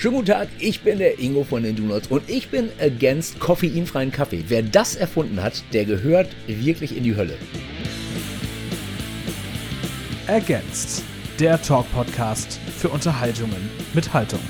Schönen 0.00 0.14
guten 0.14 0.28
Tag, 0.28 0.48
ich 0.58 0.80
bin 0.80 0.96
der 0.96 1.18
Ingo 1.18 1.44
von 1.44 1.62
den 1.62 1.76
Donuts 1.76 2.08
und 2.08 2.26
ich 2.26 2.48
bin 2.48 2.70
against 2.80 3.38
koffeinfreien 3.38 4.10
Kaffee. 4.10 4.42
Wer 4.48 4.62
das 4.62 4.96
erfunden 4.96 5.42
hat, 5.42 5.62
der 5.74 5.84
gehört 5.84 6.34
wirklich 6.46 6.96
in 6.96 7.04
die 7.04 7.14
Hölle. 7.14 7.36
Against, 10.26 11.04
der 11.38 11.60
Talk-Podcast 11.60 12.58
für 12.78 12.88
Unterhaltungen 12.88 13.68
mit 13.92 14.10
Haltung. 14.14 14.40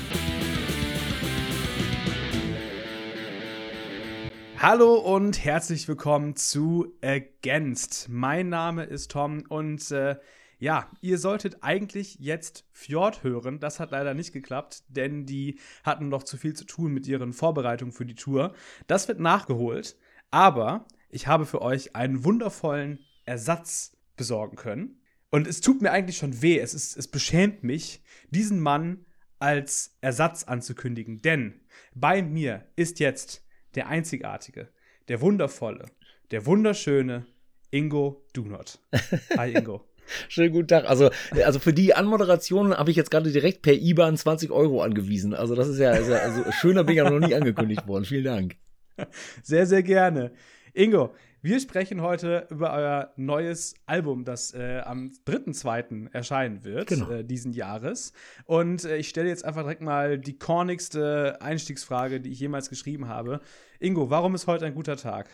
Hallo 4.57 4.93
und 4.93 5.43
herzlich 5.43 5.85
willkommen 5.89 6.37
zu 6.37 6.93
Against. 7.01 8.07
Mein 8.07 8.47
Name 8.47 8.85
ist 8.85 9.11
Tom 9.11 9.43
und 9.49 9.91
äh, 9.91 10.15
ja, 10.61 10.91
ihr 11.01 11.17
solltet 11.17 11.63
eigentlich 11.63 12.19
jetzt 12.19 12.67
Fjord 12.71 13.23
hören. 13.23 13.59
Das 13.59 13.79
hat 13.79 13.89
leider 13.89 14.13
nicht 14.13 14.31
geklappt, 14.31 14.83
denn 14.89 15.25
die 15.25 15.59
hatten 15.83 16.07
noch 16.07 16.21
zu 16.21 16.37
viel 16.37 16.53
zu 16.53 16.65
tun 16.65 16.93
mit 16.93 17.07
ihren 17.07 17.33
Vorbereitungen 17.33 17.91
für 17.91 18.05
die 18.05 18.13
Tour. 18.13 18.53
Das 18.85 19.07
wird 19.07 19.19
nachgeholt, 19.19 19.97
aber 20.29 20.85
ich 21.09 21.25
habe 21.25 21.47
für 21.47 21.63
euch 21.63 21.95
einen 21.95 22.23
wundervollen 22.23 22.99
Ersatz 23.25 23.97
besorgen 24.15 24.55
können. 24.55 25.01
Und 25.31 25.47
es 25.47 25.61
tut 25.61 25.81
mir 25.81 25.91
eigentlich 25.91 26.17
schon 26.17 26.43
weh, 26.43 26.59
es, 26.59 26.75
ist, 26.75 26.95
es 26.95 27.07
beschämt 27.07 27.63
mich, 27.63 28.03
diesen 28.29 28.59
Mann 28.59 29.07
als 29.39 29.97
Ersatz 30.01 30.43
anzukündigen. 30.43 31.23
Denn 31.23 31.59
bei 31.95 32.21
mir 32.21 32.67
ist 32.75 32.99
jetzt 32.99 33.43
der 33.73 33.87
einzigartige, 33.87 34.69
der 35.07 35.21
wundervolle, 35.21 35.87
der 36.29 36.45
wunderschöne 36.45 37.25
Ingo 37.71 38.27
Dunot. 38.33 38.77
Hi 39.37 39.53
Ingo. 39.55 39.90
Schönen 40.29 40.51
guten 40.51 40.67
Tag. 40.67 40.89
Also, 40.89 41.09
also 41.43 41.59
für 41.59 41.73
die 41.73 41.93
Anmoderation 41.93 42.75
habe 42.77 42.91
ich 42.91 42.97
jetzt 42.97 43.11
gerade 43.11 43.31
direkt 43.31 43.61
per 43.61 43.73
IBAN 43.73 44.17
20 44.17 44.51
Euro 44.51 44.81
angewiesen. 44.81 45.33
Also 45.33 45.55
das 45.55 45.67
ist 45.67 45.79
ja, 45.79 45.91
ist 45.91 46.09
ja 46.09 46.17
also 46.17 46.43
schöner 46.51 46.83
bin 46.83 46.95
ich 46.95 47.03
ja 47.03 47.09
noch 47.09 47.25
nie 47.25 47.35
angekündigt 47.35 47.87
worden. 47.87 48.05
Vielen 48.05 48.25
Dank. 48.25 48.55
Sehr, 49.41 49.65
sehr 49.65 49.83
gerne. 49.83 50.31
Ingo, 50.73 51.13
wir 51.43 51.59
sprechen 51.59 52.01
heute 52.01 52.45
über 52.51 52.71
euer 52.71 53.13
neues 53.15 53.73
Album, 53.87 54.25
das 54.25 54.53
äh, 54.53 54.81
am 54.85 55.11
3.2. 55.25 56.13
erscheinen 56.13 56.63
wird, 56.63 56.87
genau. 56.87 57.09
äh, 57.09 57.23
diesen 57.23 57.51
Jahres. 57.51 58.13
Und 58.45 58.85
äh, 58.85 58.97
ich 58.97 59.09
stelle 59.09 59.29
jetzt 59.29 59.43
einfach 59.43 59.63
direkt 59.63 59.81
mal 59.81 60.19
die 60.19 60.37
kornigste 60.37 61.41
Einstiegsfrage, 61.41 62.21
die 62.21 62.29
ich 62.29 62.39
jemals 62.39 62.69
geschrieben 62.69 63.07
habe. 63.07 63.41
Ingo, 63.79 64.11
warum 64.11 64.35
ist 64.35 64.45
heute 64.45 64.67
ein 64.67 64.75
guter 64.75 64.97
Tag? 64.97 65.29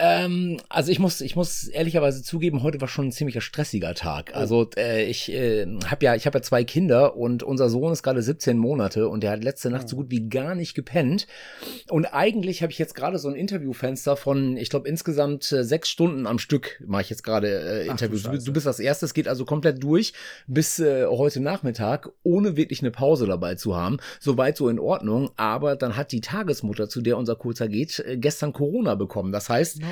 Ähm, 0.00 0.56
also 0.68 0.90
ich 0.90 0.98
muss, 0.98 1.20
ich 1.20 1.36
muss 1.36 1.68
ehrlicherweise 1.68 2.24
zugeben, 2.24 2.64
heute 2.64 2.80
war 2.80 2.88
schon 2.88 3.06
ein 3.06 3.12
ziemlicher 3.12 3.40
stressiger 3.40 3.94
Tag. 3.94 4.32
Oh. 4.34 4.38
Also 4.38 4.68
äh, 4.76 5.04
ich 5.04 5.30
äh, 5.30 5.66
habe 5.86 6.04
ja, 6.04 6.16
ich 6.16 6.26
habe 6.26 6.38
ja 6.38 6.42
zwei 6.42 6.64
Kinder 6.64 7.16
und 7.16 7.44
unser 7.44 7.68
Sohn 7.68 7.92
ist 7.92 8.02
gerade 8.02 8.20
17 8.20 8.58
Monate 8.58 9.08
und 9.08 9.22
der 9.22 9.30
hat 9.30 9.44
letzte 9.44 9.70
Nacht 9.70 9.84
oh. 9.84 9.88
so 9.88 9.96
gut 9.96 10.10
wie 10.10 10.28
gar 10.28 10.56
nicht 10.56 10.74
gepennt. 10.74 11.28
Und 11.88 12.06
eigentlich 12.06 12.62
habe 12.62 12.72
ich 12.72 12.78
jetzt 12.78 12.96
gerade 12.96 13.18
so 13.20 13.28
ein 13.28 13.36
Interviewfenster 13.36 14.16
von, 14.16 14.56
ich 14.56 14.68
glaube 14.68 14.88
insgesamt 14.88 15.52
äh, 15.52 15.62
sechs 15.62 15.88
Stunden 15.88 16.26
am 16.26 16.40
Stück 16.40 16.82
mache 16.84 17.02
ich 17.02 17.10
jetzt 17.10 17.22
gerade 17.22 17.48
äh, 17.84 17.86
Interviews. 17.86 18.24
Du, 18.24 18.36
du, 18.36 18.52
bist 18.52 18.66
das 18.66 18.80
erste, 18.80 19.06
es 19.06 19.14
geht 19.14 19.28
also 19.28 19.44
komplett 19.44 19.80
durch 19.80 20.12
bis 20.48 20.80
äh, 20.80 21.06
heute 21.06 21.38
Nachmittag, 21.38 22.10
ohne 22.24 22.56
wirklich 22.56 22.80
eine 22.80 22.90
Pause 22.90 23.26
dabei 23.26 23.54
zu 23.54 23.76
haben. 23.76 23.98
Soweit 24.18 24.56
so 24.56 24.68
in 24.68 24.80
Ordnung. 24.80 25.30
Aber 25.36 25.76
dann 25.76 25.96
hat 25.96 26.10
die 26.10 26.20
Tagesmutter, 26.20 26.88
zu 26.88 27.00
der 27.00 27.16
unser 27.16 27.36
Kurzer 27.36 27.68
geht, 27.68 28.00
äh, 28.00 28.16
gestern 28.16 28.52
Corona 28.52 28.96
bekommen. 28.96 29.30
Das 29.30 29.48
heißt 29.48 29.83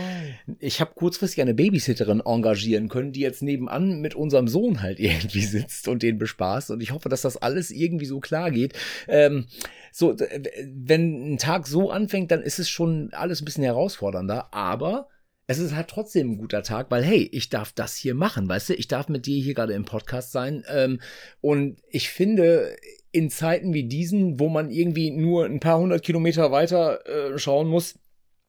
ich 0.58 0.80
habe 0.80 0.94
kurzfristig 0.94 1.40
eine 1.40 1.54
Babysitterin 1.54 2.20
engagieren 2.24 2.88
können, 2.88 3.12
die 3.12 3.20
jetzt 3.20 3.42
nebenan 3.42 4.00
mit 4.00 4.14
unserem 4.14 4.48
Sohn 4.48 4.82
halt 4.82 4.98
irgendwie 5.00 5.42
sitzt 5.42 5.88
und 5.88 6.02
den 6.02 6.18
bespaßt. 6.18 6.70
Und 6.70 6.82
ich 6.82 6.92
hoffe, 6.92 7.08
dass 7.08 7.22
das 7.22 7.36
alles 7.36 7.70
irgendwie 7.70 8.06
so 8.06 8.20
klar 8.20 8.50
geht. 8.50 8.74
Ähm, 9.08 9.46
so, 9.92 10.16
wenn 10.16 11.34
ein 11.34 11.38
Tag 11.38 11.66
so 11.66 11.90
anfängt, 11.90 12.30
dann 12.30 12.42
ist 12.42 12.58
es 12.58 12.68
schon 12.68 13.10
alles 13.12 13.42
ein 13.42 13.44
bisschen 13.44 13.64
herausfordernder, 13.64 14.52
aber 14.54 15.08
es 15.46 15.58
ist 15.58 15.74
halt 15.74 15.88
trotzdem 15.88 16.32
ein 16.32 16.38
guter 16.38 16.62
Tag, 16.62 16.90
weil 16.90 17.02
hey, 17.02 17.28
ich 17.32 17.50
darf 17.50 17.72
das 17.72 17.96
hier 17.96 18.14
machen, 18.14 18.48
weißt 18.48 18.70
du, 18.70 18.74
ich 18.74 18.88
darf 18.88 19.08
mit 19.08 19.26
dir 19.26 19.42
hier 19.42 19.54
gerade 19.54 19.74
im 19.74 19.84
Podcast 19.84 20.32
sein. 20.32 20.64
Ähm, 20.68 21.00
und 21.40 21.78
ich 21.90 22.08
finde, 22.08 22.76
in 23.10 23.28
Zeiten 23.28 23.74
wie 23.74 23.84
diesen, 23.84 24.40
wo 24.40 24.48
man 24.48 24.70
irgendwie 24.70 25.10
nur 25.10 25.44
ein 25.44 25.60
paar 25.60 25.78
hundert 25.78 26.02
Kilometer 26.02 26.50
weiter 26.50 27.06
äh, 27.06 27.38
schauen 27.38 27.68
muss, 27.68 27.98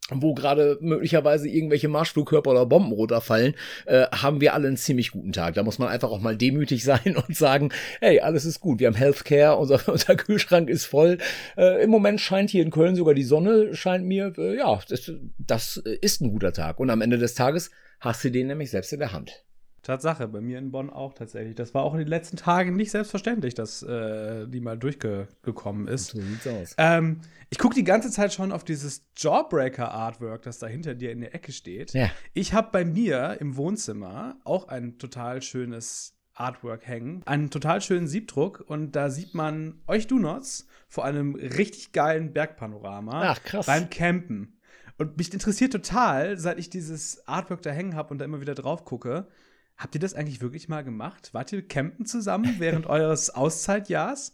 wo 0.09 0.33
gerade 0.33 0.77
möglicherweise 0.81 1.47
irgendwelche 1.47 1.87
Marschflugkörper 1.87 2.51
oder 2.51 2.65
Bomben 2.65 2.91
runterfallen, 2.91 3.55
äh, 3.85 4.07
haben 4.07 4.41
wir 4.41 4.53
alle 4.53 4.67
einen 4.67 4.77
ziemlich 4.77 5.11
guten 5.11 5.31
Tag. 5.31 5.53
Da 5.55 5.63
muss 5.63 5.79
man 5.79 5.87
einfach 5.87 6.11
auch 6.11 6.19
mal 6.19 6.35
demütig 6.35 6.83
sein 6.83 7.15
und 7.15 7.35
sagen, 7.35 7.69
hey, 8.01 8.19
alles 8.19 8.45
ist 8.45 8.59
gut. 8.59 8.79
Wir 8.79 8.87
haben 8.87 8.95
Healthcare, 8.95 9.57
unser, 9.57 9.87
unser 9.91 10.15
Kühlschrank 10.15 10.69
ist 10.69 10.85
voll. 10.85 11.17
Äh, 11.57 11.83
Im 11.83 11.89
Moment 11.89 12.19
scheint 12.19 12.49
hier 12.49 12.63
in 12.63 12.71
Köln 12.71 12.95
sogar 12.95 13.13
die 13.13 13.23
Sonne, 13.23 13.73
scheint 13.75 14.05
mir, 14.05 14.33
äh, 14.37 14.57
ja, 14.57 14.79
das, 14.89 15.11
das 15.37 15.77
ist 15.77 16.21
ein 16.21 16.31
guter 16.31 16.53
Tag. 16.53 16.79
Und 16.79 16.89
am 16.89 17.01
Ende 17.01 17.17
des 17.17 17.33
Tages 17.33 17.71
hast 17.99 18.23
du 18.23 18.31
den 18.31 18.47
nämlich 18.47 18.71
selbst 18.71 18.91
in 18.91 18.99
der 18.99 19.13
Hand. 19.13 19.43
Tatsache, 19.83 20.27
bei 20.29 20.41
mir 20.41 20.57
in 20.57 20.71
Bonn 20.71 20.89
auch 20.89 21.13
tatsächlich. 21.13 21.55
Das 21.55 21.73
war 21.73 21.83
auch 21.83 21.93
in 21.93 21.99
den 21.99 22.07
letzten 22.07 22.37
Tagen 22.37 22.75
nicht 22.75 22.91
selbstverständlich, 22.91 23.53
dass 23.53 23.83
äh, 23.83 24.47
die 24.47 24.61
mal 24.61 24.77
durchgekommen 24.77 25.87
ist. 25.87 26.07
So 26.07 26.21
sieht's 26.21 26.47
aus. 26.47 26.75
Ähm, 26.77 27.19
ich 27.49 27.59
gucke 27.59 27.75
die 27.75 27.83
ganze 27.83 28.09
Zeit 28.09 28.33
schon 28.33 28.51
auf 28.51 28.63
dieses 28.63 29.05
Jawbreaker-Artwork, 29.17 30.41
das 30.41 30.59
da 30.59 30.67
hinter 30.67 30.95
dir 30.95 31.11
in 31.11 31.19
der 31.19 31.35
Ecke 31.35 31.51
steht. 31.51 31.93
Ja. 31.93 32.09
Ich 32.33 32.53
habe 32.53 32.69
bei 32.71 32.85
mir 32.85 33.37
im 33.41 33.57
Wohnzimmer 33.57 34.37
auch 34.45 34.69
ein 34.69 34.97
total 34.97 35.41
schönes 35.41 36.15
Artwork 36.33 36.87
hängen. 36.87 37.21
Einen 37.25 37.49
total 37.49 37.81
schönen 37.81 38.07
Siebdruck 38.07 38.63
und 38.65 38.93
da 38.93 39.09
sieht 39.09 39.33
man 39.35 39.81
euch 39.85 40.07
Donuts 40.07 40.65
vor 40.87 41.05
einem 41.05 41.35
richtig 41.35 41.91
geilen 41.91 42.33
Bergpanorama 42.33 43.21
Ach, 43.23 43.43
krass. 43.43 43.65
beim 43.65 43.89
Campen. 43.89 44.57
Und 44.97 45.17
mich 45.17 45.33
interessiert 45.33 45.73
total, 45.73 46.37
seit 46.37 46.59
ich 46.59 46.69
dieses 46.69 47.27
Artwork 47.27 47.61
da 47.63 47.71
hängen 47.71 47.95
habe 47.95 48.11
und 48.11 48.19
da 48.19 48.25
immer 48.25 48.41
wieder 48.41 48.55
drauf 48.55 48.85
gucke, 48.85 49.27
Habt 49.75 49.95
ihr 49.95 50.01
das 50.01 50.13
eigentlich 50.13 50.39
wirklich 50.39 50.69
mal 50.69 50.83
gemacht? 50.83 51.29
Wart 51.33 51.51
ihr 51.51 51.67
campen 51.67 52.05
zusammen 52.05 52.55
während 52.59 52.85
eures 52.85 53.31
Auszeitjahrs? 53.31 54.33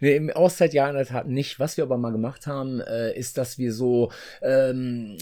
Nee, 0.00 0.16
im 0.16 0.30
Auszeitjahr 0.30 0.88
in 0.88 0.96
der 0.96 1.06
Tat 1.06 1.28
nicht. 1.28 1.60
Was 1.60 1.76
wir 1.76 1.84
aber 1.84 1.98
mal 1.98 2.10
gemacht 2.10 2.46
haben, 2.46 2.80
äh, 2.80 3.16
ist, 3.16 3.36
dass 3.36 3.58
wir 3.58 3.72
so 3.72 4.10
ähm, 4.40 5.18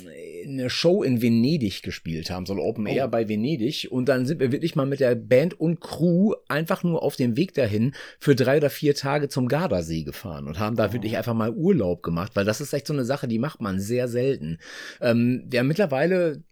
eine 0.46 0.70
Show 0.70 1.02
in 1.02 1.20
Venedig 1.20 1.82
gespielt 1.82 2.30
haben, 2.30 2.46
so 2.46 2.54
ein 2.54 2.60
Open 2.60 2.86
Air 2.86 3.06
oh. 3.06 3.10
bei 3.10 3.28
Venedig. 3.28 3.88
Und 3.90 4.08
dann 4.08 4.24
sind 4.24 4.38
wir 4.38 4.52
wirklich 4.52 4.76
mal 4.76 4.86
mit 4.86 5.00
der 5.00 5.16
Band 5.16 5.60
und 5.60 5.80
Crew 5.80 6.34
einfach 6.48 6.84
nur 6.84 7.02
auf 7.02 7.16
dem 7.16 7.36
Weg 7.36 7.52
dahin 7.54 7.92
für 8.20 8.36
drei 8.36 8.58
oder 8.58 8.70
vier 8.70 8.94
Tage 8.94 9.28
zum 9.28 9.48
Gardasee 9.48 10.04
gefahren 10.04 10.46
und 10.46 10.60
haben 10.60 10.76
da 10.76 10.90
oh. 10.90 10.92
wirklich 10.92 11.16
einfach 11.16 11.34
mal 11.34 11.50
Urlaub 11.50 12.04
gemacht, 12.04 12.32
weil 12.36 12.44
das 12.44 12.60
ist 12.60 12.72
echt 12.72 12.86
so 12.86 12.92
eine 12.92 13.04
Sache, 13.04 13.26
die 13.26 13.40
macht 13.40 13.60
man 13.60 13.80
sehr 13.80 14.06
selten. 14.06 14.58
Ähm, 15.00 15.44
wir 15.48 15.60
haben 15.60 15.68
mittlerweile 15.68 16.44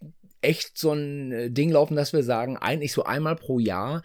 echt 0.44 0.78
so 0.78 0.93
ein 0.93 1.32
äh, 1.32 1.50
Ding 1.50 1.71
laufen, 1.71 1.97
dass 1.97 2.12
wir 2.12 2.22
sagen, 2.22 2.56
eigentlich 2.56 2.93
so 2.93 3.05
einmal 3.05 3.37
pro 3.37 3.59
Jahr 3.59 4.03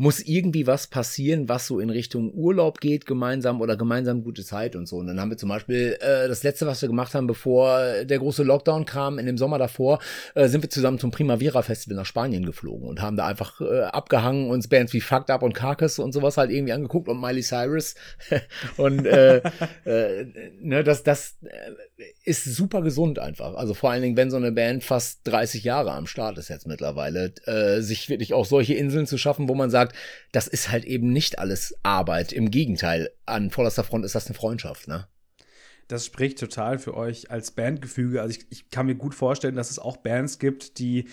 muss 0.00 0.20
irgendwie 0.20 0.66
was 0.66 0.86
passieren, 0.86 1.50
was 1.50 1.66
so 1.66 1.78
in 1.78 1.90
Richtung 1.90 2.32
Urlaub 2.32 2.80
geht, 2.80 3.04
gemeinsam 3.04 3.60
oder 3.60 3.76
gemeinsam 3.76 4.24
gute 4.24 4.42
Zeit 4.42 4.74
und 4.74 4.88
so. 4.88 4.96
Und 4.96 5.08
dann 5.08 5.20
haben 5.20 5.28
wir 5.28 5.36
zum 5.36 5.50
Beispiel 5.50 5.98
äh, 6.00 6.26
das 6.26 6.42
letzte, 6.42 6.66
was 6.66 6.80
wir 6.80 6.88
gemacht 6.88 7.12
haben, 7.12 7.26
bevor 7.26 8.04
der 8.04 8.18
große 8.18 8.42
Lockdown 8.42 8.86
kam, 8.86 9.18
in 9.18 9.26
dem 9.26 9.36
Sommer 9.36 9.58
davor, 9.58 9.98
äh, 10.34 10.48
sind 10.48 10.62
wir 10.62 10.70
zusammen 10.70 10.98
zum 10.98 11.10
Primavera 11.10 11.60
Festival 11.60 11.98
nach 11.98 12.06
Spanien 12.06 12.46
geflogen 12.46 12.88
und 12.88 13.02
haben 13.02 13.18
da 13.18 13.26
einfach 13.26 13.60
äh, 13.60 13.82
abgehangen, 13.82 14.48
uns 14.48 14.68
Bands 14.68 14.94
wie 14.94 15.02
Fucked 15.02 15.28
Up 15.28 15.42
und 15.42 15.52
Carcass 15.52 15.98
und 15.98 16.12
sowas 16.12 16.38
halt 16.38 16.50
irgendwie 16.50 16.72
angeguckt 16.72 17.06
und 17.06 17.20
Miley 17.20 17.42
Cyrus. 17.42 17.94
und 18.78 19.04
äh, 19.04 19.42
äh, 19.84 20.24
ne, 20.62 20.82
das, 20.82 21.02
das 21.02 21.36
äh, 21.42 22.04
ist 22.24 22.44
super 22.44 22.80
gesund 22.80 23.18
einfach. 23.18 23.54
Also 23.54 23.74
vor 23.74 23.90
allen 23.90 24.00
Dingen, 24.00 24.16
wenn 24.16 24.30
so 24.30 24.38
eine 24.38 24.52
Band 24.52 24.82
fast 24.82 25.20
30 25.24 25.62
Jahre 25.62 25.92
am 25.92 26.06
Start 26.06 26.38
ist 26.38 26.48
jetzt 26.48 26.66
mittlerweile, 26.66 27.34
äh, 27.44 27.82
sich 27.82 28.08
wirklich 28.08 28.32
auch 28.32 28.46
solche 28.46 28.72
Inseln 28.72 29.06
zu 29.06 29.18
schaffen, 29.18 29.46
wo 29.46 29.54
man 29.54 29.68
sagt, 29.68 29.89
sagt, 29.90 29.96
das 30.32 30.46
ist 30.46 30.70
halt 30.70 30.84
eben 30.84 31.12
nicht 31.12 31.38
alles 31.38 31.74
Arbeit. 31.82 32.32
Im 32.32 32.50
Gegenteil, 32.50 33.10
an 33.26 33.50
vorderster 33.50 33.84
Front 33.84 34.04
ist 34.04 34.14
das 34.14 34.26
eine 34.26 34.34
Freundschaft, 34.34 34.88
ne? 34.88 35.06
Das 35.88 36.06
spricht 36.06 36.38
total 36.38 36.78
für 36.78 36.96
euch 36.96 37.32
als 37.32 37.50
Bandgefüge. 37.50 38.22
Also 38.22 38.38
ich, 38.38 38.46
ich 38.50 38.70
kann 38.70 38.86
mir 38.86 38.94
gut 38.94 39.12
vorstellen, 39.12 39.56
dass 39.56 39.72
es 39.72 39.80
auch 39.80 39.96
Bands 39.96 40.38
gibt, 40.38 40.78
die 40.78 41.08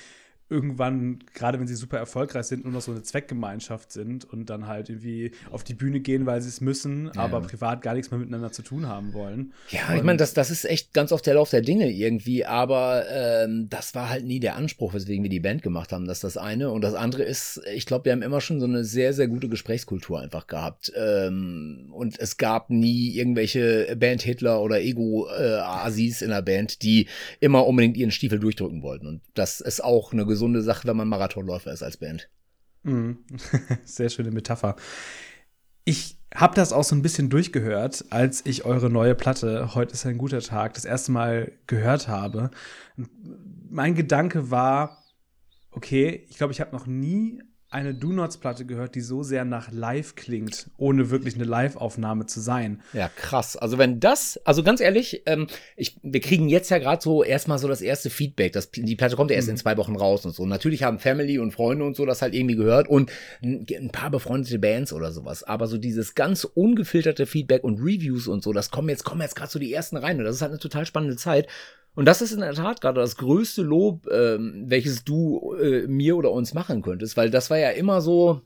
irgendwann, 0.50 1.20
gerade 1.34 1.60
wenn 1.60 1.68
sie 1.68 1.76
super 1.76 1.98
erfolgreich 1.98 2.46
sind, 2.46 2.64
nur 2.64 2.74
noch 2.74 2.82
so 2.82 2.92
eine 2.92 3.04
Zweckgemeinschaft 3.04 3.92
sind 3.92 4.26
und 4.26 4.50
dann 4.50 4.68
halt 4.68 4.90
irgendwie 4.90 5.32
auf 5.52 5.64
die 5.64 5.74
Bühne 5.74 6.00
gehen, 6.00 6.26
weil 6.26 6.42
sie 6.42 6.50
es 6.50 6.62
müssen, 6.62 7.12
ja. 7.14 7.22
aber 7.22 7.42
privat 7.42 7.82
gar 7.82 7.94
nichts 7.94 8.12
mehr 8.12 8.20
miteinander 8.20 8.52
zu 8.52 8.62
tun 8.62 8.88
haben 8.88 9.14
wollen. 9.14 9.54
Ja, 9.70 9.90
und 9.90 9.98
ich 9.98 10.04
meine, 10.04 10.18
das, 10.18 10.34
das 10.34 10.50
ist 10.50 10.66
echt 10.66 10.94
ganz 10.94 11.12
oft 11.12 11.26
der 11.26 11.34
Lauf 11.34 11.50
der 11.50 11.62
Dinge 11.62 11.92
irgendwie, 11.92 12.46
aber 12.46 13.06
ähm, 13.10 13.68
das 13.70 13.94
war 13.94 14.10
halt 14.10 14.26
nie 14.26 14.40
der 14.40 14.56
Anspruch, 14.56 14.94
weswegen 14.94 15.24
wir 15.24 15.30
die 15.30 15.40
Band 15.40 15.64
gemacht 15.64 15.92
haben. 15.92 16.06
Das 16.06 16.18
ist 16.18 16.24
das 16.24 16.38
eine. 16.38 16.72
Und 16.72 16.82
das 16.82 16.94
andere 16.94 17.24
ist, 17.24 17.62
ich 17.74 17.86
glaube, 17.86 18.06
wir 18.06 18.14
haben 18.14 18.22
immer 18.22 18.40
schon 18.40 18.60
so 18.60 18.66
eine 18.66 18.86
sehr, 18.86 19.14
sehr 19.14 19.28
gute 19.28 19.50
Gesprächskultur 19.50 20.22
einfach 20.22 20.48
gehabt. 20.48 20.94
Ähm, 20.96 21.90
und 21.92 22.18
es 22.20 22.38
gab 22.38 22.70
nie 22.70 23.12
irgendwelche 23.16 23.96
Band-Hitler 24.00 24.62
oder 24.62 24.80
Ego-Asis 24.80 26.22
äh, 26.22 26.26
in 26.26 26.32
der 26.32 26.42
Band, 26.42 26.82
die 26.84 27.08
immer 27.40 27.68
unbedingt 27.68 27.98
ihren 27.98 28.12
Stiefel 28.12 28.40
durchdrücken 28.40 28.82
wollten. 28.82 29.08
Und 29.08 29.22
das 29.34 29.60
ist 29.60 29.84
auch 29.84 30.14
eine 30.14 30.26
gesunde 30.38 30.62
Sache, 30.62 30.88
wenn 30.88 30.98
man 30.98 31.08
Marathonläufer 31.08 31.74
ist 31.74 31.82
als 31.82 31.98
Band. 31.98 32.30
Mhm. 32.84 33.18
Sehr 33.84 34.10
schöne 34.10 34.30
Metapher. 34.30 34.76
Ich 35.84 36.20
habe 36.36 36.54
das 36.54 36.74
auch 36.74 36.84
so 36.84 36.96
ein 36.96 37.02
bisschen 37.02 37.30
durchgehört, 37.30 38.06
als 38.12 38.46
ich 38.46 38.66
eure 38.66 38.92
neue 38.92 39.16
Platte 39.16 39.74
Heute 39.74 39.94
ist 39.94 40.06
ein 40.06 40.20
guter 40.20 40.42
Tag 40.42 40.76
das 40.76 40.86
erste 40.86 41.12
Mal 41.12 41.54
gehört 41.66 42.08
habe. 42.08 42.52
Mein 43.70 43.96
Gedanke 43.96 44.52
war, 44.52 45.04
okay, 45.72 46.26
ich 46.30 46.38
glaube, 46.38 46.54
ich 46.54 46.62
habe 46.62 46.76
noch 46.76 46.86
nie 46.86 47.42
eine 47.78 47.94
Do 47.94 48.12
Nots 48.12 48.38
Platte 48.38 48.66
gehört, 48.66 48.96
die 48.96 49.02
so 49.02 49.22
sehr 49.22 49.46
nach 49.46 49.72
Live 49.72 50.16
klingt, 50.16 50.70
ohne 50.78 51.12
wirklich 51.12 51.36
eine 51.36 51.44
Live-Aufnahme 51.44 52.26
zu 52.26 52.40
sein. 52.40 52.82
Ja, 52.92 53.10
krass. 53.16 53.56
Also 53.56 53.78
wenn 53.78 54.00
das, 54.00 54.40
also 54.46 54.64
ganz 54.64 54.82
ehrlich, 54.82 55.22
ähm, 55.28 55.48
ich, 55.76 55.98
wir 56.02 56.20
kriegen 56.20 56.50
jetzt 56.50 56.70
ja 56.70 56.80
gerade 56.80 57.02
so 57.02 57.24
erstmal 57.24 57.60
so 57.60 57.68
das 57.68 57.82
erste 57.82 58.10
Feedback. 58.10 58.54
Das, 58.54 58.72
die 58.72 58.96
Platte 58.96 59.16
kommt 59.16 59.30
ja 59.30 59.36
erst 59.36 59.48
mhm. 59.48 59.54
in 59.54 59.58
zwei 59.58 59.78
Wochen 59.78 59.96
raus 59.96 60.26
und 60.26 60.34
so. 60.34 60.46
Natürlich 60.46 60.84
haben 60.84 60.98
Family 60.98 61.38
und 61.38 61.52
Freunde 61.52 61.86
und 61.86 61.96
so 61.96 62.06
das 62.06 62.22
halt 62.22 62.34
irgendwie 62.34 62.56
gehört 62.56 62.88
und 62.88 63.12
ein, 63.44 63.66
ein 63.70 63.92
paar 63.92 64.10
befreundete 64.10 64.58
Bands 64.58 64.92
oder 64.92 65.12
sowas. 65.12 65.44
Aber 65.44 65.68
so 65.68 65.78
dieses 65.78 66.16
ganz 66.16 66.46
ungefilterte 66.46 67.28
Feedback 67.28 67.64
und 67.64 67.80
Reviews 67.80 68.28
und 68.28 68.44
so, 68.44 68.54
das 68.54 68.72
kommen 68.72 68.90
jetzt, 68.90 69.04
kommen 69.04 69.22
jetzt 69.22 69.36
gerade 69.36 69.52
so 69.52 69.60
die 69.60 69.72
ersten 69.72 69.98
rein. 69.98 70.18
Und 70.18 70.26
das 70.26 70.38
ist 70.38 70.42
halt 70.42 70.52
eine 70.52 70.60
total 70.60 70.86
spannende 70.88 71.16
Zeit. 71.16 71.48
Und 71.98 72.06
das 72.06 72.22
ist 72.22 72.32
in 72.32 72.42
der 72.42 72.54
Tat 72.54 72.80
gerade 72.80 73.02
das 73.02 73.18
größte 73.18 73.64
Lob, 73.64 74.08
ähm, 74.12 74.66
welches 74.68 75.04
du 75.04 75.56
äh, 75.56 75.88
mir 75.88 76.16
oder 76.16 76.32
uns 76.32 76.54
machen 76.54 76.84
könntest, 76.84 77.18
weil 77.18 77.32
das 77.32 77.50
war 77.50 77.58
ja 77.58 77.72
immer 77.72 78.02
so. 78.02 78.44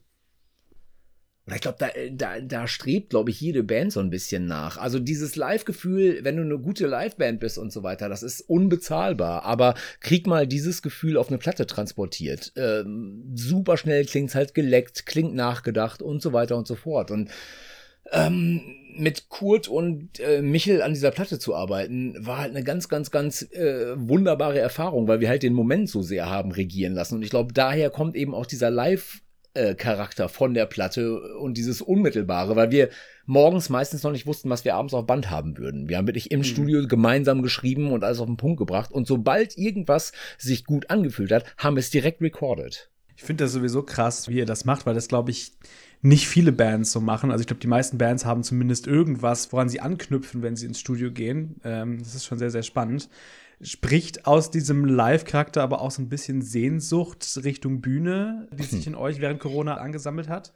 Oder 1.45 1.55
ich 1.55 1.61
glaube, 1.61 1.77
da, 1.77 1.89
da, 2.11 2.39
da 2.39 2.65
strebt, 2.65 3.09
glaube 3.09 3.29
ich, 3.29 3.41
jede 3.41 3.61
Band 3.63 3.91
so 3.91 3.99
ein 3.99 4.09
bisschen 4.09 4.45
nach. 4.45 4.77
Also 4.77 4.99
dieses 4.99 5.35
Live-Gefühl, 5.35 6.19
wenn 6.23 6.37
du 6.37 6.43
eine 6.43 6.59
gute 6.59 6.87
Live-Band 6.87 7.41
bist 7.41 7.57
und 7.57 7.73
so 7.73 7.83
weiter, 7.83 8.07
das 8.07 8.23
ist 8.23 8.39
unbezahlbar. 8.39 9.43
Aber 9.43 9.75
krieg 9.99 10.27
mal 10.27 10.47
dieses 10.47 10.81
Gefühl 10.81 11.17
auf 11.17 11.27
eine 11.27 11.37
Platte 11.37 11.65
transportiert. 11.65 12.53
Ähm, 12.55 13.33
super 13.35 13.75
schnell 13.75 14.05
klingt's 14.05 14.33
halt 14.33 14.53
geleckt, 14.53 15.05
klingt 15.05 15.35
nachgedacht 15.35 16.01
und 16.01 16.21
so 16.21 16.31
weiter 16.31 16.55
und 16.55 16.67
so 16.67 16.75
fort. 16.75 17.11
Und 17.11 17.29
ähm, 18.13 18.61
mit 18.95 19.29
Kurt 19.29 19.67
und 19.67 20.19
äh, 20.19 20.41
Michel 20.41 20.81
an 20.81 20.93
dieser 20.93 21.11
Platte 21.11 21.39
zu 21.39 21.55
arbeiten, 21.55 22.15
war 22.19 22.39
halt 22.39 22.55
eine 22.55 22.63
ganz, 22.63 22.89
ganz, 22.89 23.11
ganz 23.11 23.43
äh, 23.51 23.93
wunderbare 23.95 24.59
Erfahrung, 24.59 25.07
weil 25.07 25.19
wir 25.19 25.29
halt 25.29 25.43
den 25.43 25.53
Moment 25.53 25.89
so 25.89 26.01
sehr 26.01 26.29
haben 26.29 26.51
regieren 26.51 26.93
lassen. 26.93 27.15
Und 27.15 27.23
ich 27.23 27.29
glaube, 27.29 27.53
daher 27.53 27.89
kommt 27.89 28.15
eben 28.15 28.33
auch 28.33 28.45
dieser 28.45 28.69
Live- 28.69 29.21
Charakter 29.75 30.29
von 30.29 30.53
der 30.53 30.65
Platte 30.65 31.21
und 31.37 31.57
dieses 31.57 31.81
Unmittelbare, 31.81 32.55
weil 32.55 32.71
wir 32.71 32.87
morgens 33.25 33.67
meistens 33.69 34.01
noch 34.03 34.13
nicht 34.13 34.25
wussten, 34.25 34.49
was 34.49 34.63
wir 34.63 34.75
abends 34.75 34.93
auf 34.93 35.05
Band 35.05 35.29
haben 35.29 35.57
würden. 35.57 35.89
Wir 35.89 35.97
haben 35.97 36.07
wirklich 36.07 36.31
im 36.31 36.39
mhm. 36.39 36.45
Studio 36.45 36.87
gemeinsam 36.87 37.41
geschrieben 37.41 37.91
und 37.91 38.05
alles 38.05 38.19
auf 38.19 38.27
den 38.27 38.37
Punkt 38.37 38.59
gebracht. 38.59 38.91
Und 38.91 39.07
sobald 39.07 39.57
irgendwas 39.57 40.13
sich 40.37 40.63
gut 40.63 40.89
angefühlt 40.89 41.31
hat, 41.33 41.53
haben 41.57 41.75
wir 41.75 41.81
es 41.81 41.89
direkt 41.89 42.21
recorded. 42.21 42.90
Ich 43.21 43.27
finde 43.27 43.43
das 43.43 43.51
sowieso 43.51 43.83
krass, 43.83 44.29
wie 44.29 44.39
ihr 44.39 44.47
das 44.47 44.65
macht, 44.65 44.87
weil 44.87 44.95
das, 44.95 45.07
glaube 45.07 45.29
ich, 45.29 45.51
nicht 46.01 46.27
viele 46.27 46.51
Bands 46.51 46.91
so 46.91 46.99
machen. 46.99 47.29
Also 47.29 47.41
ich 47.41 47.45
glaube, 47.45 47.59
die 47.59 47.67
meisten 47.67 47.99
Bands 47.99 48.25
haben 48.25 48.41
zumindest 48.41 48.87
irgendwas, 48.87 49.53
woran 49.53 49.69
sie 49.69 49.79
anknüpfen, 49.79 50.41
wenn 50.41 50.55
sie 50.55 50.65
ins 50.65 50.79
Studio 50.79 51.11
gehen. 51.11 51.61
Ähm, 51.63 51.99
das 51.99 52.15
ist 52.15 52.25
schon 52.25 52.39
sehr, 52.39 52.49
sehr 52.49 52.63
spannend. 52.63 53.09
Spricht 53.63 54.25
aus 54.25 54.49
diesem 54.49 54.85
Live-Charakter 54.85 55.61
aber 55.61 55.81
auch 55.81 55.91
so 55.91 56.01
ein 56.01 56.09
bisschen 56.09 56.41
Sehnsucht 56.41 57.39
Richtung 57.43 57.79
Bühne, 57.81 58.47
die 58.51 58.63
sich 58.63 58.87
in 58.87 58.95
euch 58.95 59.21
während 59.21 59.39
Corona 59.39 59.75
angesammelt 59.75 60.29
hat? 60.29 60.53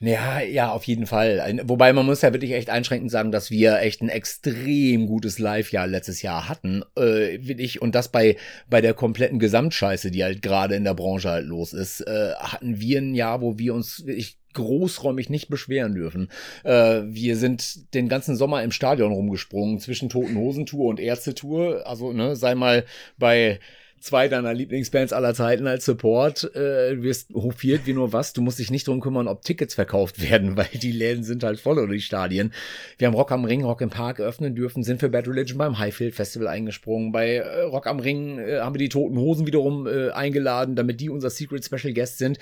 Ja, 0.00 0.40
ja, 0.40 0.70
auf 0.70 0.84
jeden 0.84 1.06
Fall. 1.06 1.60
Wobei 1.64 1.92
man 1.92 2.06
muss 2.06 2.22
ja 2.22 2.32
wirklich 2.32 2.52
echt 2.52 2.70
einschränkend 2.70 3.10
sagen, 3.10 3.30
dass 3.30 3.50
wir 3.50 3.80
echt 3.80 4.00
ein 4.00 4.08
extrem 4.08 5.06
gutes 5.06 5.38
Live-Jahr 5.38 5.86
letztes 5.86 6.22
Jahr 6.22 6.48
hatten. 6.48 6.82
Äh, 6.98 7.36
ich, 7.36 7.82
und 7.82 7.94
das 7.94 8.10
bei, 8.10 8.36
bei 8.70 8.80
der 8.80 8.94
kompletten 8.94 9.38
Gesamtscheiße, 9.38 10.10
die 10.10 10.24
halt 10.24 10.40
gerade 10.40 10.76
in 10.76 10.84
der 10.84 10.94
Branche 10.94 11.30
halt 11.30 11.46
los 11.46 11.74
ist, 11.74 12.00
äh, 12.00 12.32
hatten 12.38 12.80
wir 12.80 12.98
ein 12.98 13.14
Jahr, 13.14 13.42
wo 13.42 13.58
wir 13.58 13.74
uns 13.74 14.06
wirklich 14.06 14.38
großräumig 14.56 15.30
nicht 15.30 15.48
beschweren 15.48 15.94
dürfen. 15.94 16.28
Äh, 16.64 17.02
wir 17.06 17.36
sind 17.36 17.94
den 17.94 18.08
ganzen 18.08 18.36
Sommer 18.36 18.62
im 18.62 18.72
Stadion 18.72 19.12
rumgesprungen 19.12 19.78
zwischen 19.78 20.08
Toten 20.08 20.36
Hosentour 20.36 20.88
und 20.88 21.00
Ärztetour. 21.00 21.86
Also, 21.86 22.12
ne, 22.12 22.36
sei 22.36 22.54
mal 22.54 22.84
bei 23.18 23.60
zwei 24.00 24.28
deiner 24.28 24.54
Lieblingsbands 24.54 25.12
aller 25.12 25.34
Zeiten 25.34 25.66
als 25.66 25.84
Support. 25.84 26.54
Äh, 26.54 27.02
wirst 27.02 27.34
hofiert 27.34 27.86
wie 27.86 27.92
nur 27.92 28.12
was. 28.12 28.32
Du 28.32 28.40
musst 28.40 28.58
dich 28.58 28.70
nicht 28.70 28.86
drum 28.86 29.00
kümmern, 29.00 29.28
ob 29.28 29.42
Tickets 29.42 29.74
verkauft 29.74 30.22
werden, 30.30 30.56
weil 30.56 30.68
die 30.72 30.92
Läden 30.92 31.24
sind 31.24 31.42
halt 31.42 31.60
voll 31.60 31.78
oder 31.78 31.92
die 31.92 32.00
Stadien. 32.00 32.52
Wir 32.98 33.08
haben 33.08 33.14
Rock 33.14 33.32
am 33.32 33.44
Ring, 33.44 33.64
Rock 33.64 33.80
im 33.80 33.90
Park 33.90 34.20
öffnen 34.20 34.54
dürfen, 34.54 34.82
sind 34.82 35.00
für 35.00 35.08
Bad 35.08 35.28
Religion 35.28 35.58
beim 35.58 35.78
Highfield 35.78 36.14
Festival 36.14 36.48
eingesprungen. 36.48 37.12
Bei 37.12 37.36
äh, 37.36 37.62
Rock 37.62 37.86
am 37.86 37.98
Ring 37.98 38.38
äh, 38.38 38.60
haben 38.60 38.74
wir 38.74 38.80
die 38.80 38.88
Toten 38.88 39.18
Hosen 39.18 39.46
wiederum 39.46 39.86
äh, 39.86 40.10
eingeladen, 40.10 40.76
damit 40.76 41.00
die 41.00 41.10
unser 41.10 41.30
Secret 41.30 41.64
Special 41.64 41.92
Guest 41.92 42.18
sind. 42.18 42.38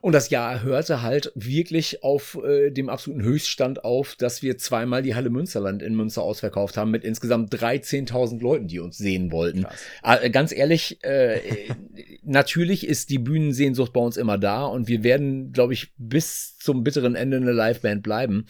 Und 0.00 0.14
das 0.14 0.30
Jahr 0.30 0.62
hörte 0.62 1.02
halt 1.02 1.30
wirklich 1.34 2.02
auf 2.02 2.38
äh, 2.42 2.70
dem 2.70 2.88
absoluten 2.88 3.22
Höchststand 3.22 3.84
auf, 3.84 4.16
dass 4.16 4.42
wir 4.42 4.56
zweimal 4.56 5.02
die 5.02 5.14
Halle 5.14 5.28
Münsterland 5.28 5.82
in 5.82 5.94
Münster 5.94 6.22
ausverkauft 6.22 6.78
haben 6.78 6.90
mit 6.90 7.04
insgesamt 7.04 7.52
13.000 7.52 8.40
Leuten, 8.40 8.66
die 8.66 8.80
uns 8.80 8.96
sehen 8.96 9.30
wollten. 9.30 9.66
Äh, 10.02 10.30
ganz 10.30 10.52
ehrlich, 10.52 11.04
äh, 11.04 11.40
natürlich 12.22 12.86
ist 12.86 13.10
die 13.10 13.18
Bühnensehnsucht 13.18 13.92
bei 13.92 14.00
uns 14.00 14.16
immer 14.16 14.38
da 14.38 14.64
und 14.64 14.88
wir 14.88 15.04
werden, 15.04 15.52
glaube 15.52 15.74
ich, 15.74 15.92
bis 15.98 16.56
zum 16.56 16.82
bitteren 16.82 17.14
Ende 17.14 17.36
eine 17.36 17.52
Liveband 17.52 18.02
bleiben. 18.02 18.46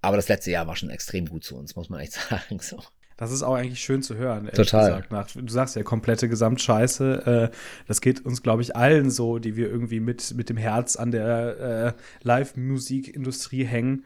Aber 0.00 0.16
das 0.16 0.28
letzte 0.28 0.50
Jahr 0.50 0.66
war 0.66 0.76
schon 0.76 0.90
extrem 0.90 1.26
gut 1.26 1.44
zu 1.44 1.56
uns, 1.56 1.76
muss 1.76 1.90
man 1.90 2.00
echt 2.00 2.12
sagen. 2.30 2.58
So. 2.60 2.82
Das 3.16 3.32
ist 3.32 3.42
auch 3.42 3.54
eigentlich 3.54 3.80
schön 3.80 4.02
zu 4.02 4.16
hören. 4.16 4.50
Total. 4.52 4.90
Gesagt. 4.90 5.12
Nach, 5.12 5.30
du 5.30 5.48
sagst 5.48 5.76
ja, 5.76 5.82
komplette 5.82 6.28
Gesamtscheiße. 6.28 7.50
Äh, 7.52 7.56
das 7.86 8.00
geht 8.00 8.24
uns, 8.24 8.42
glaube 8.42 8.62
ich, 8.62 8.76
allen 8.76 9.10
so, 9.10 9.38
die 9.38 9.56
wir 9.56 9.70
irgendwie 9.70 10.00
mit, 10.00 10.34
mit 10.36 10.50
dem 10.50 10.56
Herz 10.56 10.96
an 10.96 11.10
der 11.10 11.94
äh, 11.96 12.02
Live-Musikindustrie 12.22 13.64
hängen. 13.64 14.04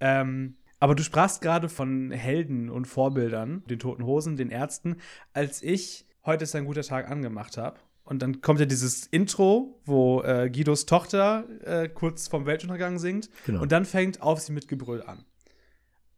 Ähm, 0.00 0.56
aber 0.78 0.94
du 0.94 1.02
sprachst 1.02 1.40
gerade 1.40 1.68
von 1.68 2.10
Helden 2.10 2.70
und 2.70 2.86
Vorbildern, 2.86 3.64
den 3.68 3.78
Toten 3.78 4.04
Hosen, 4.04 4.36
den 4.36 4.50
Ärzten. 4.50 4.96
Als 5.32 5.62
ich 5.62 6.06
heute 6.24 6.44
ist 6.44 6.54
ein 6.54 6.66
guter 6.66 6.82
Tag 6.82 7.10
angemacht 7.10 7.56
habe, 7.56 7.78
und 8.04 8.20
dann 8.20 8.42
kommt 8.42 8.60
ja 8.60 8.66
dieses 8.66 9.06
Intro, 9.06 9.80
wo 9.86 10.22
äh, 10.22 10.50
Guidos 10.50 10.84
Tochter 10.84 11.44
äh, 11.64 11.88
kurz 11.88 12.28
vom 12.28 12.44
Weltuntergang 12.44 12.98
singt. 12.98 13.30
Genau. 13.46 13.62
Und 13.62 13.72
dann 13.72 13.86
fängt 13.86 14.20
Auf 14.20 14.40
sie 14.40 14.52
mit 14.52 14.68
Gebrüll 14.68 15.02
an. 15.02 15.24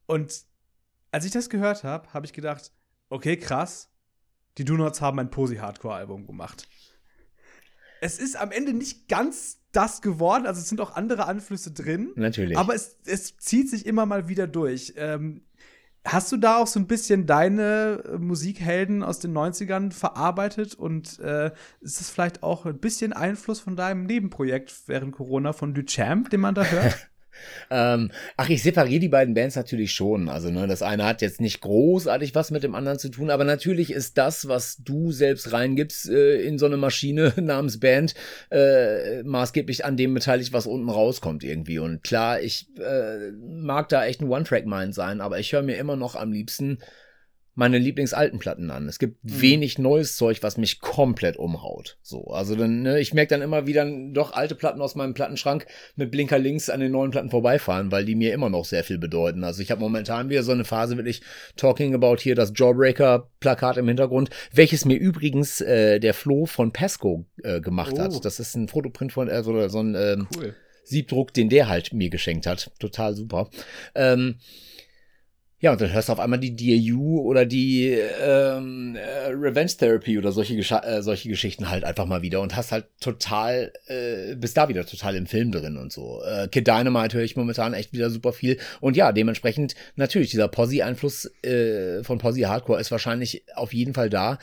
Und 0.06 0.44
als 1.10 1.24
ich 1.24 1.32
das 1.32 1.50
gehört 1.50 1.84
habe, 1.84 2.12
habe 2.12 2.26
ich 2.26 2.32
gedacht, 2.32 2.72
okay, 3.08 3.36
krass, 3.36 3.90
die 4.58 4.64
Do-Nots 4.64 5.00
haben 5.00 5.18
ein 5.18 5.30
Posi-Hardcore-Album 5.30 6.26
gemacht. 6.26 6.68
Es 8.00 8.18
ist 8.18 8.36
am 8.36 8.50
Ende 8.50 8.72
nicht 8.72 9.08
ganz 9.08 9.60
das 9.72 10.00
geworden, 10.00 10.46
also 10.46 10.60
es 10.60 10.68
sind 10.68 10.80
auch 10.80 10.96
andere 10.96 11.26
Anflüsse 11.26 11.72
drin. 11.72 12.12
Natürlich. 12.16 12.56
Aber 12.56 12.74
es, 12.74 12.98
es 13.04 13.36
zieht 13.36 13.68
sich 13.68 13.86
immer 13.86 14.06
mal 14.06 14.28
wieder 14.28 14.46
durch. 14.46 14.94
Ähm, 14.96 15.42
hast 16.04 16.30
du 16.32 16.36
da 16.36 16.58
auch 16.58 16.66
so 16.66 16.78
ein 16.80 16.86
bisschen 16.86 17.26
deine 17.26 18.02
äh, 18.04 18.18
Musikhelden 18.18 19.02
aus 19.02 19.18
den 19.18 19.36
90ern 19.36 19.92
verarbeitet 19.92 20.74
und 20.74 21.18
äh, 21.20 21.52
ist 21.80 22.00
das 22.00 22.10
vielleicht 22.10 22.42
auch 22.42 22.64
ein 22.64 22.78
bisschen 22.78 23.12
Einfluss 23.12 23.60
von 23.60 23.76
deinem 23.76 24.04
Nebenprojekt 24.04 24.72
während 24.86 25.12
Corona 25.12 25.52
von 25.52 25.74
Duchamp, 25.74 26.30
den 26.30 26.40
man 26.40 26.54
da 26.54 26.64
hört? 26.64 27.10
ähm, 27.70 28.10
ach, 28.36 28.48
ich 28.48 28.62
separiere 28.62 29.00
die 29.00 29.08
beiden 29.08 29.34
Bands 29.34 29.56
natürlich 29.56 29.92
schon. 29.92 30.28
Also, 30.28 30.50
ne, 30.50 30.66
das 30.66 30.82
eine 30.82 31.04
hat 31.04 31.22
jetzt 31.22 31.40
nicht 31.40 31.60
großartig 31.60 32.34
was 32.34 32.50
mit 32.50 32.62
dem 32.62 32.74
anderen 32.74 32.98
zu 32.98 33.08
tun, 33.08 33.30
aber 33.30 33.44
natürlich 33.44 33.92
ist 33.92 34.18
das, 34.18 34.48
was 34.48 34.76
du 34.78 35.12
selbst 35.12 35.52
reingibst 35.52 36.08
äh, 36.08 36.42
in 36.42 36.58
so 36.58 36.66
eine 36.66 36.76
Maschine 36.76 37.32
namens 37.40 37.80
Band, 37.80 38.14
äh, 38.50 39.22
maßgeblich 39.22 39.84
an 39.84 39.96
dem 39.96 40.14
beteiligt, 40.14 40.52
was 40.52 40.66
unten 40.66 40.88
rauskommt 40.88 41.44
irgendwie. 41.44 41.78
Und 41.78 42.02
klar, 42.02 42.40
ich 42.40 42.68
äh, 42.78 43.32
mag 43.32 43.88
da 43.88 44.04
echt 44.04 44.20
ein 44.20 44.28
One-Track-Mind 44.28 44.94
sein, 44.94 45.20
aber 45.20 45.38
ich 45.38 45.52
höre 45.52 45.62
mir 45.62 45.76
immer 45.76 45.96
noch 45.96 46.16
am 46.16 46.32
liebsten 46.32 46.78
meine 47.56 47.78
Lieblingsalten 47.78 48.38
Platten 48.38 48.70
an. 48.70 48.86
Es 48.86 48.98
gibt 48.98 49.24
mhm. 49.24 49.40
wenig 49.40 49.78
neues 49.78 50.16
Zeug, 50.16 50.42
was 50.42 50.58
mich 50.58 50.80
komplett 50.80 51.38
umhaut. 51.38 51.96
So, 52.02 52.26
also 52.26 52.54
dann, 52.54 52.82
ne, 52.82 53.00
ich 53.00 53.14
merke 53.14 53.30
dann 53.30 53.42
immer 53.42 53.66
wieder 53.66 53.90
doch 54.12 54.34
alte 54.34 54.54
Platten 54.54 54.80
aus 54.82 54.94
meinem 54.94 55.14
Plattenschrank 55.14 55.66
mit 55.96 56.10
Blinker 56.10 56.38
links 56.38 56.68
an 56.70 56.80
den 56.80 56.92
neuen 56.92 57.10
Platten 57.10 57.30
vorbeifahren, 57.30 57.90
weil 57.90 58.04
die 58.04 58.14
mir 58.14 58.34
immer 58.34 58.50
noch 58.50 58.66
sehr 58.66 58.84
viel 58.84 58.98
bedeuten. 58.98 59.42
Also 59.42 59.62
ich 59.62 59.70
habe 59.70 59.80
momentan 59.80 60.28
wieder 60.28 60.42
so 60.42 60.52
eine 60.52 60.64
Phase, 60.64 60.96
wirklich 60.98 61.22
Talking 61.56 61.94
About 61.94 62.18
hier 62.18 62.34
das 62.34 62.52
Jawbreaker-Plakat 62.54 63.78
im 63.78 63.88
Hintergrund, 63.88 64.28
welches 64.52 64.84
mir 64.84 64.98
übrigens 64.98 65.62
äh, 65.62 65.98
der 65.98 66.12
Flo 66.12 66.44
von 66.44 66.72
Pesco 66.72 67.24
äh, 67.42 67.62
gemacht 67.62 67.94
oh. 67.96 68.00
hat. 68.00 68.24
Das 68.24 68.38
ist 68.38 68.54
ein 68.54 68.68
Fotoprint 68.68 69.14
von, 69.14 69.28
äh, 69.28 69.42
so, 69.42 69.66
so 69.68 69.80
ein 69.80 69.94
ähm, 69.94 70.28
cool. 70.36 70.54
Siebdruck, 70.84 71.32
den 71.32 71.48
der 71.48 71.68
halt 71.68 71.94
mir 71.94 72.10
geschenkt 72.10 72.46
hat. 72.46 72.70
Total 72.78 73.14
super. 73.14 73.48
Ähm, 73.94 74.36
ja, 75.58 75.72
und 75.72 75.80
dann 75.80 75.90
hörst 75.90 76.08
du 76.08 76.12
auf 76.12 76.20
einmal 76.20 76.38
die 76.38 76.54
DAU 76.54 77.20
oder 77.22 77.46
die 77.46 77.88
ähm, 77.88 78.94
äh, 78.94 79.28
Revenge 79.28 79.72
Therapy 79.78 80.18
oder 80.18 80.30
solche, 80.30 80.54
Gesch 80.54 80.70
äh, 80.70 81.00
solche 81.00 81.30
Geschichten 81.30 81.70
halt 81.70 81.82
einfach 81.82 82.04
mal 82.04 82.20
wieder 82.20 82.42
und 82.42 82.54
hast 82.54 82.72
halt 82.72 82.86
total, 83.00 83.72
äh, 83.86 84.34
bist 84.34 84.58
da 84.58 84.68
wieder 84.68 84.84
total 84.84 85.16
im 85.16 85.26
Film 85.26 85.52
drin 85.52 85.78
und 85.78 85.92
so. 85.92 86.22
Äh, 86.24 86.48
Kid 86.48 86.66
Dynamite 86.66 87.16
höre 87.16 87.24
ich 87.24 87.36
momentan 87.36 87.72
echt 87.72 87.94
wieder 87.94 88.10
super 88.10 88.34
viel. 88.34 88.58
Und 88.80 88.96
ja, 88.96 89.12
dementsprechend 89.12 89.74
natürlich, 89.94 90.30
dieser 90.30 90.48
Posse-Einfluss 90.48 91.30
äh, 91.42 92.04
von 92.04 92.18
Posse 92.18 92.48
Hardcore 92.48 92.78
ist 92.78 92.90
wahrscheinlich 92.90 93.44
auf 93.54 93.72
jeden 93.72 93.94
Fall 93.94 94.10
da. 94.10 94.38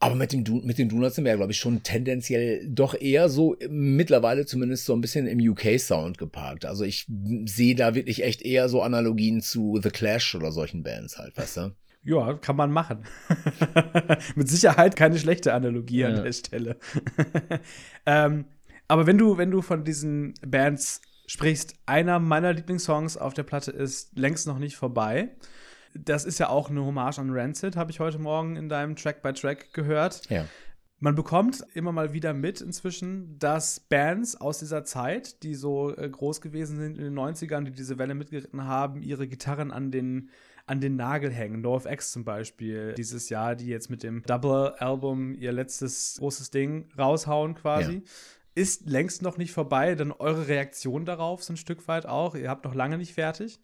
Aber 0.00 0.16
mit, 0.16 0.32
dem, 0.32 0.44
mit 0.64 0.76
den 0.76 0.88
Donuts 0.88 1.14
sind 1.14 1.24
wir 1.24 1.30
ja, 1.30 1.36
glaube 1.36 1.52
ich, 1.52 1.58
schon 1.58 1.82
tendenziell 1.82 2.68
doch 2.68 2.94
eher 2.94 3.28
so 3.28 3.56
mittlerweile 3.70 4.44
zumindest 4.44 4.84
so 4.84 4.92
ein 4.92 5.00
bisschen 5.00 5.26
im 5.26 5.38
UK-Sound 5.38 6.18
geparkt. 6.18 6.66
Also 6.66 6.84
ich 6.84 7.06
sehe 7.46 7.74
da 7.74 7.94
wirklich 7.94 8.22
echt 8.22 8.42
eher 8.42 8.68
so 8.68 8.82
Analogien 8.82 9.40
zu 9.40 9.80
The 9.82 9.90
Clash 9.90 10.34
oder 10.34 10.52
solchen 10.52 10.82
Bands 10.82 11.16
halt, 11.16 11.36
weißt 11.36 11.56
du? 11.56 11.76
Ja, 12.02 12.34
kann 12.34 12.56
man 12.56 12.70
machen. 12.70 13.04
mit 14.34 14.48
Sicherheit 14.48 14.94
keine 14.94 15.18
schlechte 15.18 15.54
Analogie 15.54 16.00
ja. 16.00 16.08
an 16.08 16.22
der 16.22 16.32
Stelle. 16.32 16.76
ähm, 18.06 18.44
aber 18.88 19.06
wenn 19.06 19.16
du, 19.16 19.38
wenn 19.38 19.50
du 19.50 19.62
von 19.62 19.84
diesen 19.84 20.34
Bands 20.46 21.00
sprichst, 21.26 21.76
einer 21.86 22.18
meiner 22.18 22.52
Lieblingssongs 22.52 23.16
auf 23.16 23.32
der 23.32 23.44
Platte 23.44 23.70
ist 23.70 24.18
längst 24.18 24.46
noch 24.46 24.58
nicht 24.58 24.76
vorbei 24.76 25.30
das 25.94 26.24
ist 26.24 26.38
ja 26.38 26.48
auch 26.48 26.70
eine 26.70 26.84
Hommage 26.84 27.18
an 27.18 27.30
Rancid, 27.30 27.76
habe 27.76 27.90
ich 27.90 28.00
heute 28.00 28.18
Morgen 28.18 28.56
in 28.56 28.68
deinem 28.68 28.96
Track 28.96 29.22
by 29.22 29.32
Track 29.32 29.72
gehört. 29.72 30.28
Ja. 30.28 30.46
Man 31.00 31.14
bekommt 31.14 31.64
immer 31.74 31.92
mal 31.92 32.12
wieder 32.12 32.32
mit 32.32 32.60
inzwischen, 32.60 33.38
dass 33.38 33.80
Bands 33.80 34.40
aus 34.40 34.58
dieser 34.58 34.84
Zeit, 34.84 35.42
die 35.42 35.54
so 35.54 35.94
äh, 35.94 36.08
groß 36.08 36.40
gewesen 36.40 36.78
sind 36.78 36.98
in 36.98 37.04
den 37.04 37.18
90ern, 37.18 37.64
die 37.64 37.72
diese 37.72 37.98
Welle 37.98 38.14
mitgeritten 38.14 38.64
haben, 38.64 39.02
ihre 39.02 39.28
Gitarren 39.28 39.70
an 39.70 39.90
den, 39.90 40.30
an 40.66 40.80
den 40.80 40.96
Nagel 40.96 41.30
hängen. 41.30 41.60
NoFX 41.60 42.12
zum 42.12 42.24
Beispiel 42.24 42.94
dieses 42.94 43.28
Jahr, 43.28 43.54
die 43.54 43.66
jetzt 43.66 43.90
mit 43.90 44.02
dem 44.02 44.22
Double-Album 44.22 45.34
ihr 45.34 45.52
letztes 45.52 46.16
großes 46.18 46.50
Ding 46.50 46.88
raushauen 46.96 47.54
quasi. 47.54 47.94
Ja. 47.94 48.00
Ist 48.54 48.88
längst 48.88 49.20
noch 49.20 49.36
nicht 49.36 49.52
vorbei, 49.52 49.96
denn 49.96 50.12
eure 50.12 50.46
Reaktion 50.46 51.04
darauf 51.04 51.42
so 51.42 51.52
ein 51.52 51.56
Stück 51.56 51.86
weit 51.88 52.06
auch. 52.06 52.36
Ihr 52.36 52.48
habt 52.48 52.64
noch 52.64 52.74
lange 52.74 52.98
nicht 52.98 53.14
fertig. 53.14 53.60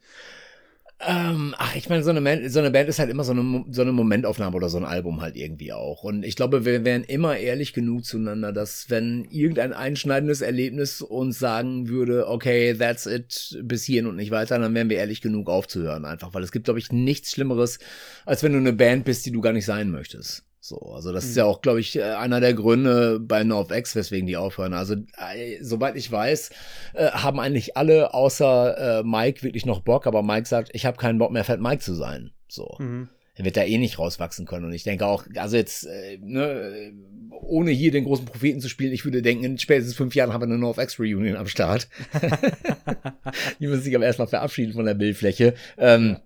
Ähm, 1.02 1.54
ach, 1.56 1.74
ich 1.76 1.88
meine, 1.88 2.02
so 2.02 2.10
eine, 2.10 2.20
Band, 2.20 2.52
so 2.52 2.58
eine 2.58 2.70
Band 2.70 2.90
ist 2.90 2.98
halt 2.98 3.08
immer 3.08 3.24
so 3.24 3.32
eine, 3.32 3.64
so 3.70 3.80
eine 3.80 3.92
Momentaufnahme 3.92 4.54
oder 4.54 4.68
so 4.68 4.76
ein 4.76 4.84
Album 4.84 5.22
halt 5.22 5.34
irgendwie 5.34 5.72
auch. 5.72 6.02
Und 6.02 6.24
ich 6.24 6.36
glaube, 6.36 6.66
wir 6.66 6.84
wären 6.84 7.04
immer 7.04 7.38
ehrlich 7.38 7.72
genug 7.72 8.04
zueinander, 8.04 8.52
dass 8.52 8.90
wenn 8.90 9.24
irgendein 9.30 9.72
einschneidendes 9.72 10.42
Erlebnis 10.42 11.00
uns 11.00 11.38
sagen 11.38 11.88
würde, 11.88 12.28
okay, 12.28 12.74
that's 12.74 13.06
it, 13.06 13.58
bis 13.62 13.84
hierhin 13.84 14.08
und 14.08 14.16
nicht 14.16 14.30
weiter, 14.30 14.58
dann 14.58 14.74
wären 14.74 14.90
wir 14.90 14.98
ehrlich 14.98 15.22
genug 15.22 15.48
aufzuhören 15.48 16.04
einfach. 16.04 16.34
Weil 16.34 16.42
es 16.42 16.52
gibt, 16.52 16.66
glaube 16.66 16.80
ich, 16.80 16.92
nichts 16.92 17.30
Schlimmeres, 17.32 17.78
als 18.26 18.42
wenn 18.42 18.52
du 18.52 18.58
eine 18.58 18.74
Band 18.74 19.06
bist, 19.06 19.24
die 19.24 19.32
du 19.32 19.40
gar 19.40 19.54
nicht 19.54 19.64
sein 19.64 19.90
möchtest. 19.90 20.49
So, 20.70 20.78
also 20.94 21.12
das 21.12 21.24
mhm. 21.24 21.30
ist 21.30 21.36
ja 21.36 21.44
auch, 21.46 21.62
glaube 21.62 21.80
ich, 21.80 21.96
äh, 21.96 22.02
einer 22.02 22.38
der 22.38 22.54
Gründe 22.54 23.18
bei 23.18 23.42
NorthX, 23.42 23.96
weswegen 23.96 24.28
die 24.28 24.36
aufhören. 24.36 24.72
Also, 24.72 24.94
äh, 24.94 25.58
soweit 25.60 25.96
ich 25.96 26.12
weiß, 26.12 26.50
äh, 26.94 27.08
haben 27.08 27.40
eigentlich 27.40 27.76
alle 27.76 28.14
außer 28.14 29.00
äh, 29.00 29.02
Mike 29.02 29.42
wirklich 29.42 29.66
noch 29.66 29.80
Bock, 29.80 30.06
aber 30.06 30.22
Mike 30.22 30.46
sagt, 30.46 30.70
ich 30.72 30.86
habe 30.86 30.96
keinen 30.96 31.18
Bock 31.18 31.32
mehr, 31.32 31.42
Fat 31.42 31.58
Mike 31.60 31.80
zu 31.80 31.94
sein. 31.94 32.30
So. 32.46 32.76
Mhm. 32.78 33.08
Er 33.34 33.44
wird 33.44 33.56
da 33.56 33.64
eh 33.64 33.78
nicht 33.78 33.98
rauswachsen 33.98 34.46
können. 34.46 34.64
Und 34.64 34.72
ich 34.72 34.84
denke 34.84 35.06
auch, 35.06 35.24
also 35.34 35.56
jetzt, 35.56 35.88
ne, 36.20 36.92
ohne 37.30 37.70
hier 37.72 37.90
den 37.90 38.04
großen 38.04 38.26
Propheten 38.26 38.60
zu 38.60 38.68
spielen, 38.68 38.92
ich 38.92 39.04
würde 39.04 39.22
denken, 39.22 39.42
in 39.44 39.58
spätestens 39.58 39.96
fünf 39.96 40.14
Jahren 40.14 40.32
haben 40.32 40.42
wir 40.42 40.46
eine 40.46 40.58
NorthX 40.58 41.00
Reunion 41.00 41.36
am 41.36 41.46
Start. 41.46 41.88
die 43.58 43.66
müssen 43.66 43.82
sich 43.82 43.96
aber 43.96 44.04
erstmal 44.04 44.28
verabschieden 44.28 44.74
von 44.74 44.84
der 44.84 44.94
Bildfläche. 44.94 45.54
Ähm, 45.78 46.18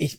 ich 0.00 0.18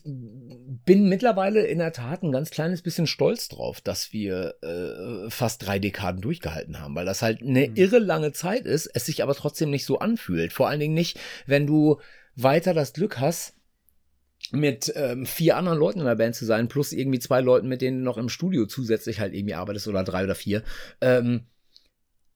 bin 0.84 1.08
mittlerweile 1.08 1.64
in 1.66 1.78
der 1.78 1.92
Tat 1.92 2.22
ein 2.22 2.32
ganz 2.32 2.50
kleines 2.50 2.82
bisschen 2.82 3.06
stolz 3.06 3.48
drauf, 3.48 3.80
dass 3.80 4.12
wir 4.12 4.54
äh, 4.62 5.30
fast 5.30 5.66
drei 5.66 5.78
Dekaden 5.78 6.20
durchgehalten 6.20 6.80
haben, 6.80 6.94
weil 6.94 7.06
das 7.06 7.22
halt 7.22 7.42
eine 7.42 7.68
mhm. 7.68 7.76
irre 7.76 7.98
lange 7.98 8.32
Zeit 8.32 8.66
ist, 8.66 8.86
es 8.86 9.06
sich 9.06 9.22
aber 9.22 9.34
trotzdem 9.34 9.70
nicht 9.70 9.84
so 9.84 9.98
anfühlt. 9.98 10.52
Vor 10.52 10.68
allen 10.68 10.80
Dingen 10.80 10.94
nicht, 10.94 11.18
wenn 11.46 11.66
du 11.66 12.00
weiter 12.34 12.74
das 12.74 12.92
Glück 12.92 13.20
hast, 13.20 13.54
mit 14.50 14.92
ähm, 14.96 15.24
vier 15.24 15.56
anderen 15.56 15.78
Leuten 15.78 16.00
in 16.00 16.06
der 16.06 16.16
Band 16.16 16.34
zu 16.34 16.44
sein, 16.44 16.68
plus 16.68 16.92
irgendwie 16.92 17.20
zwei 17.20 17.40
Leuten, 17.40 17.68
mit 17.68 17.80
denen 17.80 17.98
du 17.98 18.04
noch 18.04 18.18
im 18.18 18.28
Studio 18.28 18.66
zusätzlich 18.66 19.20
halt 19.20 19.34
irgendwie 19.34 19.54
arbeitest 19.54 19.88
oder 19.88 20.02
drei 20.02 20.24
oder 20.24 20.34
vier. 20.34 20.62
Ähm, 21.00 21.46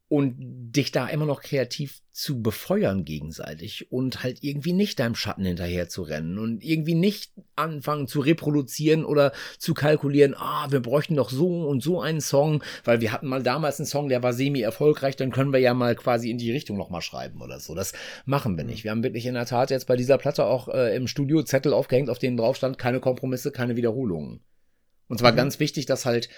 und 0.08 0.36
dich 0.38 0.92
da 0.92 1.08
immer 1.08 1.26
noch 1.26 1.42
kreativ 1.42 2.00
zu 2.12 2.40
befeuern 2.40 3.04
gegenseitig 3.04 3.90
und 3.90 4.22
halt 4.22 4.38
irgendwie 4.42 4.72
nicht 4.72 5.00
deinem 5.00 5.16
Schatten 5.16 5.44
hinterher 5.44 5.88
zu 5.88 6.02
rennen 6.02 6.38
und 6.38 6.62
irgendwie 6.62 6.94
nicht 6.94 7.32
anfangen 7.56 8.06
zu 8.06 8.20
reproduzieren 8.20 9.04
oder 9.04 9.32
zu 9.58 9.74
kalkulieren, 9.74 10.34
ah, 10.36 10.68
wir 10.70 10.80
bräuchten 10.80 11.16
doch 11.16 11.28
so 11.28 11.66
und 11.66 11.82
so 11.82 12.00
einen 12.00 12.20
Song, 12.20 12.62
weil 12.84 13.00
wir 13.00 13.12
hatten 13.12 13.26
mal 13.26 13.42
damals 13.42 13.80
einen 13.80 13.86
Song, 13.86 14.08
der 14.08 14.22
war 14.22 14.32
semi 14.32 14.60
erfolgreich, 14.60 15.16
dann 15.16 15.32
können 15.32 15.52
wir 15.52 15.58
ja 15.60 15.74
mal 15.74 15.96
quasi 15.96 16.30
in 16.30 16.38
die 16.38 16.52
Richtung 16.52 16.76
nochmal 16.76 17.02
schreiben 17.02 17.42
oder 17.42 17.58
so. 17.58 17.74
Das 17.74 17.92
machen 18.24 18.56
wir 18.56 18.64
nicht. 18.64 18.84
Wir 18.84 18.92
haben 18.92 19.02
wirklich 19.02 19.26
in 19.26 19.34
der 19.34 19.46
Tat 19.46 19.70
jetzt 19.70 19.88
bei 19.88 19.96
dieser 19.96 20.18
Platte 20.18 20.44
auch 20.44 20.68
äh, 20.68 20.94
im 20.94 21.08
Studio 21.08 21.42
Zettel 21.42 21.72
aufgehängt, 21.72 22.10
auf 22.10 22.20
denen 22.20 22.36
drauf 22.36 22.56
stand, 22.56 22.78
keine 22.78 23.00
Kompromisse, 23.00 23.50
keine 23.50 23.74
Wiederholungen. 23.74 24.40
Und 25.08 25.18
zwar 25.18 25.32
mhm. 25.32 25.36
ganz 25.36 25.58
wichtig, 25.58 25.86
dass 25.86 26.06
halt 26.06 26.28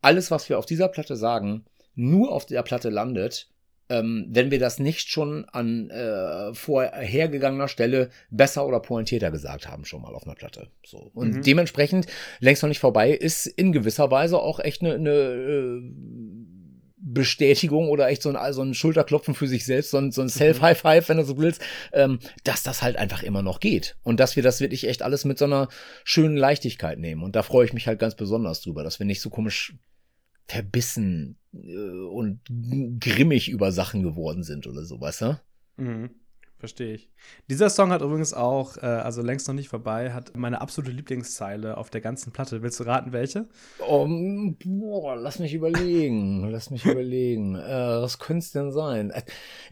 alles, 0.00 0.32
was 0.32 0.48
wir 0.48 0.58
auf 0.58 0.66
dieser 0.66 0.88
Platte 0.88 1.16
sagen, 1.16 1.64
nur 1.94 2.32
auf 2.32 2.46
der 2.46 2.62
Platte 2.62 2.90
landet, 2.90 3.48
ähm, 3.88 4.26
wenn 4.30 4.50
wir 4.50 4.58
das 4.58 4.78
nicht 4.78 5.10
schon 5.10 5.44
an 5.46 5.90
äh, 5.90 6.54
vorhergegangener 6.54 7.68
Stelle 7.68 8.10
besser 8.30 8.66
oder 8.66 8.80
pointierter 8.80 9.30
gesagt 9.30 9.68
haben, 9.68 9.84
schon 9.84 10.02
mal 10.02 10.14
auf 10.14 10.24
einer 10.24 10.34
Platte. 10.34 10.68
So. 10.84 11.10
Und 11.14 11.36
mhm. 11.36 11.42
dementsprechend, 11.42 12.06
längst 12.40 12.62
noch 12.62 12.68
nicht 12.68 12.80
vorbei, 12.80 13.10
ist 13.10 13.46
in 13.46 13.72
gewisser 13.72 14.10
Weise 14.10 14.38
auch 14.38 14.60
echt 14.60 14.82
eine, 14.82 14.94
eine 14.94 15.10
äh, 15.10 15.82
Bestätigung 17.04 17.88
oder 17.88 18.08
echt 18.08 18.22
so 18.22 18.34
ein, 18.34 18.52
so 18.52 18.62
ein 18.62 18.74
Schulterklopfen 18.74 19.34
für 19.34 19.48
sich 19.48 19.66
selbst, 19.66 19.90
so 19.90 19.98
ein, 19.98 20.12
so 20.12 20.22
ein 20.22 20.26
mhm. 20.26 20.30
Self-High-Five, 20.30 21.08
wenn 21.08 21.16
du 21.18 21.24
so 21.24 21.36
willst, 21.36 21.60
ähm, 21.92 22.20
dass 22.44 22.62
das 22.62 22.80
halt 22.80 22.96
einfach 22.96 23.22
immer 23.22 23.42
noch 23.42 23.60
geht. 23.60 23.96
Und 24.02 24.20
dass 24.20 24.36
wir 24.36 24.42
das 24.42 24.60
wirklich 24.60 24.88
echt 24.88 25.02
alles 25.02 25.24
mit 25.24 25.38
so 25.38 25.44
einer 25.44 25.68
schönen 26.04 26.36
Leichtigkeit 26.36 26.98
nehmen. 26.98 27.22
Und 27.22 27.36
da 27.36 27.42
freue 27.42 27.66
ich 27.66 27.72
mich 27.72 27.88
halt 27.88 27.98
ganz 27.98 28.14
besonders 28.14 28.62
drüber, 28.62 28.84
dass 28.84 29.00
wir 29.00 29.06
nicht 29.06 29.20
so 29.20 29.28
komisch 29.28 29.74
verbissen 30.46 31.36
äh, 31.54 31.88
und 32.10 32.40
grimmig 33.00 33.48
über 33.48 33.72
Sachen 33.72 34.02
geworden 34.02 34.42
sind 34.42 34.66
oder 34.66 34.84
sowas, 34.84 35.20
ja? 35.20 35.40
Mhm. 35.76 36.10
Verstehe 36.62 36.94
ich. 36.94 37.10
Dieser 37.50 37.70
Song 37.70 37.90
hat 37.90 38.02
übrigens 38.02 38.32
auch, 38.32 38.76
äh, 38.76 38.86
also 38.86 39.20
längst 39.20 39.48
noch 39.48 39.54
nicht 39.54 39.68
vorbei, 39.68 40.12
hat 40.12 40.36
meine 40.36 40.60
absolute 40.60 40.92
Lieblingszeile 40.92 41.76
auf 41.76 41.90
der 41.90 42.00
ganzen 42.00 42.30
Platte. 42.30 42.62
Willst 42.62 42.78
du 42.78 42.84
raten, 42.84 43.12
welche? 43.12 43.48
Um, 43.84 44.56
boah, 44.64 45.16
lass 45.16 45.40
mich 45.40 45.54
überlegen. 45.54 46.48
lass 46.52 46.70
mich 46.70 46.84
überlegen. 46.84 47.56
Äh, 47.56 48.00
was 48.00 48.20
könnte 48.20 48.44
es 48.44 48.52
denn 48.52 48.70
sein? 48.70 49.10
Äh, 49.10 49.22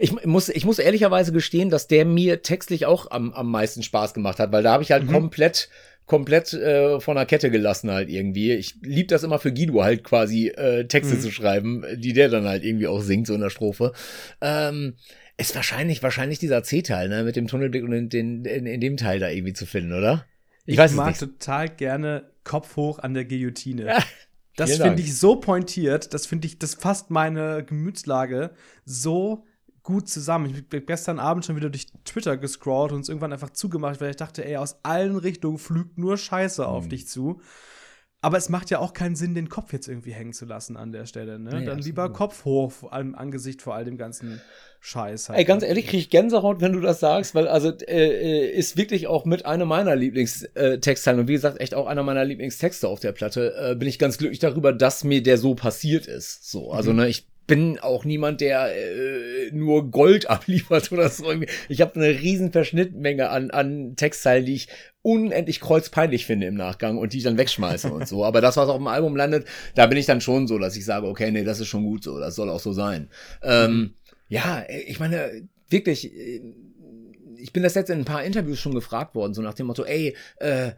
ich 0.00 0.26
muss, 0.26 0.48
ich 0.48 0.64
muss 0.64 0.80
ehrlicherweise 0.80 1.30
gestehen, 1.30 1.70
dass 1.70 1.86
der 1.86 2.04
mir 2.04 2.42
textlich 2.42 2.86
auch 2.86 3.08
am, 3.12 3.32
am 3.34 3.52
meisten 3.52 3.84
Spaß 3.84 4.12
gemacht 4.12 4.40
hat, 4.40 4.50
weil 4.50 4.64
da 4.64 4.72
habe 4.72 4.82
ich 4.82 4.90
halt 4.90 5.04
mhm. 5.04 5.12
komplett 5.12 5.68
komplett 6.11 6.52
äh, 6.55 6.99
von 6.99 7.14
der 7.14 7.25
Kette 7.25 7.52
gelassen 7.52 7.88
halt 7.88 8.09
irgendwie. 8.09 8.50
Ich 8.50 8.75
lieb 8.83 9.07
das 9.07 9.23
immer 9.23 9.38
für 9.38 9.55
Guido 9.55 9.81
halt 9.85 10.02
quasi 10.02 10.49
äh, 10.49 10.85
Texte 10.88 11.14
mhm. 11.14 11.21
zu 11.21 11.31
schreiben, 11.31 11.85
die 11.95 12.12
der 12.12 12.29
dann 12.29 12.49
halt 12.49 12.64
irgendwie 12.64 12.88
auch 12.88 13.00
singt 13.00 13.29
so 13.29 13.35
in 13.35 13.40
der 13.40 13.50
Strophe. 13.50 13.93
Ähm, 14.40 14.95
ist 15.38 15.55
wahrscheinlich 15.55 16.02
wahrscheinlich 16.02 16.40
dieser 16.40 16.64
C-Teil, 16.64 17.09
ne, 17.09 17.23
mit 17.23 17.37
dem 17.37 17.47
Tunnelblick 17.47 17.85
und 17.85 17.93
in, 17.93 18.09
den, 18.09 18.45
in, 18.45 18.67
in 18.67 18.81
dem 18.81 18.97
Teil 18.97 19.21
da 19.21 19.29
irgendwie 19.29 19.52
zu 19.52 19.67
finden, 19.67 19.93
oder? 19.93 20.26
Ich, 20.67 20.73
ich 20.73 20.79
weiß 20.79 20.95
mag 20.95 21.17
total 21.17 21.69
gerne 21.69 22.25
Kopf 22.43 22.75
hoch 22.75 22.99
an 22.99 23.14
der 23.14 23.25
Guillotine. 23.25 23.87
Ja. 23.87 23.99
Das 24.57 24.79
finde 24.79 25.00
ich 25.00 25.17
so 25.17 25.37
pointiert, 25.37 26.12
das 26.12 26.26
finde 26.26 26.49
ich, 26.49 26.59
das 26.59 26.75
fasst 26.75 27.11
meine 27.11 27.64
Gemütslage 27.64 28.50
so 28.85 29.45
gut 29.90 30.09
zusammen. 30.09 30.54
Ich 30.54 30.68
bin 30.68 30.87
gestern 30.87 31.18
Abend 31.18 31.44
schon 31.44 31.56
wieder 31.56 31.68
durch 31.68 31.88
Twitter 32.04 32.37
gescrollt 32.37 32.92
und 32.92 33.00
es 33.00 33.09
irgendwann 33.09 33.32
einfach 33.32 33.50
zugemacht, 33.50 34.00
weil 34.00 34.11
ich 34.11 34.16
dachte, 34.16 34.44
ey, 34.44 34.56
aus 34.56 34.78
allen 34.85 35.16
Richtungen 35.16 35.59
flügt 35.59 35.99
nur 35.99 36.16
Scheiße 36.16 36.64
auf 36.64 36.85
mhm. 36.85 36.90
dich 36.90 37.09
zu. 37.09 37.40
Aber 38.23 38.37
es 38.37 38.50
macht 38.50 38.70
ja 38.70 38.78
auch 38.78 38.92
keinen 38.92 39.16
Sinn, 39.16 39.35
den 39.35 39.49
Kopf 39.49 39.73
jetzt 39.73 39.88
irgendwie 39.88 40.12
hängen 40.12 40.35
zu 40.35 40.44
lassen 40.44 40.76
an 40.76 40.92
der 40.92 41.06
Stelle. 41.06 41.38
Ne? 41.38 41.61
Nee, 41.61 41.66
Dann 41.66 41.78
lieber 41.78 42.12
Kopf 42.12 42.44
hoch 42.44 42.92
im 42.92 43.14
Angesicht 43.14 43.62
vor 43.62 43.75
all 43.75 43.85
dem 43.85 43.97
ganzen 43.97 44.40
Scheiß. 44.80 45.30
Halt. 45.30 45.38
Ey, 45.38 45.44
ganz 45.44 45.64
ehrlich, 45.64 45.87
kriege 45.87 46.02
ich 46.02 46.11
Gänsehaut, 46.11 46.61
wenn 46.61 46.73
du 46.73 46.80
das 46.80 47.00
sagst, 47.00 47.35
weil 47.35 47.49
also 47.49 47.70
äh, 47.70 48.47
äh 48.47 48.50
ist 48.50 48.76
wirklich 48.76 49.06
auch 49.06 49.25
mit 49.25 49.47
einer 49.47 49.64
meiner 49.64 49.97
Lieblingstextteilen 49.97 51.20
und 51.20 51.28
wie 51.28 51.32
gesagt, 51.32 51.61
echt 51.61 51.75
auch 51.75 51.87
einer 51.87 52.02
meiner 52.02 52.25
Lieblingstexte 52.25 52.87
auf 52.87 53.00
der 53.00 53.12
Platte. 53.12 53.54
Äh, 53.59 53.75
bin 53.75 53.88
ich 53.88 53.99
ganz 53.99 54.18
glücklich 54.18 54.38
darüber, 54.38 54.73
dass 54.73 55.02
mir 55.02 55.23
der 55.23 55.38
so 55.38 55.54
passiert 55.54 56.06
ist. 56.06 56.49
So, 56.49 56.73
also 56.73 56.90
mhm. 56.92 56.99
ne, 56.99 57.09
ich 57.09 57.29
bin 57.50 57.80
auch 57.80 58.04
niemand, 58.04 58.40
der 58.40 58.73
äh, 58.76 59.50
nur 59.50 59.90
Gold 59.90 60.30
abliefert 60.30 60.92
oder 60.92 61.09
so. 61.09 61.25
Ich 61.69 61.80
habe 61.80 61.97
eine 61.97 62.21
riesen 62.21 62.52
Verschnittmenge 62.52 63.28
an, 63.28 63.50
an 63.50 63.97
Textzeilen, 63.97 64.47
die 64.47 64.54
ich 64.54 64.69
unendlich 65.02 65.59
kreuzpeinlich 65.59 66.26
finde 66.26 66.47
im 66.47 66.54
Nachgang 66.54 66.97
und 66.97 67.12
die 67.12 67.19
ich 67.19 67.25
dann 67.25 67.38
wegschmeiße 67.38 67.92
und 67.92 68.07
so. 68.07 68.25
Aber 68.25 68.40
das, 68.40 68.57
was 68.57 68.69
auf 68.69 68.76
dem 68.76 68.87
Album 68.87 69.16
landet, 69.16 69.49
da 69.75 69.87
bin 69.87 69.99
ich 69.99 70.07
dann 70.07 70.21
schon 70.21 70.47
so, 70.47 70.59
dass 70.59 70.76
ich 70.76 70.85
sage, 70.85 71.09
okay, 71.09 71.33
nee, 71.33 71.42
das 71.42 71.59
ist 71.59 71.66
schon 71.66 71.85
gut 71.85 72.04
so, 72.04 72.21
das 72.21 72.37
soll 72.37 72.50
auch 72.50 72.61
so 72.61 72.73
sein. 72.73 73.11
Ähm, 73.42 73.73
mhm. 73.73 73.95
ja, 74.28 74.64
ich 74.87 75.00
meine, 75.00 75.49
wirklich, 75.69 76.12
ich 77.37 77.52
bin 77.52 77.64
das 77.64 77.75
jetzt 77.75 77.90
in 77.90 77.99
ein 77.99 78.04
paar 78.04 78.23
Interviews 78.23 78.61
schon 78.61 78.75
gefragt 78.75 79.16
worden, 79.16 79.35
so 79.35 79.42
nach 79.42 79.54
dem 79.54 79.66
Motto, 79.66 79.83
ey, 79.85 80.14
äh, 80.37 80.71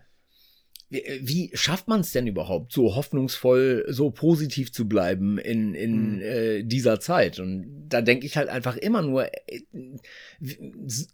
wie 0.93 1.51
schafft 1.55 1.89
man 1.89 2.01
es 2.01 2.13
denn 2.13 2.27
überhaupt, 2.27 2.73
so 2.73 2.95
hoffnungsvoll, 2.95 3.87
so 3.89 4.11
positiv 4.11 4.73
zu 4.73 4.87
bleiben 4.87 5.39
in, 5.39 5.75
in 5.75 6.17
mhm. 6.17 6.21
äh, 6.21 6.63
dieser 6.63 7.01
Zeit? 7.01 7.41
Und 7.41 7.87
da 7.89 8.03
denke 8.03 8.27
ich 8.27 8.37
halt 8.37 8.49
einfach 8.49 8.77
immer 8.77 9.01
nur, 9.01 9.27
äh, 9.27 9.63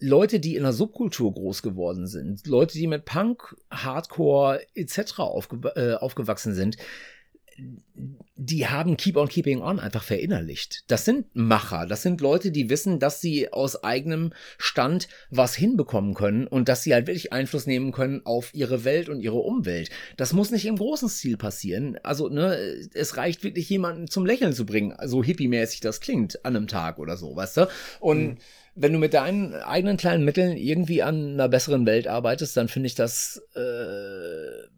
Leute, 0.00 0.40
die 0.40 0.56
in 0.56 0.64
einer 0.64 0.73
Subkultur 0.73 1.32
groß 1.32 1.62
geworden 1.62 2.06
sind, 2.06 2.47
Leute, 2.47 2.75
die 2.76 2.88
mit 2.88 3.04
Punk, 3.04 3.56
Hardcore 3.70 4.62
etc. 4.75 5.20
Aufge 5.20 5.58
äh, 5.76 5.94
aufgewachsen 5.94 6.54
sind, 6.54 6.76
die 8.37 8.69
haben 8.69 8.97
Keep 8.97 9.17
on 9.17 9.29
Keeping 9.29 9.61
On 9.61 9.81
einfach 9.81 10.05
verinnerlicht. 10.05 10.85
Das 10.87 11.05
sind 11.05 11.27
Macher, 11.35 11.87
das 11.87 12.03
sind 12.03 12.21
Leute, 12.21 12.53
die 12.53 12.71
wissen, 12.71 13.00
dass 13.00 13.21
sie 13.21 13.53
aus 13.53 13.83
eigenem 13.83 14.33
Stand 14.59 15.09
was 15.31 15.55
hinbekommen 15.55 16.15
können 16.15 16.47
und 16.47 16.69
dass 16.69 16.85
sie 16.85 16.95
halt 16.95 17.09
wirklich 17.09 17.33
Einfluss 17.33 17.67
nehmen 17.67 17.91
können 17.91 18.25
auf 18.25 18.55
ihre 18.55 18.85
Welt 18.85 19.09
und 19.09 19.21
ihre 19.21 19.38
Umwelt. 19.38 19.91
Das 20.17 20.33
muss 20.33 20.50
nicht 20.53 20.67
im 20.67 20.77
großen 20.77 21.09
Stil 21.09 21.37
passieren. 21.37 21.99
Also, 22.05 22.29
ne, 22.29 22.57
es 22.95 23.17
reicht 23.17 23.43
wirklich 23.43 23.69
jemanden 23.69 24.07
zum 24.07 24.25
Lächeln 24.25 24.53
zu 24.53 24.65
bringen, 24.65 24.95
so 25.05 25.25
hippie-mäßig 25.25 25.81
das 25.81 26.00
klingt, 26.00 26.45
an 26.45 26.55
einem 26.55 26.69
Tag 26.69 26.99
oder 26.99 27.17
so, 27.17 27.35
weißt 27.35 27.57
du? 27.57 27.69
Und 28.00 28.23
mhm 28.23 28.37
wenn 28.81 28.93
du 28.93 28.99
mit 29.00 29.12
deinen 29.12 29.55
eigenen 29.55 29.97
kleinen 29.97 30.25
Mitteln 30.25 30.57
irgendwie 30.57 31.03
an 31.03 31.33
einer 31.33 31.49
besseren 31.49 31.85
Welt 31.85 32.07
arbeitest, 32.07 32.57
dann 32.57 32.69
finde 32.69 32.87
ich 32.87 32.95
das 32.95 33.43
äh, 33.57 34.69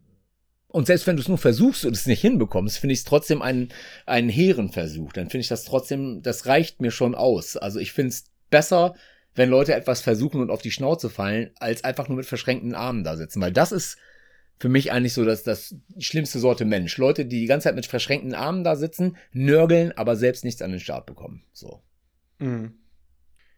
und 0.71 0.87
selbst 0.87 1.05
wenn 1.05 1.17
du 1.17 1.21
es 1.21 1.27
nur 1.27 1.37
versuchst 1.37 1.83
und 1.85 1.93
es 1.93 2.05
nicht 2.05 2.21
hinbekommst, 2.21 2.77
finde 2.77 2.93
ich 2.93 2.99
es 2.99 3.05
trotzdem 3.05 3.41
einen, 3.41 3.69
einen 4.05 4.29
hehren 4.29 4.69
Versuch. 4.69 5.11
Dann 5.11 5.29
finde 5.29 5.41
ich 5.41 5.49
das 5.49 5.65
trotzdem, 5.65 6.21
das 6.21 6.45
reicht 6.45 6.79
mir 6.79 6.91
schon 6.91 7.13
aus. 7.13 7.57
Also 7.57 7.79
ich 7.79 7.91
finde 7.91 8.09
es 8.09 8.25
besser, 8.49 8.95
wenn 9.35 9.49
Leute 9.49 9.75
etwas 9.75 9.99
versuchen 9.99 10.39
und 10.39 10.49
auf 10.49 10.61
die 10.61 10.71
Schnauze 10.71 11.09
fallen, 11.09 11.51
als 11.59 11.83
einfach 11.83 12.07
nur 12.07 12.17
mit 12.17 12.25
verschränkten 12.25 12.73
Armen 12.73 13.03
da 13.03 13.17
sitzen. 13.17 13.41
Weil 13.41 13.51
das 13.51 13.73
ist 13.73 13.97
für 14.59 14.69
mich 14.69 14.93
eigentlich 14.93 15.13
so 15.13 15.25
das, 15.25 15.43
das 15.43 15.75
schlimmste 15.97 16.39
Sorte 16.39 16.63
Mensch. 16.63 16.97
Leute, 16.97 17.25
die 17.25 17.41
die 17.41 17.47
ganze 17.47 17.65
Zeit 17.65 17.75
mit 17.75 17.85
verschränkten 17.85 18.33
Armen 18.33 18.63
da 18.63 18.77
sitzen, 18.77 19.17
nörgeln, 19.33 19.91
aber 19.97 20.15
selbst 20.15 20.45
nichts 20.45 20.61
an 20.61 20.71
den 20.71 20.79
Start 20.79 21.05
bekommen. 21.05 21.43
So. 21.51 21.81
Mhm. 22.39 22.75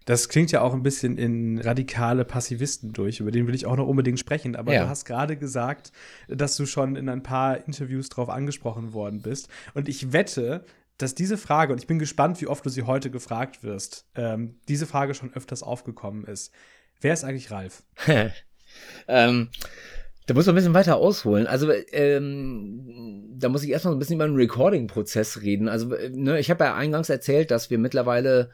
Das 0.06 0.30
klingt 0.30 0.52
ja 0.52 0.62
auch 0.62 0.74
ein 0.74 0.84
bisschen 0.84 1.18
in 1.18 1.60
radikale 1.60 2.26
Passivisten 2.26 2.94
durch, 2.94 3.20
über 3.20 3.32
den 3.32 3.48
will 3.48 3.56
ich 3.56 3.66
auch 3.66 3.78
noch 3.78 3.88
unbedingt 3.88 4.20
sprechen. 4.20 4.56
Aber 4.56 4.74
ja. 4.74 4.84
du 4.84 4.90
hast 4.90 5.06
gerade 5.06 5.38
gesagt, 5.38 5.92
dass 6.28 6.58
du 6.58 6.66
schon 6.66 6.96
in 6.96 7.10
ein 7.10 7.24
paar 7.24 7.66
Interviews 7.66 8.10
drauf 8.10 8.30
angesprochen 8.30 8.94
worden 8.94 9.22
bist. 9.22 9.48
Und 9.74 9.88
ich 9.88 10.12
wette, 10.12 10.66
dass 10.98 11.16
diese 11.16 11.38
Frage, 11.38 11.74
und 11.74 11.80
ich 11.80 11.88
bin 11.88 12.00
gespannt, 12.00 12.42
wie 12.42 12.48
oft 12.48 12.66
du 12.66 12.70
sie 12.70 12.84
heute 12.84 13.10
gefragt 13.10 13.64
wirst, 13.64 14.06
ähm, 14.16 14.60
diese 14.68 14.86
Frage 14.86 15.14
schon 15.14 15.34
öfters 15.34 15.64
aufgekommen 15.64 16.26
ist. 16.26 16.54
Wer 17.02 17.14
ist 17.14 17.24
eigentlich 17.24 17.52
Ralf? 17.52 17.84
ähm, 19.08 19.50
da 20.26 20.34
muss 20.34 20.46
man 20.46 20.54
ein 20.54 20.56
bisschen 20.56 20.74
weiter 20.74 20.96
ausholen. 20.96 21.48
Also, 21.48 21.72
ähm, 21.92 23.30
da 23.38 23.50
muss 23.50 23.64
ich 23.64 23.72
erstmal 23.72 23.94
ein 23.94 24.00
bisschen 24.00 24.16
über 24.16 24.26
den 24.26 24.36
Recording-Prozess 24.36 25.42
reden. 25.42 25.68
Also, 25.68 25.94
äh, 25.94 26.10
ne, 26.10 26.40
ich 26.40 26.50
habe 26.50 26.64
ja 26.64 26.76
eingangs 26.76 27.10
erzählt, 27.10 27.52
dass 27.52 27.70
wir 27.70 27.78
mittlerweile 27.78 28.52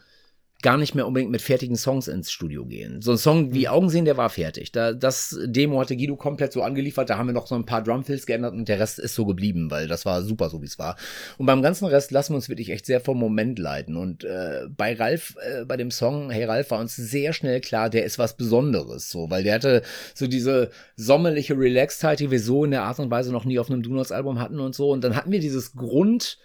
gar 0.62 0.78
nicht 0.78 0.94
mehr 0.94 1.08
unbedingt 1.08 1.32
mit 1.32 1.42
fertigen 1.42 1.78
Songs 1.78 2.10
ins 2.10 2.32
Studio 2.32 2.66
gehen. 2.66 3.02
So 3.02 3.12
ein 3.12 3.18
Song 3.18 3.54
wie 3.54 3.62
mhm. 3.62 3.68
Augen 3.68 3.90
sehen, 3.90 4.04
der 4.04 4.18
war 4.18 4.30
fertig. 4.30 4.74
Da, 4.74 4.92
das 4.92 5.40
Demo 5.46 5.80
hatte 5.80 5.96
Guido 5.96 6.18
komplett 6.18 6.52
so 6.52 6.62
angeliefert. 6.62 7.10
Da 7.10 7.18
haben 7.18 7.28
wir 7.28 7.34
noch 7.34 7.48
so 7.48 7.56
ein 7.56 7.66
paar 7.66 7.82
Drumfills 7.82 8.26
geändert 8.26 8.54
und 8.54 8.68
der 8.68 8.80
Rest 8.80 9.00
ist 9.00 9.16
so 9.16 9.26
geblieben, 9.26 9.72
weil 9.72 9.88
das 9.88 10.06
war 10.06 10.22
super, 10.22 10.50
so 10.50 10.62
wie 10.62 10.66
es 10.66 10.78
war. 10.78 10.98
Und 11.38 11.46
beim 11.46 11.62
ganzen 11.62 11.86
Rest 11.86 12.12
lassen 12.12 12.34
wir 12.34 12.38
uns 12.38 12.50
wirklich 12.50 12.72
echt 12.72 12.86
sehr 12.86 13.00
vom 13.00 13.18
Moment 13.18 13.58
leiten. 13.58 13.96
Und 13.96 14.26
äh, 14.26 14.68
bei 14.70 14.94
Ralf, 14.96 15.36
äh, 15.42 15.64
bei 15.64 15.78
dem 15.78 15.92
Song 15.92 16.30
Hey 16.30 16.44
Ralf, 16.44 16.72
war 16.72 16.80
uns 16.80 16.96
sehr 16.96 17.32
schnell 17.32 17.62
klar, 17.62 17.90
der 17.90 18.04
ist 18.04 18.20
was 18.20 18.36
Besonderes, 18.36 19.10
so, 19.10 19.30
weil 19.30 19.44
der 19.44 19.56
hatte 19.56 19.82
so 20.14 20.28
diese 20.28 20.72
sommerliche 20.98 21.58
Relaxedheit, 21.58 22.20
die 22.20 22.32
wir 22.32 22.40
so 22.42 22.66
in 22.66 22.72
der 22.72 22.84
Art 22.84 23.00
und 23.00 23.10
Weise 23.10 23.32
noch 23.32 23.46
nie 23.46 23.60
auf 23.60 23.72
einem 23.72 23.82
Donuts-Album 23.82 24.40
hatten 24.40 24.60
und 24.60 24.76
so. 24.76 24.92
Und 24.92 25.06
dann 25.06 25.16
hatten 25.16 25.32
wir 25.32 25.40
dieses 25.40 25.74
Grund, 25.74 26.38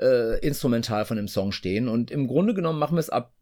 äh, 0.00 0.38
Instrumental 0.40 1.04
von 1.04 1.16
dem 1.16 1.28
Song 1.28 1.52
stehen. 1.52 1.88
Und 1.88 2.10
im 2.10 2.26
Grunde 2.26 2.54
genommen 2.54 2.78
machen 2.78 2.96
wir 2.96 3.00
es 3.00 3.10
ab 3.10 3.32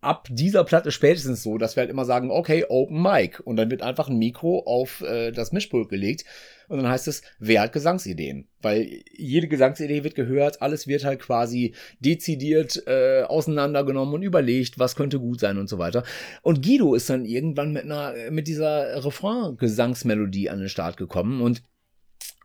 ab 0.00 0.28
dieser 0.30 0.64
Platte 0.64 0.92
spätestens 0.92 1.42
so, 1.42 1.58
dass 1.58 1.74
wir 1.74 1.82
halt 1.82 1.90
immer 1.90 2.04
sagen, 2.04 2.30
okay, 2.30 2.64
Open 2.68 3.02
Mic. 3.02 3.40
Und 3.40 3.56
dann 3.56 3.70
wird 3.70 3.82
einfach 3.82 4.08
ein 4.08 4.18
Mikro 4.18 4.60
auf 4.64 5.00
äh, 5.02 5.32
das 5.32 5.52
Mischpult 5.52 5.88
gelegt. 5.88 6.24
Und 6.68 6.78
dann 6.78 6.88
heißt 6.88 7.08
es, 7.08 7.22
wer 7.40 7.62
hat 7.62 7.72
Gesangsideen? 7.72 8.46
Weil 8.62 9.02
jede 9.12 9.48
Gesangsidee 9.48 10.04
wird 10.04 10.14
gehört, 10.14 10.62
alles 10.62 10.86
wird 10.86 11.04
halt 11.04 11.18
quasi 11.18 11.74
dezidiert 11.98 12.86
äh, 12.86 13.22
auseinandergenommen 13.22 14.14
und 14.14 14.22
überlegt, 14.22 14.78
was 14.78 14.94
könnte 14.94 15.18
gut 15.18 15.40
sein 15.40 15.58
und 15.58 15.68
so 15.68 15.78
weiter. 15.78 16.04
Und 16.42 16.62
Guido 16.64 16.94
ist 16.94 17.10
dann 17.10 17.24
irgendwann 17.24 17.72
mit 17.72 17.84
einer, 17.84 18.14
mit 18.30 18.46
dieser 18.46 19.04
Refrain-Gesangsmelodie 19.04 20.48
an 20.48 20.60
den 20.60 20.68
Start 20.68 20.96
gekommen 20.96 21.40
und 21.40 21.62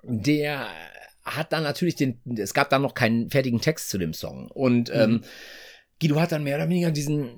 der 0.01 0.67
hat 1.23 1.53
dann 1.53 1.63
natürlich 1.63 1.95
den, 1.95 2.19
es 2.37 2.53
gab 2.53 2.69
dann 2.69 2.83
noch 2.83 2.93
keinen 2.93 3.29
fertigen 3.29 3.59
Text 3.59 3.89
zu 3.89 3.97
dem 3.97 4.13
Song. 4.13 4.49
Und 4.51 4.91
ähm, 4.93 5.11
mhm. 5.11 5.21
Guido 5.99 6.19
hat 6.19 6.31
dann 6.31 6.43
mehr 6.43 6.57
oder 6.57 6.69
weniger 6.69 6.91
diesen 6.91 7.29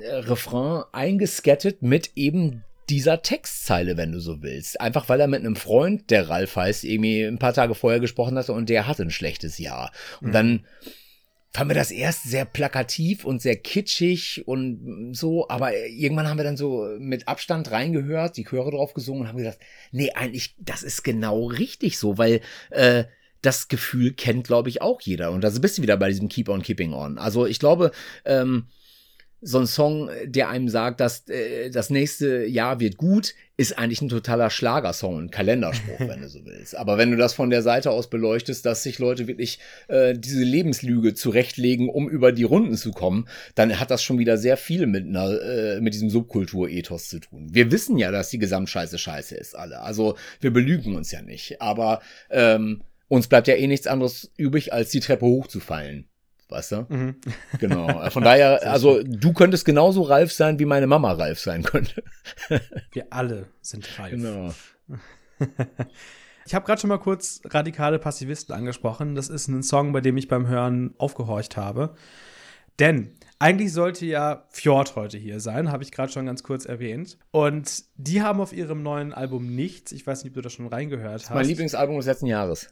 äh, 0.00 0.14
Refrain 0.14 0.84
eingeskettet 0.92 1.82
mit 1.82 2.12
eben 2.14 2.64
dieser 2.88 3.22
Textzeile, 3.22 3.96
wenn 3.96 4.12
du 4.12 4.20
so 4.20 4.42
willst. 4.42 4.80
Einfach 4.80 5.08
weil 5.08 5.20
er 5.20 5.26
mit 5.26 5.40
einem 5.40 5.56
Freund, 5.56 6.10
der 6.10 6.28
Ralf 6.28 6.56
heißt, 6.56 6.84
irgendwie 6.84 7.22
ein 7.22 7.38
paar 7.38 7.54
Tage 7.54 7.74
vorher 7.74 8.00
gesprochen 8.00 8.36
hatte 8.36 8.52
und 8.52 8.68
der 8.68 8.86
hatte 8.86 9.02
ein 9.02 9.10
schlechtes 9.10 9.58
Jahr. 9.58 9.90
Und 10.20 10.28
mhm. 10.28 10.32
dann 10.32 10.66
fanden 11.54 11.70
wir 11.70 11.76
das 11.76 11.92
erst 11.92 12.24
sehr 12.24 12.44
plakativ 12.44 13.24
und 13.24 13.40
sehr 13.40 13.56
kitschig 13.56 14.42
und 14.46 15.14
so, 15.14 15.48
aber 15.48 15.76
irgendwann 15.86 16.28
haben 16.28 16.36
wir 16.36 16.44
dann 16.44 16.56
so 16.56 16.88
mit 16.98 17.28
Abstand 17.28 17.70
reingehört, 17.70 18.36
die 18.36 18.44
Chöre 18.44 18.72
drauf 18.72 18.92
gesungen 18.92 19.22
und 19.22 19.28
haben 19.28 19.38
gesagt, 19.38 19.60
nee, 19.92 20.10
eigentlich, 20.10 20.56
das 20.58 20.82
ist 20.82 21.04
genau 21.04 21.46
richtig 21.46 21.96
so, 21.98 22.18
weil 22.18 22.40
äh, 22.70 23.04
das 23.44 23.68
Gefühl 23.68 24.12
kennt, 24.12 24.46
glaube 24.46 24.68
ich, 24.68 24.82
auch 24.82 25.00
jeder. 25.00 25.30
Und 25.32 25.44
da 25.44 25.50
bist 25.50 25.78
du 25.78 25.82
wieder 25.82 25.96
bei 25.96 26.08
diesem 26.08 26.28
Keep 26.28 26.48
on 26.48 26.62
Keeping 26.62 26.92
on. 26.92 27.18
Also 27.18 27.46
ich 27.46 27.58
glaube, 27.58 27.90
ähm, 28.24 28.66
so 29.46 29.58
ein 29.58 29.66
Song, 29.66 30.08
der 30.24 30.48
einem 30.48 30.70
sagt, 30.70 31.00
dass 31.00 31.28
äh, 31.28 31.68
das 31.68 31.90
nächste 31.90 32.46
Jahr 32.46 32.80
wird 32.80 32.96
gut, 32.96 33.34
ist 33.58 33.78
eigentlich 33.78 34.00
ein 34.00 34.08
totaler 34.08 34.48
Schlagersong, 34.48 35.24
ein 35.24 35.30
Kalenderspruch, 35.30 36.00
wenn 36.00 36.22
du 36.22 36.28
so 36.28 36.40
willst. 36.46 36.74
Aber 36.74 36.96
wenn 36.96 37.10
du 37.10 37.18
das 37.18 37.34
von 37.34 37.50
der 37.50 37.60
Seite 37.60 37.90
aus 37.90 38.08
beleuchtest, 38.08 38.64
dass 38.64 38.82
sich 38.82 38.98
Leute 38.98 39.26
wirklich 39.28 39.58
äh, 39.88 40.14
diese 40.16 40.42
Lebenslüge 40.42 41.12
zurechtlegen, 41.12 41.90
um 41.90 42.08
über 42.08 42.32
die 42.32 42.42
Runden 42.42 42.76
zu 42.76 42.92
kommen, 42.92 43.28
dann 43.54 43.78
hat 43.78 43.90
das 43.90 44.02
schon 44.02 44.18
wieder 44.18 44.38
sehr 44.38 44.56
viel 44.56 44.86
mit 44.86 45.06
einer, 45.06 45.38
äh, 45.42 45.80
mit 45.82 45.92
diesem 45.92 46.08
Subkulturethos 46.08 47.10
zu 47.10 47.20
tun. 47.20 47.48
Wir 47.52 47.70
wissen 47.70 47.98
ja, 47.98 48.10
dass 48.10 48.30
die 48.30 48.38
Gesamtscheiße 48.38 48.96
scheiße 48.96 49.36
ist, 49.36 49.54
alle. 49.54 49.80
Also 49.80 50.16
wir 50.40 50.54
belügen 50.54 50.96
uns 50.96 51.12
ja 51.12 51.20
nicht. 51.20 51.60
Aber 51.60 52.00
ähm, 52.30 52.80
uns 53.08 53.28
bleibt 53.28 53.48
ja 53.48 53.54
eh 53.54 53.66
nichts 53.66 53.86
anderes 53.86 54.30
übrig, 54.36 54.72
als 54.72 54.90
die 54.90 55.00
Treppe 55.00 55.26
hochzufallen. 55.26 56.08
Weißt 56.48 56.72
du? 56.72 56.86
Mhm. 56.88 57.16
Genau. 57.58 58.10
Von 58.10 58.22
daher, 58.22 58.70
also 58.70 59.02
du 59.02 59.32
könntest 59.32 59.64
genauso 59.64 60.02
Ralf 60.02 60.32
sein, 60.32 60.58
wie 60.58 60.66
meine 60.66 60.86
Mama 60.86 61.12
Ralf 61.12 61.40
sein 61.40 61.62
könnte. 61.62 62.02
Wir 62.92 63.06
alle 63.10 63.48
sind 63.60 63.98
Ralf. 63.98 64.10
Genau. 64.10 64.54
Ich 66.46 66.54
habe 66.54 66.66
gerade 66.66 66.78
schon 66.78 66.88
mal 66.88 66.98
kurz 66.98 67.40
radikale 67.46 67.98
Passivisten 67.98 68.54
angesprochen. 68.54 69.14
Das 69.14 69.30
ist 69.30 69.48
ein 69.48 69.62
Song, 69.62 69.94
bei 69.94 70.02
dem 70.02 70.18
ich 70.18 70.28
beim 70.28 70.46
Hören 70.46 70.94
aufgehorcht 70.98 71.56
habe. 71.56 71.94
Denn 72.78 73.14
eigentlich 73.38 73.72
sollte 73.72 74.04
ja 74.04 74.44
Fjord 74.50 74.96
heute 74.96 75.16
hier 75.16 75.40
sein, 75.40 75.72
habe 75.72 75.84
ich 75.84 75.92
gerade 75.92 76.12
schon 76.12 76.26
ganz 76.26 76.42
kurz 76.42 76.66
erwähnt. 76.66 77.18
Und 77.30 77.84
die 77.96 78.20
haben 78.20 78.40
auf 78.40 78.52
ihrem 78.52 78.82
neuen 78.82 79.12
Album 79.12 79.54
nichts. 79.54 79.92
Ich 79.92 80.06
weiß 80.06 80.22
nicht, 80.22 80.32
ob 80.32 80.34
du 80.34 80.40
das 80.42 80.52
schon 80.52 80.66
reingehört 80.66 81.22
hast. 81.22 81.34
Mein 81.34 81.46
Lieblingsalbum 81.46 81.96
des 81.96 82.06
letzten 82.06 82.26
Jahres. 82.26 82.68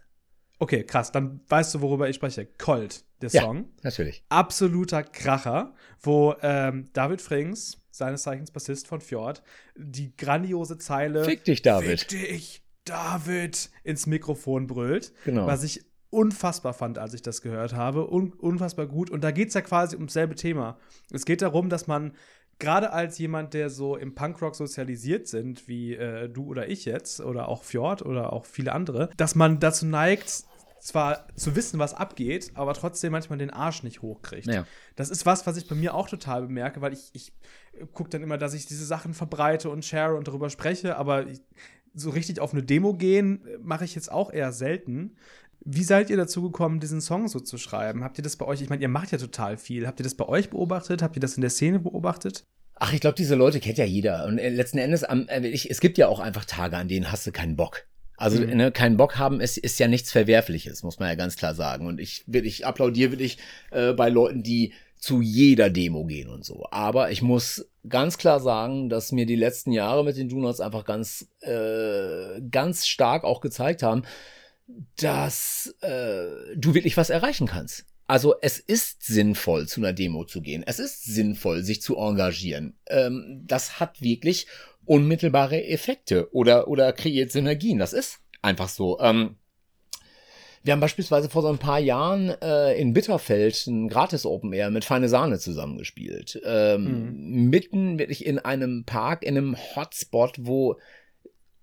Okay, 0.62 0.84
krass. 0.84 1.10
Dann 1.10 1.40
weißt 1.48 1.74
du, 1.74 1.80
worüber 1.80 2.08
ich 2.08 2.14
spreche. 2.14 2.46
Cold, 2.46 3.04
der 3.20 3.30
Song. 3.30 3.56
Ja, 3.56 3.64
natürlich. 3.82 4.22
Absoluter 4.28 5.02
Kracher, 5.02 5.74
wo 6.00 6.36
ähm, 6.40 6.84
David 6.92 7.20
Frings, 7.20 7.82
seines 7.90 8.22
Zeichens 8.22 8.52
Bassist 8.52 8.86
von 8.86 9.00
Fjord, 9.00 9.42
die 9.74 10.16
grandiose 10.16 10.78
Zeile 10.78 11.24
Fick 11.24 11.42
dich, 11.42 11.62
David. 11.62 12.02
Fick 12.02 12.08
dich, 12.10 12.62
David, 12.84 13.70
ins 13.82 14.06
Mikrofon 14.06 14.68
brüllt. 14.68 15.12
Genau. 15.24 15.48
Was 15.48 15.64
ich 15.64 15.84
unfassbar 16.10 16.74
fand, 16.74 16.96
als 16.96 17.12
ich 17.12 17.22
das 17.22 17.42
gehört 17.42 17.74
habe. 17.74 18.08
Un 18.08 18.32
unfassbar 18.32 18.86
gut. 18.86 19.10
Und 19.10 19.24
da 19.24 19.32
geht 19.32 19.48
es 19.48 19.54
ja 19.54 19.62
quasi 19.62 19.96
ums 19.96 20.12
selbe 20.12 20.36
Thema. 20.36 20.78
Es 21.10 21.24
geht 21.24 21.42
darum, 21.42 21.70
dass 21.70 21.88
man 21.88 22.12
gerade 22.60 22.92
als 22.92 23.18
jemand, 23.18 23.54
der 23.54 23.70
so 23.70 23.96
im 23.96 24.14
Punkrock 24.14 24.54
sozialisiert 24.54 25.26
sind, 25.26 25.66
wie 25.66 25.94
äh, 25.94 26.28
du 26.28 26.46
oder 26.46 26.68
ich 26.68 26.84
jetzt, 26.84 27.20
oder 27.20 27.48
auch 27.48 27.64
Fjord 27.64 28.02
oder 28.02 28.32
auch 28.32 28.46
viele 28.46 28.72
andere, 28.72 29.10
dass 29.16 29.34
man 29.34 29.58
dazu 29.58 29.84
neigt, 29.84 30.44
zwar 30.82 31.28
zu 31.36 31.54
wissen, 31.54 31.78
was 31.78 31.94
abgeht, 31.94 32.50
aber 32.54 32.74
trotzdem 32.74 33.12
manchmal 33.12 33.38
den 33.38 33.50
Arsch 33.50 33.84
nicht 33.84 34.02
hochkriegt. 34.02 34.46
Ja. 34.46 34.66
Das 34.96 35.10
ist 35.10 35.24
was, 35.24 35.46
was 35.46 35.56
ich 35.56 35.68
bei 35.68 35.76
mir 35.76 35.94
auch 35.94 36.08
total 36.08 36.42
bemerke, 36.42 36.80
weil 36.80 36.92
ich, 36.92 37.10
ich 37.12 37.32
gucke 37.92 38.10
dann 38.10 38.22
immer, 38.22 38.36
dass 38.36 38.52
ich 38.52 38.66
diese 38.66 38.84
Sachen 38.84 39.14
verbreite 39.14 39.70
und 39.70 39.84
share 39.84 40.16
und 40.16 40.26
darüber 40.26 40.50
spreche, 40.50 40.96
aber 40.96 41.28
ich, 41.28 41.40
so 41.94 42.10
richtig 42.10 42.40
auf 42.40 42.52
eine 42.52 42.64
Demo 42.64 42.94
gehen 42.94 43.46
mache 43.60 43.84
ich 43.84 43.94
jetzt 43.94 44.10
auch 44.10 44.32
eher 44.32 44.52
selten. 44.52 45.16
Wie 45.64 45.84
seid 45.84 46.10
ihr 46.10 46.16
dazu 46.16 46.42
gekommen, 46.42 46.80
diesen 46.80 47.00
Song 47.00 47.28
so 47.28 47.38
zu 47.38 47.58
schreiben? 47.58 48.02
Habt 48.02 48.18
ihr 48.18 48.24
das 48.24 48.36
bei 48.36 48.46
euch, 48.46 48.60
ich 48.60 48.68
meine, 48.68 48.82
ihr 48.82 48.88
macht 48.88 49.12
ja 49.12 49.18
total 49.18 49.56
viel. 49.58 49.86
Habt 49.86 50.00
ihr 50.00 50.04
das 50.04 50.16
bei 50.16 50.26
euch 50.26 50.50
beobachtet? 50.50 51.00
Habt 51.00 51.16
ihr 51.16 51.20
das 51.20 51.36
in 51.36 51.42
der 51.42 51.50
Szene 51.50 51.78
beobachtet? 51.78 52.44
Ach, 52.74 52.92
ich 52.92 53.00
glaube, 53.00 53.14
diese 53.14 53.36
Leute 53.36 53.60
kennt 53.60 53.78
ja 53.78 53.84
jeder. 53.84 54.24
Und 54.26 54.38
äh, 54.38 54.48
letzten 54.48 54.78
Endes, 54.78 55.04
äh, 55.04 55.46
ich, 55.46 55.70
es 55.70 55.78
gibt 55.78 55.98
ja 55.98 56.08
auch 56.08 56.18
einfach 56.18 56.44
Tage, 56.44 56.76
an 56.76 56.88
denen 56.88 57.12
hast 57.12 57.24
du 57.24 57.30
keinen 57.30 57.54
Bock. 57.54 57.86
Also 58.22 58.40
mhm. 58.40 58.56
ne, 58.56 58.70
keinen 58.70 58.96
Bock 58.96 59.18
haben 59.18 59.40
ist, 59.40 59.58
ist 59.58 59.80
ja 59.80 59.88
nichts 59.88 60.12
Verwerfliches, 60.12 60.84
muss 60.84 61.00
man 61.00 61.08
ja 61.08 61.16
ganz 61.16 61.34
klar 61.34 61.56
sagen. 61.56 61.88
Und 61.88 61.98
ich 61.98 62.22
will, 62.28 62.46
ich 62.46 62.64
applaudiere 62.64 63.10
wirklich 63.10 63.38
äh, 63.72 63.92
bei 63.94 64.10
Leuten, 64.10 64.44
die 64.44 64.74
zu 64.96 65.20
jeder 65.20 65.70
Demo 65.70 66.04
gehen 66.04 66.28
und 66.28 66.44
so. 66.44 66.64
Aber 66.70 67.10
ich 67.10 67.20
muss 67.20 67.66
ganz 67.88 68.18
klar 68.18 68.38
sagen, 68.38 68.88
dass 68.88 69.10
mir 69.10 69.26
die 69.26 69.34
letzten 69.34 69.72
Jahre 69.72 70.04
mit 70.04 70.16
den 70.16 70.28
Donuts 70.28 70.60
einfach 70.60 70.84
ganz, 70.84 71.26
äh, 71.40 72.40
ganz 72.48 72.86
stark 72.86 73.24
auch 73.24 73.40
gezeigt 73.40 73.82
haben, 73.82 74.04
dass 74.98 75.74
äh, 75.80 76.54
du 76.54 76.74
wirklich 76.74 76.96
was 76.96 77.10
erreichen 77.10 77.48
kannst. 77.48 77.86
Also 78.06 78.36
es 78.40 78.60
ist 78.60 79.02
sinnvoll, 79.02 79.66
zu 79.66 79.80
einer 79.80 79.92
Demo 79.92 80.24
zu 80.24 80.42
gehen. 80.42 80.62
Es 80.64 80.78
ist 80.78 81.04
sinnvoll, 81.06 81.64
sich 81.64 81.82
zu 81.82 81.96
engagieren. 81.96 82.76
Ähm, 82.86 83.42
das 83.48 83.80
hat 83.80 84.00
wirklich 84.00 84.46
unmittelbare 84.84 85.64
Effekte 85.66 86.32
oder, 86.32 86.68
oder 86.68 86.92
kreiert 86.92 87.30
Synergien. 87.30 87.78
Das 87.78 87.92
ist 87.92 88.20
einfach 88.42 88.68
so. 88.68 88.98
Ähm, 89.00 89.36
wir 90.64 90.72
haben 90.72 90.80
beispielsweise 90.80 91.28
vor 91.28 91.42
so 91.42 91.48
ein 91.48 91.58
paar 91.58 91.80
Jahren 91.80 92.30
äh, 92.40 92.74
in 92.80 92.92
Bitterfeld 92.92 93.66
ein 93.66 93.88
gratis 93.88 94.24
Open 94.24 94.52
Air 94.52 94.70
mit 94.70 94.84
Feine 94.84 95.08
Sahne 95.08 95.38
zusammengespielt. 95.40 96.40
Ähm, 96.44 96.84
mhm. 96.84 97.50
Mitten 97.50 97.98
wirklich 97.98 98.24
in 98.24 98.38
einem 98.38 98.84
Park, 98.84 99.24
in 99.24 99.36
einem 99.36 99.56
Hotspot, 99.56 100.36
wo 100.38 100.78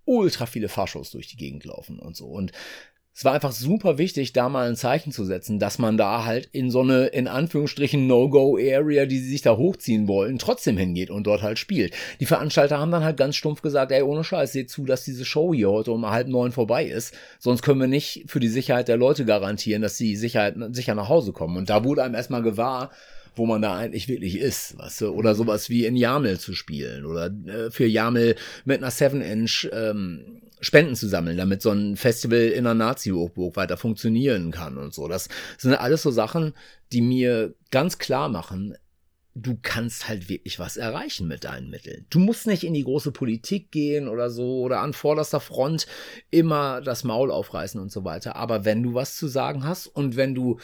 ultra 0.04 0.48
viele 0.48 0.68
Fahrshows 0.68 1.12
durch 1.12 1.28
die 1.28 1.38
Gegend 1.38 1.64
laufen 1.64 2.00
und 2.00 2.18
so. 2.18 2.26
Und 2.26 2.52
es 3.14 3.26
war 3.26 3.34
einfach 3.34 3.52
super 3.52 3.98
wichtig, 3.98 4.32
da 4.32 4.48
mal 4.48 4.70
ein 4.70 4.78
Zeichen 4.78 5.12
zu 5.12 5.26
setzen, 5.26 5.60
dass 5.60 5.78
man 5.78 5.98
da 5.98 6.24
halt 6.24 6.48
in 6.54 6.72
so 6.72 6.82
eine, 6.82 7.08
in 7.08 7.28
Anführungsstrichen, 7.28 8.08
No-Go-Area, 8.08 9.06
die 9.06 9.20
sie 9.20 9.30
sich 9.30 9.42
da 9.42 9.58
hochziehen 9.58 10.08
wollen, 10.08 10.38
trotzdem 10.38 10.78
hingeht 10.78 11.10
und 11.10 11.28
dort 11.28 11.42
halt 11.42 11.60
spielt. 11.60 11.94
Die 12.22 12.26
Veranstalter 12.26 12.80
haben 12.80 12.92
dann 12.92 13.04
halt 13.04 13.18
ganz 13.18 13.36
stumpf 13.36 13.62
gesagt, 13.62 13.92
ey, 13.92 14.04
ohne 14.04 14.24
Scheiß, 14.24 14.54
seht 14.54 14.70
zu, 14.70 14.86
dass 14.86 15.04
diese 15.04 15.26
Show 15.26 15.54
hier 15.54 15.70
heute 15.70 15.92
um 15.92 16.10
halb 16.10 16.30
neun 16.30 16.54
vorbei 16.54 16.86
ist. 16.86 17.14
Sonst 17.40 17.62
können 17.62 17.82
wir 17.82 17.88
nicht 17.88 18.24
für 18.28 18.40
die 18.40 18.48
Sicherheit 18.48 18.88
der 18.88 18.98
Leute 18.98 19.26
garantieren, 19.26 19.82
dass 19.82 19.98
sie 19.98 20.16
Sicherheit, 20.16 20.56
sicher 20.72 20.96
nach 20.96 21.10
Hause 21.10 21.34
kommen. 21.34 21.58
Und 21.58 21.70
da 21.70 21.84
wurde 21.84 22.04
einem 22.04 22.16
erstmal 22.16 22.44
gewahr, 22.44 22.92
wo 23.36 23.46
man 23.46 23.62
da 23.62 23.76
eigentlich 23.76 24.08
wirklich 24.08 24.38
ist, 24.38 24.78
weißt 24.78 25.02
du? 25.02 25.10
Oder 25.10 25.36
sowas 25.36 25.70
wie 25.70 25.86
in 25.86 25.96
Jamel 25.96 26.40
zu 26.40 26.54
spielen 26.54 27.06
oder 27.06 27.28
äh, 27.48 27.72
für 27.72 27.86
Jamel 27.86 28.36
mit 28.66 28.82
einer 28.82 28.92
7-Inch 28.92 29.70
ähm, 29.72 30.42
Spenden 30.62 30.96
zu 30.96 31.08
sammeln, 31.08 31.38
damit 31.38 31.62
so 31.62 31.72
ein 31.72 31.96
Festival 31.96 32.40
in 32.40 32.66
einer 32.66 32.74
Nazi-Hochburg 32.74 33.56
weiter 33.56 33.78
funktionieren 33.78 34.52
kann 34.52 34.78
und 34.78 34.94
so. 34.94 35.08
Das 35.08 35.30
sind 35.58 35.74
alles 35.74 36.02
so 36.02 36.12
Sachen, 36.12 36.54
die 36.92 37.02
mir 37.02 37.56
ganz 37.72 37.98
klar 37.98 38.30
machen, 38.30 38.76
du 39.36 39.58
kannst 39.62 40.08
halt 40.08 40.30
wirklich 40.30 40.60
was 40.60 40.78
erreichen 40.78 41.28
mit 41.28 41.44
deinen 41.44 41.70
Mitteln. 41.70 42.06
Du 42.10 42.20
musst 42.20 42.48
nicht 42.48 42.64
in 42.64 42.74
die 42.74 42.84
große 42.84 43.12
Politik 43.12 43.72
gehen 43.72 44.08
oder 44.08 44.30
so 44.30 44.62
oder 44.62 44.82
an 44.82 44.94
vorderster 44.94 45.40
Front 45.40 45.88
immer 46.30 46.82
das 46.82 47.04
Maul 47.04 47.32
aufreißen 47.32 47.80
und 47.80 47.92
so 47.92 48.04
weiter. 48.04 48.36
Aber 48.36 48.66
wenn 48.66 48.84
du 48.84 48.94
was 48.94 49.16
zu 49.16 49.28
sagen 49.28 49.64
hast 49.64 49.88
und 49.88 50.16
wenn 50.16 50.36
du 50.36 50.60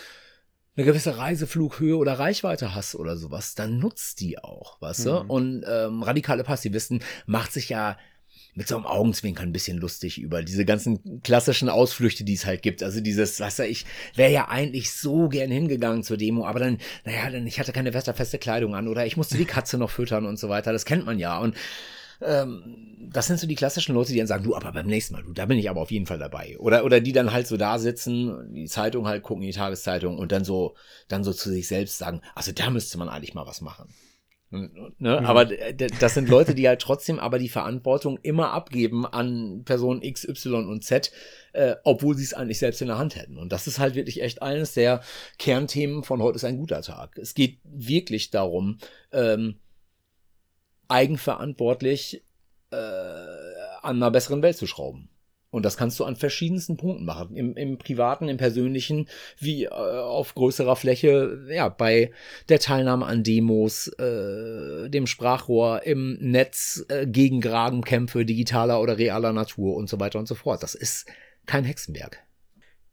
eine 0.75 0.85
gewisse 0.85 1.17
Reiseflughöhe 1.17 1.95
oder 1.95 2.19
Reichweite 2.19 2.75
hast 2.75 2.95
oder 2.95 3.15
sowas, 3.15 3.55
dann 3.55 3.77
nutzt 3.79 4.19
die 4.19 4.39
auch, 4.39 4.81
weißt 4.81 5.05
mhm. 5.05 5.09
du? 5.09 5.17
Und 5.21 5.65
ähm, 5.67 6.03
radikale 6.03 6.43
Passivisten 6.43 7.01
macht 7.25 7.53
sich 7.53 7.69
ja 7.69 7.97
mit 8.55 8.69
so 8.69 8.77
einem 8.77 8.85
Augenzwinkern 8.85 9.49
ein 9.49 9.53
bisschen 9.53 9.77
lustig 9.77 10.17
über 10.17 10.41
diese 10.41 10.65
ganzen 10.65 11.21
klassischen 11.21 11.69
Ausflüchte, 11.69 12.23
die 12.23 12.33
es 12.33 12.45
halt 12.45 12.61
gibt. 12.61 12.81
Also 12.81 13.01
dieses, 13.01 13.39
was 13.41 13.57
du, 13.57 13.67
ich 13.67 13.85
wäre 14.15 14.31
ja 14.31 14.47
eigentlich 14.47 14.93
so 14.93 15.27
gern 15.27 15.51
hingegangen 15.51 16.03
zur 16.03 16.17
Demo, 16.17 16.45
aber 16.45 16.59
dann, 16.59 16.79
naja, 17.03 17.29
dann 17.29 17.45
ich 17.45 17.59
hatte 17.59 17.73
keine 17.73 17.93
wetterfeste 17.93 18.39
Kleidung 18.39 18.73
an 18.73 18.87
oder 18.87 19.05
ich 19.05 19.17
musste 19.17 19.37
die 19.37 19.45
Katze 19.45 19.77
noch 19.77 19.89
füttern 19.89 20.25
und 20.25 20.39
so 20.39 20.47
weiter. 20.47 20.71
Das 20.71 20.85
kennt 20.85 21.05
man 21.05 21.19
ja. 21.19 21.37
Und 21.37 21.55
ähm, 22.21 23.09
das 23.11 23.27
sind 23.27 23.39
so 23.39 23.47
die 23.47 23.55
klassischen 23.55 23.93
Leute, 23.93 24.13
die 24.13 24.17
dann 24.19 24.27
sagen, 24.27 24.45
du, 24.45 24.55
aber 24.55 24.71
beim 24.71 24.87
nächsten 24.87 25.13
Mal, 25.13 25.23
du, 25.23 25.33
da 25.33 25.45
bin 25.45 25.57
ich 25.57 25.69
aber 25.69 25.81
auf 25.81 25.91
jeden 25.91 26.05
Fall 26.05 26.17
dabei. 26.17 26.57
Oder, 26.57 26.85
oder 26.85 27.01
die 27.01 27.11
dann 27.11 27.33
halt 27.33 27.47
so 27.47 27.57
da 27.57 27.77
sitzen, 27.77 28.53
die 28.53 28.67
Zeitung 28.67 29.05
halt 29.05 29.21
gucken, 29.21 29.43
die 29.43 29.51
Tageszeitung 29.51 30.17
und 30.17 30.31
dann 30.31 30.45
so, 30.45 30.75
dann 31.09 31.25
so 31.25 31.33
zu 31.33 31.49
sich 31.49 31.67
selbst 31.67 31.97
sagen, 31.97 32.21
also 32.35 32.53
da 32.53 32.69
müsste 32.69 32.97
man 32.97 33.09
eigentlich 33.09 33.33
mal 33.33 33.45
was 33.45 33.59
machen. 33.59 33.93
Ne? 34.55 35.19
Mhm. 35.21 35.25
Aber 35.25 35.45
das 35.45 36.13
sind 36.13 36.29
Leute, 36.29 36.55
die 36.55 36.67
halt 36.67 36.81
trotzdem 36.81 37.19
aber 37.19 37.39
die 37.39 37.49
Verantwortung 37.49 38.17
immer 38.21 38.51
abgeben 38.51 39.05
an 39.05 39.63
Personen 39.65 40.01
X, 40.01 40.27
Y 40.27 40.67
und 40.67 40.83
Z, 40.83 41.11
äh, 41.53 41.75
obwohl 41.83 42.15
sie 42.15 42.23
es 42.23 42.33
eigentlich 42.33 42.59
selbst 42.59 42.81
in 42.81 42.87
der 42.87 42.97
Hand 42.97 43.15
hätten. 43.15 43.37
Und 43.37 43.51
das 43.51 43.67
ist 43.67 43.79
halt 43.79 43.95
wirklich 43.95 44.21
echt 44.21 44.41
eines 44.41 44.73
der 44.73 45.01
Kernthemen 45.37 46.03
von 46.03 46.21
heute 46.21 46.37
ist 46.37 46.45
ein 46.45 46.57
guter 46.57 46.81
Tag. 46.81 47.17
Es 47.17 47.33
geht 47.33 47.59
wirklich 47.63 48.29
darum, 48.31 48.77
ähm, 49.11 49.59
eigenverantwortlich 50.87 52.23
äh, 52.71 52.75
an 52.75 53.97
einer 53.97 54.11
besseren 54.11 54.41
Welt 54.41 54.57
zu 54.57 54.67
schrauben. 54.67 55.09
Und 55.55 55.63
das 55.63 55.77
kannst 55.77 55.97
du 55.99 56.03
an 56.03 56.17
verschiedensten 56.17 56.75
Punkten 56.75 57.05
machen. 57.05 57.33
Im, 57.33 57.55
im 57.55 57.77
privaten, 57.77 58.27
im 58.27 58.35
persönlichen, 58.35 59.07
wie 59.39 59.63
äh, 59.63 59.69
auf 59.69 60.35
größerer 60.35 60.75
Fläche, 60.75 61.45
ja, 61.49 61.69
bei 61.69 62.11
der 62.49 62.59
Teilnahme 62.59 63.05
an 63.05 63.23
Demos, 63.23 63.87
äh, 63.87 64.89
dem 64.89 65.07
Sprachrohr, 65.07 65.83
im 65.85 66.17
Netz, 66.19 66.85
äh, 66.89 67.07
gegen 67.07 67.39
Grabenkämpfe 67.39 68.25
digitaler 68.25 68.81
oder 68.81 68.97
realer 68.97 69.31
Natur 69.31 69.77
und 69.77 69.87
so 69.87 69.97
weiter 69.97 70.19
und 70.19 70.27
so 70.27 70.35
fort. 70.35 70.61
Das 70.61 70.75
ist 70.75 71.05
kein 71.45 71.63
Hexenwerk. 71.63 72.19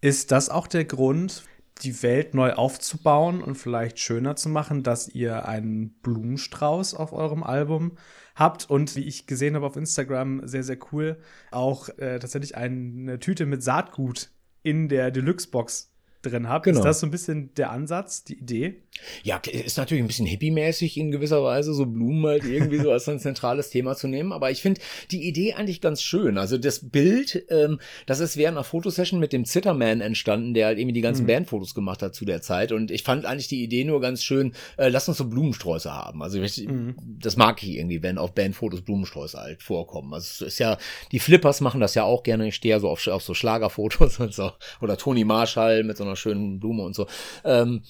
Ist 0.01 0.31
das 0.31 0.48
auch 0.48 0.68
der 0.68 0.85
Grund, 0.85 1.42
die 1.83 2.01
Welt 2.05 2.33
neu 2.35 2.53
aufzubauen 2.53 3.42
und 3.42 3.57
vielleicht 3.57 3.98
schöner 3.98 4.37
zu 4.37 4.48
machen, 4.48 4.85
dass 4.85 5.09
ihr 5.09 5.48
einen 5.48 5.94
Blumenstrauß 6.03 6.94
auf 6.94 7.12
eurem 7.12 7.42
Album 7.42 7.98
habt 8.35 8.68
und 8.68 8.97
wie 8.97 9.05
ich 9.05 9.27
gesehen 9.27 9.55
habe 9.55 9.66
auf 9.66 9.77
Instagram, 9.77 10.47
sehr, 10.47 10.62
sehr 10.62 10.79
cool, 10.92 11.18
auch 11.51 11.88
äh, 11.99 12.18
tatsächlich 12.18 12.57
eine 12.57 13.18
Tüte 13.18 13.47
mit 13.47 13.62
Saatgut 13.62 14.31
in 14.62 14.88
der 14.88 15.11
Deluxe-Box 15.11 15.92
drin 16.23 16.49
habt. 16.49 16.64
Genau. 16.64 16.79
Ist 16.79 16.85
das 16.85 17.01
so 17.01 17.07
ein 17.07 17.11
bisschen 17.11 17.53
der 17.55 17.71
Ansatz, 17.71 18.25
die 18.25 18.38
Idee? 18.38 18.83
Ja, 19.24 19.40
ist 19.50 19.78
natürlich 19.78 20.02
ein 20.02 20.07
bisschen 20.07 20.26
hippie-mäßig 20.26 20.96
in 20.96 21.11
gewisser 21.11 21.42
Weise, 21.42 21.74
so 21.74 21.87
Blumen 21.87 22.26
halt 22.26 22.44
irgendwie 22.44 22.78
so 22.78 22.90
als 22.90 23.09
ein 23.09 23.18
zentrales 23.18 23.70
Thema 23.70 23.96
zu 23.96 24.07
nehmen. 24.07 24.33
Aber 24.33 24.50
ich 24.50 24.62
finde 24.62 24.81
die 25.11 25.26
Idee 25.26 25.55
eigentlich 25.55 25.81
ganz 25.81 26.02
schön. 26.02 26.38
Also 26.38 26.59
das 26.59 26.90
Bild, 26.90 27.44
ähm, 27.48 27.81
das 28.07 28.20
ist 28.20 28.37
während 28.37 28.57
einer 28.57 28.64
Fotosession 28.64 29.18
mit 29.18 29.33
dem 29.33 29.44
Zitterman 29.44 30.00
entstanden, 30.00 30.55
der 30.55 30.66
halt 30.66 30.78
irgendwie 30.78 30.94
die 30.94 31.00
ganzen 31.00 31.22
mhm. 31.22 31.28
Bandfotos 31.28 31.74
gemacht 31.74 32.02
hat 32.02 32.14
zu 32.14 32.24
der 32.24 32.42
Zeit. 32.42 32.72
Und 32.72 32.90
ich 32.90 33.02
fand 33.02 33.24
eigentlich 33.24 33.48
die 33.48 33.62
Idee 33.62 33.85
nur 33.85 34.00
ganz 34.00 34.22
schön, 34.22 34.55
äh, 34.76 34.88
lass 34.88 35.09
uns 35.09 35.18
so 35.18 35.24
Blumensträuße 35.24 35.92
haben. 35.92 36.22
Also 36.22 36.40
ich, 36.40 36.66
mhm. 36.66 36.94
das 37.18 37.37
mag 37.37 37.62
ich 37.62 37.76
irgendwie, 37.76 38.02
wenn 38.02 38.18
auf 38.18 38.35
Bandfotos 38.35 38.83
Blumensträuße 38.83 39.38
halt 39.38 39.62
vorkommen. 39.62 40.12
Also 40.14 40.26
es 40.26 40.52
ist 40.55 40.59
ja, 40.59 40.78
die 41.12 41.18
Flippers 41.18 41.61
machen 41.61 41.81
das 41.81 41.94
ja 41.94 42.05
auch 42.05 42.22
gerne. 42.22 42.48
Ich 42.48 42.57
stehe 42.57 42.74
ja 42.74 42.81
so 42.81 42.88
auf, 42.88 43.07
auf 43.07 43.22
so 43.22 43.35
Schlagerfotos 43.35 44.18
und 44.20 44.35
so. 44.35 44.52
Oder 44.81 44.96
Toni 44.96 45.24
Marshall 45.24 45.83
mit 45.83 45.96
so 45.96 46.05
einer 46.05 46.16
schönen 46.16 46.61
Blume 46.61 46.83
und 46.83 46.94
so. 46.94 47.07
Ähm, 47.44 47.83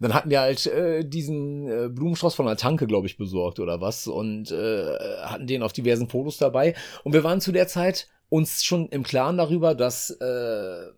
dann 0.00 0.14
hatten 0.14 0.30
wir 0.30 0.40
halt 0.40 0.66
äh, 0.66 1.04
diesen 1.04 1.68
äh, 1.68 1.88
Blumenstrauß 1.88 2.34
von 2.34 2.46
der 2.46 2.56
Tanke, 2.56 2.86
glaube 2.86 3.06
ich, 3.06 3.16
besorgt 3.16 3.60
oder 3.60 3.80
was 3.80 4.06
und 4.06 4.50
äh, 4.50 4.96
hatten 5.22 5.46
den 5.46 5.62
auf 5.62 5.72
diversen 5.72 6.08
Fotos 6.08 6.38
dabei. 6.38 6.74
Und 7.04 7.12
wir 7.12 7.24
waren 7.24 7.40
zu 7.40 7.52
der 7.52 7.68
Zeit 7.68 8.08
uns 8.28 8.64
schon 8.64 8.88
im 8.88 9.02
Klaren 9.02 9.38
darüber, 9.38 9.74
dass 9.74 10.10
äh, 10.10 10.90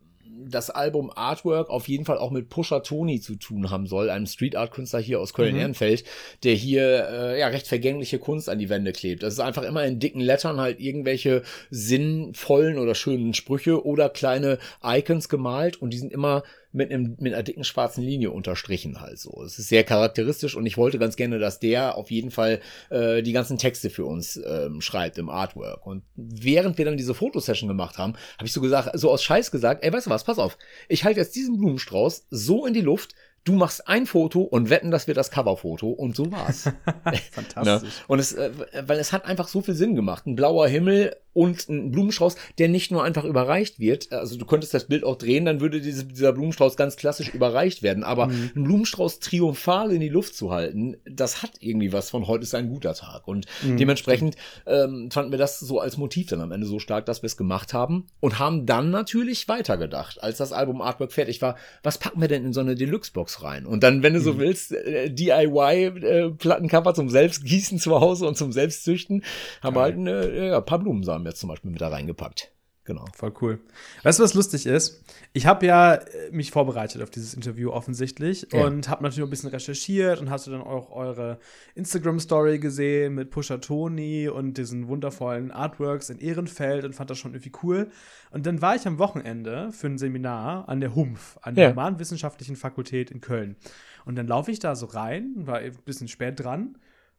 das 0.49 0.71
Album 0.71 1.11
Artwork 1.15 1.71
auf 1.71 1.89
jeden 1.89 2.05
Fall 2.05 2.19
auch 2.19 2.31
mit 2.31 2.49
Pusher 2.49 2.83
Tony 2.83 3.21
zu 3.21 3.37
tun 3.37 3.71
haben 3.71 3.87
soll, 3.87 4.11
einem 4.11 4.27
Street 4.27 4.57
Art 4.57 4.73
Künstler 4.73 5.01
hier 5.01 5.21
aus 5.21 5.35
Köln-Ehrenfeld, 5.35 6.03
mhm. 6.03 6.41
der 6.45 6.55
hier 6.55 7.09
äh, 7.11 7.41
ja 7.41 7.49
recht 7.49 7.67
vergängliche 7.67 8.19
Kunst 8.19 8.49
an 8.49 8.59
die 8.59 8.69
Wände 8.69 8.93
klebt. 8.93 9.23
Das 9.23 9.35
ist 9.35 9.41
einfach 9.41 9.63
immer 9.63 9.85
in 9.85 9.99
dicken 9.99 10.21
Lettern 10.21 10.61
halt 10.61 10.81
irgendwelche 10.81 11.43
sinnvollen 11.71 12.79
oder 12.79 12.95
schönen 12.95 13.35
Sprüche 13.35 13.85
oder 13.85 14.09
kleine 14.09 14.59
Icons 14.83 15.29
gemalt 15.29 15.81
und 15.81 15.91
die 15.91 15.99
sind 15.99 16.13
immer 16.13 16.43
mit, 16.73 16.93
einem, 16.93 17.17
mit 17.19 17.35
einer 17.35 17.43
dicken 17.43 17.65
schwarzen 17.65 18.03
Linie 18.03 18.31
unterstrichen 18.31 19.01
halt 19.01 19.19
so. 19.19 19.43
Es 19.43 19.59
ist 19.59 19.69
sehr 19.69 19.85
charakteristisch 19.85 20.55
und 20.55 20.67
ich 20.67 20.77
wollte 20.77 20.99
ganz 20.99 21.17
gerne, 21.17 21.39
dass 21.39 21.59
der 21.59 21.97
auf 21.97 22.11
jeden 22.11 22.31
Fall 22.31 22.61
äh, 22.91 23.23
die 23.23 23.33
ganzen 23.33 23.59
Texte 23.59 23.91
für 23.91 24.05
uns 24.05 24.41
ähm, 24.47 24.81
schreibt 24.81 25.19
im 25.19 25.29
Artwork. 25.29 25.87
Und 25.87 26.03
während 26.17 26.79
wir 26.79 26.85
dann 26.85 26.97
diese 26.97 27.15
Fotosession 27.15 27.69
gemacht 27.69 27.99
haben, 27.99 28.15
habe 28.39 28.47
ich 28.47 28.53
so 28.53 28.61
gesagt, 28.61 28.97
so 28.99 29.11
aus 29.11 29.23
Scheiß 29.23 29.51
gesagt, 29.51 29.85
ey, 29.85 29.93
weißt 29.93 30.07
du 30.07 30.11
was, 30.11 30.25
pass 30.25 30.39
auf, 30.39 30.59
ich 30.89 31.05
halte 31.05 31.21
jetzt 31.21 31.35
diesen 31.35 31.59
Blumenstrauß 31.59 32.27
so 32.31 32.67
in 32.67 32.75
die 32.75 32.81
Luft, 32.81 33.15
du 33.45 33.53
machst 33.55 33.89
ein 33.89 34.07
Foto 34.07 34.43
und 34.43 34.71
wetten, 34.71 34.91
das 34.91 35.07
wird 35.07 35.17
das 35.17 35.31
Coverfoto 35.31 35.89
und 35.89 36.15
so 36.15 36.31
war's. 36.31 36.65
Fantastisch. 37.33 37.65
ne? 37.65 37.83
Und 38.07 38.19
es, 38.19 38.33
äh, 38.33 38.51
weil 38.87 38.99
es 38.99 39.13
hat 39.13 39.25
einfach 39.25 39.49
so 39.49 39.61
viel 39.61 39.75
Sinn 39.75 39.95
gemacht. 39.95 40.27
Ein 40.27 40.37
blauer 40.37 40.69
Himmel 40.69 41.17
und 41.33 41.69
ein 41.69 41.93
Blumenstrauß, 41.93 42.35
der 42.59 42.69
nicht 42.69 42.91
nur 42.91 43.05
einfach 43.05 43.25
überreicht 43.25 43.79
wird. 43.79 44.13
Also 44.13 44.37
du 44.37 44.45
könntest 44.45 44.75
das 44.75 44.89
Bild 44.89 45.05
auch 45.05 45.17
drehen, 45.17 45.45
dann 45.45 45.61
würde 45.61 45.81
diese, 45.81 46.05
dieser 46.05 46.33
Blumenstrauß 46.33 46.77
ganz 46.77 46.97
klassisch 46.97 47.33
überreicht 47.33 47.83
werden. 47.83 48.03
Aber 48.03 48.27
mhm. 48.27 48.51
einen 48.55 48.65
Blumenstrauß 48.65 49.21
triumphal 49.21 49.93
in 49.93 50.01
die 50.01 50.09
Luft 50.09 50.35
zu 50.35 50.51
halten, 50.51 50.97
das 51.09 51.43
hat 51.43 51.53
irgendwie 51.61 51.93
was 51.93 52.11
von 52.11 52.27
heute 52.27 52.43
ist 52.43 52.55
ein 52.55 52.69
guter 52.69 52.95
Tag. 52.95 53.29
Und 53.29 53.47
mhm. 53.63 53.77
dementsprechend 53.77 54.37
ähm, 54.67 55.11
fanden 55.11 55.31
wir 55.31 55.39
das 55.39 55.61
so 55.61 55.81
als 55.81 55.97
Motiv 55.97 56.29
dann 56.29 56.41
am 56.41 56.53
Ende 56.53 56.67
so 56.67 56.79
stark, 56.79 57.07
dass 57.07 57.23
wir 57.23 57.29
es 57.29 57.37
gemacht 57.37 57.73
haben 57.73 58.07
und 58.19 58.39
haben 58.39 58.67
dann 58.67 58.91
natürlich 58.91 59.49
weitergedacht, 59.49 60.23
als 60.23 60.39
das 60.39 60.53
Album 60.53 60.83
Artwork 60.83 61.13
fertig 61.13 61.41
war. 61.43 61.57
Was 61.83 61.99
packen 61.99 62.21
wir 62.21 62.29
denn 62.29 62.45
in 62.45 62.53
so 62.53 62.61
eine 62.61 62.75
Deluxe-Box 62.75 63.30
rein? 63.43 63.67
Und 63.67 63.83
dann, 63.83 64.03
wenn 64.03 64.15
du 64.15 64.21
so 64.21 64.35
mhm. 64.35 64.39
willst, 64.39 64.73
äh, 64.73 65.11
DIY-Plattencover 65.11 66.91
äh, 66.91 66.95
zum 66.95 67.09
Selbstgießen 67.09 67.79
zu 67.79 68.01
Hause 68.01 68.27
und 68.27 68.37
zum 68.37 68.53
Selbstzüchten, 68.53 69.25
haben 69.63 69.77
wir 69.77 69.81
halt 69.83 69.97
eine, 69.97 70.11
äh, 70.11 70.49
ja, 70.49 70.59
ein 70.59 70.65
paar 70.65 70.79
Blumensamen 70.79 71.27
jetzt 71.27 71.41
zum 71.41 71.49
Beispiel 71.49 71.71
mit 71.71 71.81
da 71.81 71.89
reingepackt. 71.89 72.53
Genau. 72.91 73.05
Voll 73.15 73.33
cool. 73.41 73.61
Weißt 74.03 74.19
du, 74.19 74.25
was 74.25 74.35
lustig 74.35 74.67
ist? 74.67 75.05
Ich 75.33 75.47
habe 75.47 75.65
ja 75.67 75.95
äh, 75.95 76.31
mich 76.33 76.51
vorbereitet 76.51 77.03
auf 77.03 77.11
dieses 77.11 77.35
Interview 77.35 77.71
offensichtlich 77.71 78.49
ja. 78.53 78.65
und 78.65 78.89
habe 78.89 79.05
natürlich 79.05 79.27
ein 79.27 79.31
bisschen 79.31 79.51
recherchiert 79.51 80.21
und 80.21 80.29
hast 80.29 80.47
du 80.47 80.51
dann 80.51 80.63
auch 80.63 80.91
eure 80.91 81.39
Instagram-Story 81.77 82.59
gesehen 82.59 83.15
mit 83.15 83.31
Pusher 83.31 83.61
Tony 83.61 84.29
und 84.29 84.59
diesen 84.59 84.89
wundervollen 84.89 85.53
Artworks 85.53 86.11
in 86.11 86.19
Ehrenfeld 86.19 86.85
und 86.85 86.95
fand 86.95 87.11
das 87.11 87.19
schon 87.19 87.33
irgendwie 87.33 87.53
cool. 87.63 87.91
Und 88.33 88.47
dann 88.47 88.61
war 88.61 88.75
ich 88.75 88.87
am 88.87 88.99
Wochenende 88.99 89.71
für 89.73 89.87
ein 89.87 89.99
Seminar 89.99 90.69
an 90.69 90.81
der 90.81 90.95
HUMF, 90.97 91.39
an 91.43 91.55
der 91.55 91.65
ja. 91.65 91.71
Humanwissenschaftlichen 91.71 92.57
Fakultät 92.57 93.13
in 93.13 93.21
Köln. 93.21 93.57
Und 94.05 94.17
dann 94.17 94.27
laufe 94.27 94.51
ich 94.51 94.59
da 94.59 94.75
so 94.75 94.87
rein, 94.87 95.35
war 95.37 95.59
ein 95.59 95.73
bisschen 95.85 96.09
spät 96.09 96.41
dran 96.41 96.77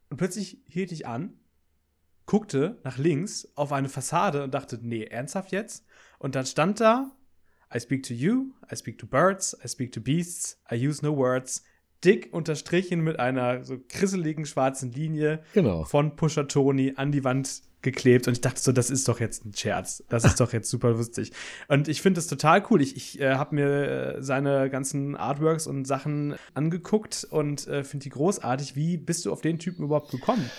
und 0.09 0.17
plötzlich 0.17 0.57
hielt 0.67 0.91
ich 0.91 1.07
an 1.07 1.33
guckte 2.25 2.79
nach 2.83 2.97
links 2.97 3.51
auf 3.55 3.71
eine 3.71 3.89
Fassade 3.89 4.43
und 4.43 4.53
dachte, 4.53 4.79
nee, 4.81 5.03
ernsthaft 5.03 5.51
jetzt? 5.51 5.85
Und 6.19 6.35
dann 6.35 6.45
stand 6.45 6.79
da, 6.79 7.11
I 7.73 7.79
speak 7.79 8.03
to 8.03 8.13
you, 8.13 8.51
I 8.71 8.75
speak 8.75 8.97
to 8.99 9.07
birds, 9.07 9.57
I 9.63 9.67
speak 9.67 9.91
to 9.93 10.01
beasts, 10.01 10.61
I 10.71 10.75
use 10.75 11.03
no 11.03 11.15
words. 11.15 11.63
Dick 12.03 12.33
unterstrichen 12.33 13.01
mit 13.01 13.19
einer 13.19 13.63
so 13.63 13.77
krisseligen 13.87 14.45
schwarzen 14.45 14.91
Linie 14.91 15.43
genau. 15.53 15.83
von 15.83 16.15
Pusher 16.15 16.47
Tony 16.47 16.93
an 16.95 17.11
die 17.11 17.23
Wand 17.23 17.61
geklebt 17.81 18.27
und 18.27 18.33
ich 18.33 18.41
dachte 18.41 18.59
so, 18.59 18.71
das 18.71 18.89
ist 18.89 19.07
doch 19.07 19.19
jetzt 19.19 19.45
ein 19.45 19.53
Scherz. 19.53 20.03
Das 20.09 20.23
ist 20.23 20.39
doch 20.39 20.53
jetzt 20.53 20.69
super 20.69 20.91
lustig. 20.91 21.31
Und 21.67 21.87
ich 21.87 22.01
finde 22.01 22.19
das 22.19 22.27
total 22.27 22.63
cool. 22.69 22.81
Ich, 22.81 22.95
ich 22.95 23.19
äh, 23.19 23.35
habe 23.35 23.55
mir 23.55 23.67
äh, 24.17 24.23
seine 24.23 24.69
ganzen 24.69 25.15
Artworks 25.15 25.67
und 25.67 25.85
Sachen 25.85 26.35
angeguckt 26.53 27.27
und 27.29 27.67
äh, 27.67 27.83
finde 27.83 28.03
die 28.03 28.09
großartig. 28.09 28.75
Wie 28.75 28.97
bist 28.97 29.25
du 29.25 29.31
auf 29.31 29.41
den 29.41 29.59
Typen 29.59 29.83
überhaupt 29.85 30.11
gekommen? 30.11 30.49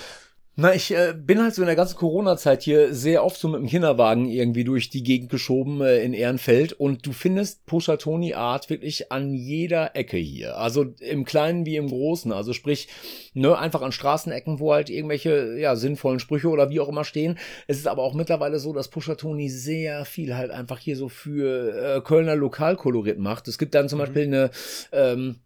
Na, 0.54 0.74
ich 0.74 0.90
äh, 0.90 1.14
bin 1.16 1.40
halt 1.40 1.54
so 1.54 1.62
in 1.62 1.66
der 1.66 1.76
ganzen 1.76 1.96
Corona-Zeit 1.96 2.62
hier 2.62 2.92
sehr 2.94 3.24
oft 3.24 3.40
so 3.40 3.48
mit 3.48 3.62
dem 3.62 3.68
Kinderwagen 3.68 4.26
irgendwie 4.26 4.64
durch 4.64 4.90
die 4.90 5.02
Gegend 5.02 5.30
geschoben 5.30 5.80
äh, 5.80 6.02
in 6.02 6.12
Ehrenfeld 6.12 6.74
und 6.74 7.06
du 7.06 7.12
findest 7.12 7.64
Pusha 7.64 7.96
Tony 7.96 8.34
Art 8.34 8.68
wirklich 8.68 9.10
an 9.10 9.32
jeder 9.32 9.96
Ecke 9.96 10.18
hier. 10.18 10.58
Also 10.58 10.84
im 11.00 11.24
Kleinen 11.24 11.64
wie 11.64 11.76
im 11.76 11.88
Großen. 11.88 12.32
Also 12.32 12.52
sprich, 12.52 12.88
ne, 13.32 13.56
einfach 13.56 13.80
an 13.80 13.92
Straßenecken, 13.92 14.60
wo 14.60 14.74
halt 14.74 14.90
irgendwelche, 14.90 15.58
ja, 15.58 15.74
sinnvollen 15.74 16.20
Sprüche 16.20 16.50
oder 16.50 16.68
wie 16.68 16.80
auch 16.80 16.88
immer 16.90 17.04
stehen. 17.04 17.38
Es 17.66 17.78
ist 17.78 17.86
aber 17.86 18.02
auch 18.02 18.12
mittlerweile 18.12 18.58
so, 18.58 18.74
dass 18.74 18.88
Pusha 18.88 19.14
Tony 19.14 19.48
sehr 19.48 20.04
viel 20.04 20.36
halt 20.36 20.50
einfach 20.50 20.80
hier 20.80 20.98
so 20.98 21.08
für 21.08 21.96
äh, 21.96 22.00
Kölner 22.02 22.36
Lokalkolorit 22.36 23.18
macht. 23.18 23.48
Es 23.48 23.56
gibt 23.56 23.74
dann 23.74 23.88
zum 23.88 24.00
mhm. 24.00 24.02
Beispiel 24.02 24.22
eine, 24.24 24.50
ähm, 24.92 25.36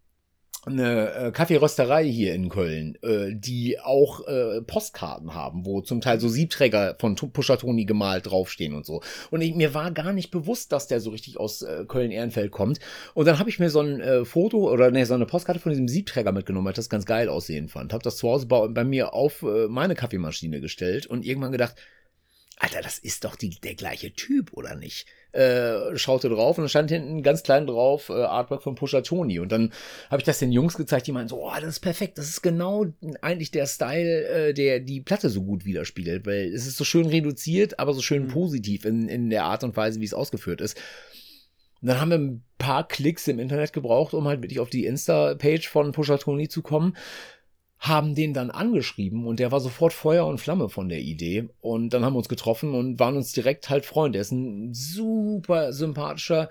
eine 0.67 1.13
äh, 1.13 1.31
Kaffeerösterei 1.31 2.05
hier 2.05 2.35
in 2.35 2.49
Köln, 2.49 2.99
äh, 3.03 3.33
die 3.33 3.79
auch 3.79 4.27
äh, 4.27 4.61
Postkarten 4.63 5.33
haben, 5.33 5.65
wo 5.65 5.81
zum 5.81 6.01
Teil 6.01 6.19
so 6.19 6.29
Siebträger 6.29 6.97
von 6.99 7.15
Pusher 7.15 7.57
Tony 7.57 7.85
gemalt 7.85 8.27
draufstehen 8.27 8.75
und 8.75 8.85
so. 8.85 9.01
Und 9.31 9.43
ich, 9.43 9.55
mir 9.55 9.75
war 9.75 9.93
gar 9.93 10.13
nicht 10.13 10.31
bewusst, 10.33 10.73
dass 10.73 10.89
der 10.89 11.01
so 11.01 11.11
richtig 11.11 11.39
aus 11.39 11.65
Köln-Ehrenfeld 11.89 12.51
kommt. 12.51 12.81
Und 13.15 13.27
dann 13.27 13.39
habe 13.39 13.49
ich 13.49 13.59
mir 13.59 13.71
so 13.71 13.81
ein 13.81 14.25
Foto 14.25 14.71
oder 14.71 14.91
ne, 14.91 15.07
so 15.07 15.15
eine 15.15 15.27
Postkarte 15.27 15.61
von 15.61 15.71
diesem 15.71 15.89
Siebträger 15.89 16.33
mitgenommen, 16.33 16.65
weil 16.65 16.73
ich 16.73 16.77
das 16.77 16.91
ganz 16.91 17.05
geil 17.05 17.29
aussehen 17.29 17.69
fand. 17.69 17.93
Habe 17.93 18.03
das 18.03 18.17
zu 18.17 18.29
Hause 18.29 18.47
bei, 18.47 18.67
bei 18.69 18.85
mir 18.85 19.15
auf 19.15 19.43
meine 19.69 19.95
Kaffeemaschine 19.95 20.61
gestellt 20.61 21.07
und 21.07 21.25
irgendwann 21.25 21.53
gedacht, 21.53 21.77
Alter, 22.59 22.81
das 22.81 22.99
ist 22.99 23.25
doch 23.25 23.37
die, 23.37 23.51
der 23.51 23.75
gleiche 23.75 24.13
Typ, 24.15 24.53
oder 24.55 24.75
nicht? 24.75 25.07
Äh, 25.33 25.97
schaute 25.99 26.31
drauf 26.31 26.57
und 26.57 26.63
dann 26.63 26.69
stand 26.71 26.91
hinten 26.91 27.23
ganz 27.23 27.43
klein 27.43 27.67
drauf 27.67 28.09
äh, 28.09 28.15
Artwork 28.15 28.63
von 28.63 28.75
Pusha 28.75 29.03
Tony. 29.03 29.39
Und 29.39 29.53
dann 29.53 29.73
habe 30.09 30.23
ich 30.23 30.25
das 30.25 30.39
den 30.39 30.53
Jungs 30.53 30.79
gezeigt, 30.79 31.07
die 31.07 31.13
meinen 31.13 31.29
so, 31.29 31.45
oh, 31.45 31.53
das 31.55 31.69
ist 31.69 31.81
perfekt, 31.81 32.17
das 32.17 32.31
ist 32.31 32.41
genau 32.41 32.87
eigentlich 33.21 33.51
der 33.51 33.67
Style, 33.67 34.27
äh, 34.27 34.55
der 34.55 34.81
die 34.81 35.03
Platte 35.03 35.29
so 35.29 35.43
gut 35.43 35.67
widerspiegelt, 35.67 36.25
weil 36.25 36.47
es 36.47 36.67
ist 36.67 36.79
so 36.79 36.85
schön 36.85 37.07
reduziert, 37.07 37.79
aber 37.79 37.93
so 37.93 38.01
schön 38.01 38.25
mhm. 38.25 38.29
positiv 38.29 38.87
in, 38.87 39.09
in 39.09 39.29
der 39.29 39.45
Art 39.45 39.63
und 39.63 39.77
Weise, 39.77 40.01
wie 40.01 40.07
es 40.07 40.15
ausgeführt 40.15 40.63
ist. 40.63 40.79
Und 41.83 41.89
dann 41.89 42.01
haben 42.01 42.11
wir 42.11 42.19
ein 42.19 42.45
paar 42.57 42.89
Klicks 42.89 43.29
im 43.29 43.39
Internet 43.39 43.75
gebraucht, 43.75 44.15
um 44.15 44.27
halt 44.27 44.41
wirklich 44.41 44.61
auf 44.61 44.71
die 44.71 44.87
Insta-Page 44.87 45.69
von 45.69 45.93
Pusha 45.93 46.17
Tony 46.17 46.49
zu 46.49 46.63
kommen 46.63 46.97
haben 47.79 48.15
den 48.15 48.33
dann 48.33 48.51
angeschrieben 48.51 49.27
und 49.27 49.39
der 49.39 49.53
war 49.53 49.61
sofort 49.61 49.93
Feuer 49.93 50.27
und 50.27 50.39
Flamme 50.39 50.69
von 50.69 50.89
der 50.89 51.01
Idee. 51.01 51.49
Und 51.61 51.91
dann 51.91 52.05
haben 52.05 52.15
wir 52.15 52.19
uns 52.19 52.29
getroffen 52.29 52.75
und 52.75 52.99
waren 52.99 53.17
uns 53.17 53.33
direkt 53.33 53.69
halt 53.69 53.85
Freunde. 53.85 54.19
Er 54.19 54.23
ist 54.23 54.33
ein 54.33 54.73
super 54.73 55.73
sympathischer, 55.73 56.49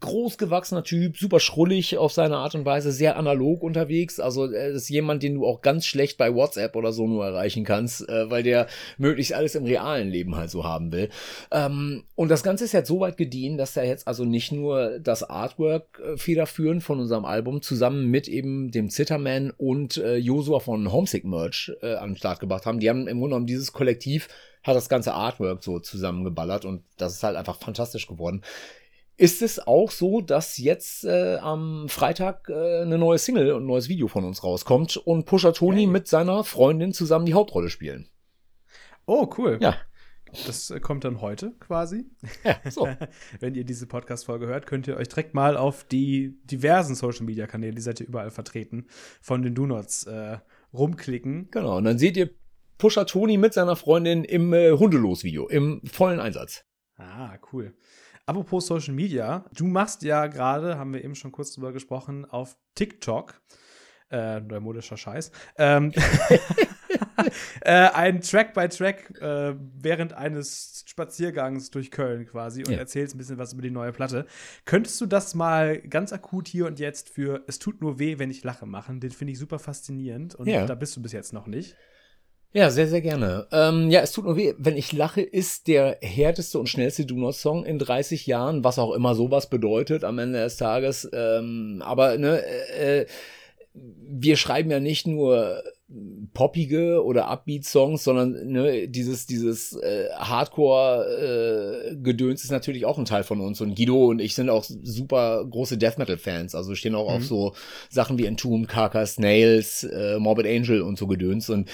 großgewachsener 0.00 0.84
Typ, 0.84 1.16
super 1.16 1.40
schrullig 1.40 1.98
auf 1.98 2.12
seine 2.12 2.36
Art 2.36 2.54
und 2.54 2.64
Weise, 2.64 2.92
sehr 2.92 3.16
analog 3.16 3.62
unterwegs. 3.62 4.20
Also 4.20 4.50
er 4.50 4.68
ist 4.68 4.88
jemand, 4.88 5.22
den 5.22 5.34
du 5.34 5.46
auch 5.46 5.62
ganz 5.62 5.84
schlecht 5.84 6.16
bei 6.16 6.34
WhatsApp 6.34 6.74
oder 6.76 6.92
so 6.92 7.06
nur 7.06 7.26
erreichen 7.26 7.64
kannst, 7.64 8.08
äh, 8.08 8.30
weil 8.30 8.42
der 8.42 8.66
möglichst 8.98 9.32
alles 9.32 9.56
im 9.56 9.64
realen 9.64 10.08
Leben 10.08 10.36
halt 10.36 10.50
so 10.50 10.64
haben 10.64 10.92
will. 10.92 11.10
Ähm, 11.50 12.04
und 12.14 12.28
das 12.30 12.42
Ganze 12.42 12.64
ist 12.64 12.72
jetzt 12.72 12.88
so 12.88 13.00
weit 13.00 13.16
gediehen, 13.16 13.58
dass 13.58 13.76
er 13.76 13.84
jetzt 13.84 14.06
also 14.06 14.24
nicht 14.24 14.52
nur 14.52 14.98
das 15.00 15.22
Artwork 15.22 16.00
äh, 16.04 16.16
federführend 16.16 16.82
von 16.82 17.00
unserem 17.00 17.24
Album 17.24 17.62
zusammen 17.62 18.06
mit 18.06 18.28
eben 18.28 18.70
dem 18.70 18.90
Zitterman 18.90 19.52
und 19.56 19.96
äh, 19.96 20.16
Josua 20.16 20.60
von 20.68 20.92
Homesick 20.92 21.24
Merch 21.24 21.72
äh, 21.80 21.94
an 21.94 22.10
den 22.10 22.16
Start 22.18 22.40
gebracht 22.40 22.66
haben. 22.66 22.78
Die 22.78 22.90
haben 22.90 23.08
im 23.08 23.20
Grunde 23.20 23.28
genommen 23.30 23.46
dieses 23.46 23.72
Kollektiv 23.72 24.28
hat 24.62 24.76
das 24.76 24.90
ganze 24.90 25.14
Artwork 25.14 25.64
so 25.64 25.78
zusammengeballert 25.78 26.66
und 26.66 26.84
das 26.98 27.14
ist 27.14 27.22
halt 27.22 27.36
einfach 27.36 27.56
fantastisch 27.56 28.06
geworden. 28.06 28.42
Ist 29.16 29.40
es 29.40 29.66
auch 29.66 29.90
so, 29.90 30.20
dass 30.20 30.58
jetzt 30.58 31.04
äh, 31.04 31.38
am 31.38 31.88
Freitag 31.88 32.50
äh, 32.50 32.82
eine 32.82 32.98
neue 32.98 33.16
Single 33.16 33.52
und 33.52 33.62
ein 33.62 33.66
neues 33.66 33.88
Video 33.88 34.08
von 34.08 34.26
uns 34.26 34.44
rauskommt 34.44 34.98
und 34.98 35.24
Pusha 35.24 35.52
Tony 35.52 35.84
hey. 35.84 35.86
mit 35.86 36.06
seiner 36.06 36.44
Freundin 36.44 36.92
zusammen 36.92 37.24
die 37.24 37.32
Hauptrolle 37.32 37.70
spielen? 37.70 38.10
Oh, 39.06 39.26
cool. 39.38 39.58
Ja. 39.62 39.74
Das 40.46 40.68
äh, 40.68 40.80
kommt 40.80 41.04
dann 41.04 41.22
heute 41.22 41.52
quasi. 41.60 42.04
Ja, 42.44 42.58
so. 42.70 42.86
Wenn 43.40 43.54
ihr 43.54 43.64
diese 43.64 43.86
Podcast-Folge 43.86 44.46
hört, 44.46 44.66
könnt 44.66 44.86
ihr 44.86 44.98
euch 44.98 45.08
direkt 45.08 45.32
mal 45.32 45.56
auf 45.56 45.84
die 45.84 46.38
diversen 46.44 46.94
Social-Media-Kanäle, 46.94 47.74
die 47.74 47.80
seid 47.80 48.00
ihr 48.00 48.06
überall 48.06 48.30
vertreten, 48.30 48.86
von 49.22 49.42
den 49.42 49.54
Donuts 49.54 50.04
äh, 50.04 50.36
rumklicken. 50.72 51.50
Genau, 51.50 51.78
und 51.78 51.84
dann 51.84 51.98
seht 51.98 52.16
ihr 52.16 52.30
Pusha 52.78 53.04
Tony 53.04 53.36
mit 53.36 53.54
seiner 53.54 53.76
Freundin 53.76 54.24
im 54.24 54.52
äh, 54.52 54.72
Hundelos-Video, 54.72 55.48
im 55.48 55.80
vollen 55.84 56.20
Einsatz. 56.20 56.64
Ah, 56.96 57.38
cool. 57.52 57.74
Apropos 58.26 58.66
Social 58.66 58.94
Media, 58.94 59.46
du 59.54 59.66
machst 59.66 60.02
ja 60.02 60.26
gerade, 60.26 60.78
haben 60.78 60.92
wir 60.92 61.02
eben 61.02 61.14
schon 61.14 61.32
kurz 61.32 61.52
drüber 61.52 61.72
gesprochen, 61.72 62.24
auf 62.24 62.56
TikTok, 62.74 63.40
äh, 64.10 64.40
neumodischer 64.40 64.96
Scheiß, 64.96 65.32
ähm, 65.56 65.92
äh, 67.60 67.70
ein 67.70 68.20
Track-by-Track 68.20 69.20
äh, 69.20 69.54
während 69.80 70.12
eines 70.12 70.84
Spaziergangs 70.86 71.70
durch 71.70 71.90
Köln 71.90 72.26
quasi 72.26 72.64
und 72.64 72.72
ja. 72.72 72.78
erzählst 72.78 73.14
ein 73.14 73.18
bisschen 73.18 73.38
was 73.38 73.52
über 73.52 73.62
die 73.62 73.70
neue 73.70 73.92
Platte. 73.92 74.26
Könntest 74.64 75.00
du 75.00 75.06
das 75.06 75.34
mal 75.34 75.78
ganz 75.78 76.12
akut 76.12 76.48
hier 76.48 76.66
und 76.66 76.78
jetzt 76.78 77.08
für 77.10 77.42
Es 77.46 77.58
tut 77.58 77.80
nur 77.80 77.98
weh, 77.98 78.18
wenn 78.18 78.30
ich 78.30 78.44
lache 78.44 78.66
machen? 78.66 79.00
Den 79.00 79.10
finde 79.10 79.32
ich 79.32 79.38
super 79.38 79.58
faszinierend 79.58 80.34
und 80.34 80.46
ja. 80.46 80.66
da 80.66 80.74
bist 80.74 80.96
du 80.96 81.02
bis 81.02 81.12
jetzt 81.12 81.32
noch 81.32 81.46
nicht. 81.46 81.76
Ja, 82.52 82.70
sehr, 82.70 82.88
sehr 82.88 83.02
gerne. 83.02 83.46
Ähm, 83.52 83.90
ja, 83.90 84.00
es 84.00 84.12
tut 84.12 84.24
nur 84.24 84.36
weh, 84.36 84.54
wenn 84.56 84.76
ich 84.76 84.92
lache, 84.92 85.20
ist 85.20 85.68
der 85.68 85.98
härteste 86.00 86.58
und 86.58 86.68
schnellste 86.68 87.04
Do-Not-Song 87.04 87.66
in 87.66 87.78
30 87.78 88.26
Jahren, 88.26 88.64
was 88.64 88.78
auch 88.78 88.94
immer 88.94 89.14
sowas 89.14 89.50
bedeutet 89.50 90.02
am 90.02 90.18
Ende 90.18 90.38
des 90.38 90.56
Tages. 90.56 91.08
Ähm, 91.12 91.82
aber 91.84 92.16
ne, 92.16 92.42
äh, 92.44 93.06
wir 93.74 94.36
schreiben 94.36 94.70
ja 94.70 94.80
nicht 94.80 95.06
nur 95.06 95.62
poppige 96.34 97.02
oder 97.02 97.28
Upbeat-Songs, 97.28 98.04
sondern 98.04 98.46
ne, 98.46 98.88
dieses, 98.88 99.24
dieses 99.24 99.74
äh, 99.74 100.10
Hardcore-Gedöns 100.16 102.42
äh, 102.42 102.44
ist 102.44 102.50
natürlich 102.50 102.84
auch 102.84 102.98
ein 102.98 103.06
Teil 103.06 103.24
von 103.24 103.40
uns. 103.40 103.62
Und 103.62 103.74
Guido 103.74 104.08
und 104.08 104.18
ich 104.18 104.34
sind 104.34 104.50
auch 104.50 104.64
super 104.64 105.46
große 105.48 105.78
Death 105.78 105.96
Metal-Fans. 105.96 106.54
Also 106.54 106.74
stehen 106.74 106.94
auch 106.94 107.08
mhm. 107.08 107.16
auf 107.16 107.24
so 107.24 107.54
Sachen 107.88 108.18
wie 108.18 108.26
Entombed, 108.26 108.68
Carcass, 108.68 109.14
Snails, 109.14 109.84
äh, 109.84 110.18
Morbid 110.18 110.46
Angel 110.46 110.82
und 110.82 110.98
so 110.98 111.06
Gedöns. 111.06 111.48
Und 111.48 111.70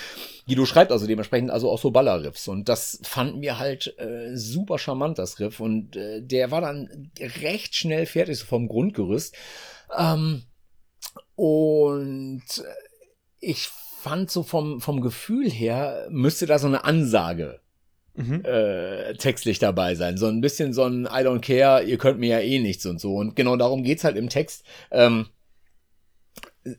Guido 0.47 0.65
schreibt 0.65 0.93
also 0.93 1.09
dementsprechend 1.09 1.51
also 1.51 1.69
auch 1.69 1.81
so 1.81 1.91
Ballerriffs. 1.91 2.47
Und 2.47 2.69
das 2.69 3.01
fanden 3.03 3.43
wir 3.43 3.59
halt 3.59 3.99
äh, 3.99 4.37
super 4.37 4.79
charmant, 4.79 5.19
das 5.19 5.41
Riff. 5.41 5.59
Und 5.59 5.97
äh, 5.97 6.23
der 6.23 6.53
war 6.53 6.61
dann 6.61 7.11
recht 7.19 7.75
schnell 7.75 8.07
fertig, 8.07 8.39
so 8.39 8.47
vom 8.47 8.69
Grundgerüst. 8.69 9.35
Ähm, 9.99 10.45
und 11.35 12.45
ich 13.41 13.71
fand 14.05 14.31
so 14.31 14.43
vom, 14.43 14.81
vom 14.81 15.01
Gefühl 15.01 15.51
her, 15.51 16.07
müsste 16.11 16.47
da 16.47 16.59
so 16.59 16.67
eine 16.67 16.85
Ansage 16.85 17.61
Mhm. 18.17 18.45
Äh, 18.45 19.15
textlich 19.15 19.59
dabei 19.59 19.97
sein. 19.97 20.17
So 20.17 20.27
ein 20.27 20.41
bisschen 20.41 20.73
so 20.73 20.85
ein 20.85 21.05
I 21.07 21.25
don't 21.27 21.41
care, 21.41 21.83
ihr 21.83 21.99
könnt 21.99 22.21
mir 22.21 22.39
ja 22.39 22.41
eh 22.41 22.61
nichts 22.61 22.87
und 22.87 23.01
so. 23.01 23.17
Und 23.17 23.35
genau 23.35 23.57
darum 23.57 23.83
geht's 23.83 24.05
halt 24.05 24.17
im 24.17 24.29
Text. 24.29 24.65
Ähm, 24.93 25.27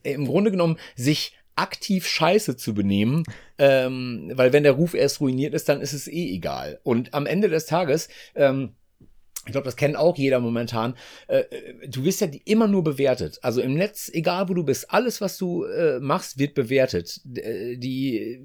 Im 0.03 0.27
Grunde 0.27 0.49
genommen, 0.49 0.77
sich 0.95 1.33
aktiv 1.57 2.07
scheiße 2.07 2.55
zu 2.55 2.73
benehmen, 2.73 3.23
ähm, 3.57 4.31
weil 4.33 4.53
wenn 4.53 4.63
der 4.63 4.73
Ruf 4.73 4.93
erst 4.93 5.19
ruiniert 5.19 5.53
ist, 5.53 5.67
dann 5.67 5.81
ist 5.81 5.93
es 5.93 6.07
eh 6.07 6.33
egal. 6.33 6.79
Und 6.83 7.13
am 7.13 7.25
Ende 7.25 7.49
des 7.49 7.65
Tages 7.65 8.07
ähm, 8.35 8.75
ich 9.45 9.51
glaube, 9.51 9.65
das 9.65 9.75
kennt 9.75 9.95
auch 9.95 10.17
jeder 10.17 10.39
momentan. 10.39 10.95
Äh, 11.27 11.39
äh, 11.39 11.88
du 11.88 12.03
wirst 12.03 12.21
ja 12.21 12.27
immer 12.45 12.67
nur 12.67 12.84
bewertet. 12.84 13.39
Also 13.41 13.62
im 13.62 13.75
Netz, 13.75 14.10
egal 14.12 14.49
wo 14.49 14.53
du 14.53 14.63
bist, 14.63 14.91
alles, 14.91 15.21
was 15.21 15.38
du 15.38 15.65
äh, 15.65 15.99
machst, 15.99 16.39
wird 16.39 16.55
bewertet. 16.55 17.21
Die, 17.23 18.41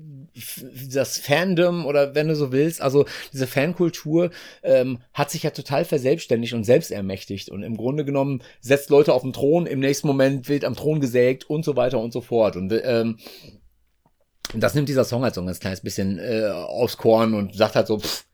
das 0.92 1.18
Fandom 1.18 1.86
oder 1.86 2.14
wenn 2.14 2.28
du 2.28 2.36
so 2.36 2.52
willst, 2.52 2.82
also 2.82 3.06
diese 3.32 3.46
Fankultur 3.46 4.30
ähm, 4.62 4.98
hat 5.14 5.30
sich 5.30 5.42
ja 5.42 5.50
total 5.50 5.84
verselbstständigt 5.84 6.52
und 6.52 6.64
selbst 6.64 6.90
ermächtigt. 6.90 7.48
Und 7.48 7.62
im 7.62 7.76
Grunde 7.76 8.04
genommen 8.04 8.42
setzt 8.60 8.90
Leute 8.90 9.14
auf 9.14 9.22
den 9.22 9.32
Thron, 9.32 9.66
im 9.66 9.80
nächsten 9.80 10.06
Moment 10.06 10.48
wird 10.48 10.64
am 10.64 10.76
Thron 10.76 11.00
gesägt 11.00 11.48
und 11.48 11.64
so 11.64 11.76
weiter 11.76 11.98
und 11.98 12.12
so 12.12 12.20
fort. 12.20 12.56
Und 12.56 12.72
ähm, 12.84 13.16
das 14.54 14.74
nimmt 14.74 14.88
dieser 14.88 15.04
Song 15.04 15.22
halt 15.22 15.34
so 15.34 15.40
ein 15.40 15.46
ganz 15.46 15.60
kleines 15.60 15.80
bisschen 15.80 16.18
äh, 16.18 16.48
aufs 16.48 16.96
Korn 16.96 17.34
und 17.34 17.54
sagt 17.54 17.76
halt 17.76 17.86
so, 17.86 17.98
pff, 17.98 18.24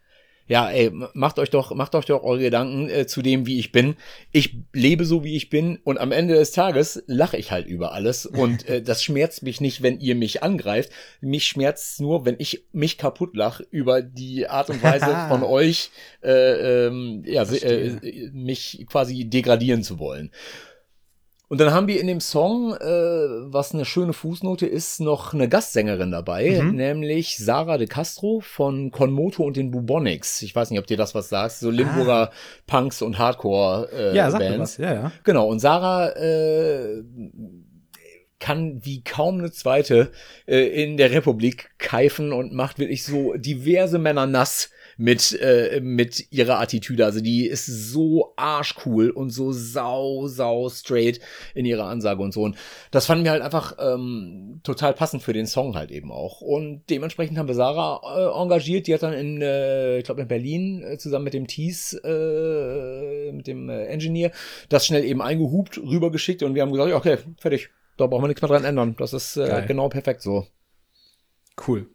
ja, 0.48 0.70
ey, 0.70 0.90
macht 1.14 1.38
euch 1.38 1.50
doch, 1.50 1.74
macht 1.74 1.94
euch 1.94 2.06
doch 2.06 2.22
eure 2.22 2.38
Gedanken 2.38 2.88
äh, 2.88 3.06
zu 3.06 3.20
dem, 3.22 3.46
wie 3.46 3.58
ich 3.58 3.72
bin. 3.72 3.96
Ich 4.30 4.56
lebe 4.72 5.04
so, 5.04 5.24
wie 5.24 5.36
ich 5.36 5.50
bin 5.50 5.78
und 5.82 5.98
am 5.98 6.12
Ende 6.12 6.34
des 6.34 6.52
Tages 6.52 7.02
lache 7.06 7.36
ich 7.36 7.50
halt 7.50 7.66
über 7.66 7.92
alles 7.92 8.26
und 8.26 8.68
äh, 8.68 8.80
das 8.80 9.02
schmerzt 9.02 9.42
mich 9.42 9.60
nicht, 9.60 9.82
wenn 9.82 9.98
ihr 9.98 10.14
mich 10.14 10.42
angreift. 10.42 10.90
Mich 11.20 11.46
schmerzt 11.46 12.00
nur, 12.00 12.24
wenn 12.24 12.36
ich 12.38 12.64
mich 12.72 12.96
kaputt 12.96 13.34
lache 13.34 13.66
über 13.70 14.02
die 14.02 14.46
Art 14.46 14.70
und 14.70 14.82
Weise 14.82 15.16
von 15.28 15.42
euch, 15.42 15.90
äh, 16.22 16.86
ähm, 16.86 17.22
ja, 17.26 17.42
äh, 17.42 18.30
mich 18.32 18.86
quasi 18.88 19.24
degradieren 19.24 19.82
zu 19.82 19.98
wollen. 19.98 20.30
Und 21.48 21.60
dann 21.60 21.72
haben 21.72 21.86
wir 21.86 22.00
in 22.00 22.08
dem 22.08 22.20
Song, 22.20 22.74
äh, 22.74 22.84
was 22.84 23.72
eine 23.72 23.84
schöne 23.84 24.12
Fußnote 24.12 24.66
ist, 24.66 25.00
noch 25.00 25.32
eine 25.32 25.48
Gastsängerin 25.48 26.10
dabei, 26.10 26.60
mhm. 26.60 26.74
nämlich 26.74 27.38
Sarah 27.38 27.78
de 27.78 27.86
Castro 27.86 28.40
von 28.40 28.90
Conmoto 28.90 29.44
und 29.44 29.56
den 29.56 29.70
Bubonics. 29.70 30.42
Ich 30.42 30.56
weiß 30.56 30.70
nicht, 30.70 30.80
ob 30.80 30.88
dir 30.88 30.96
das 30.96 31.14
was 31.14 31.28
sagst, 31.28 31.60
so 31.60 31.70
Limburger 31.70 32.30
ah. 32.30 32.32
Punks 32.66 33.00
und 33.00 33.18
Hardcore 33.18 33.88
äh, 33.92 34.16
ja, 34.16 34.30
sag 34.30 34.40
Bands. 34.40 34.58
Was. 34.58 34.76
Ja, 34.78 34.94
ja. 34.94 35.12
Genau, 35.22 35.46
und 35.46 35.60
Sarah 35.60 36.08
äh, 36.16 37.04
kann 38.40 38.84
wie 38.84 39.02
kaum 39.04 39.38
eine 39.38 39.52
zweite 39.52 40.10
äh, 40.46 40.82
in 40.82 40.96
der 40.96 41.12
Republik 41.12 41.70
keifen 41.78 42.32
und 42.32 42.52
macht 42.52 42.80
wirklich 42.80 43.04
so 43.04 43.34
diverse 43.34 43.98
Männer 43.98 44.26
nass 44.26 44.70
mit, 44.96 45.38
äh, 45.40 45.80
mit 45.82 46.32
ihrer 46.32 46.58
Attitüde. 46.60 47.04
Also 47.04 47.20
die 47.20 47.46
ist 47.46 47.66
so 47.66 48.32
arschcool 48.36 49.10
und 49.10 49.30
so 49.30 49.52
sau, 49.52 50.26
sau 50.26 50.68
straight 50.68 51.20
in 51.54 51.66
ihrer 51.66 51.86
Ansage 51.86 52.22
und 52.22 52.32
so. 52.32 52.42
Und 52.42 52.56
das 52.90 53.06
fanden 53.06 53.24
wir 53.24 53.32
halt 53.32 53.42
einfach 53.42 53.76
ähm, 53.78 54.60
total 54.62 54.94
passend 54.94 55.22
für 55.22 55.32
den 55.32 55.46
Song 55.46 55.76
halt 55.76 55.90
eben 55.90 56.10
auch. 56.10 56.40
Und 56.40 56.82
dementsprechend 56.88 57.38
haben 57.38 57.48
wir 57.48 57.54
Sarah 57.54 58.00
äh, 58.16 58.42
engagiert. 58.42 58.86
Die 58.86 58.94
hat 58.94 59.02
dann 59.02 59.12
in, 59.12 59.42
äh, 59.42 59.98
ich 59.98 60.04
glaube 60.04 60.22
in 60.22 60.28
Berlin 60.28 60.82
äh, 60.82 60.98
zusammen 60.98 61.24
mit 61.24 61.34
dem 61.34 61.46
Tees, 61.46 61.92
äh, 62.04 63.32
mit 63.32 63.46
dem 63.46 63.68
äh, 63.68 63.86
Engineer, 63.86 64.30
das 64.68 64.86
schnell 64.86 65.04
eben 65.04 65.20
eingehupt, 65.20 65.78
rübergeschickt 65.78 66.42
und 66.42 66.54
wir 66.54 66.62
haben 66.62 66.72
gesagt, 66.72 66.92
okay, 66.92 67.18
fertig. 67.38 67.70
Da 67.98 68.06
brauchen 68.06 68.24
wir 68.24 68.28
nichts 68.28 68.42
mehr 68.42 68.50
dran 68.50 68.64
ändern. 68.64 68.94
Das 68.98 69.14
ist 69.14 69.38
äh, 69.38 69.64
genau 69.66 69.88
perfekt 69.88 70.20
so. 70.20 70.46
Cool. 71.66 71.88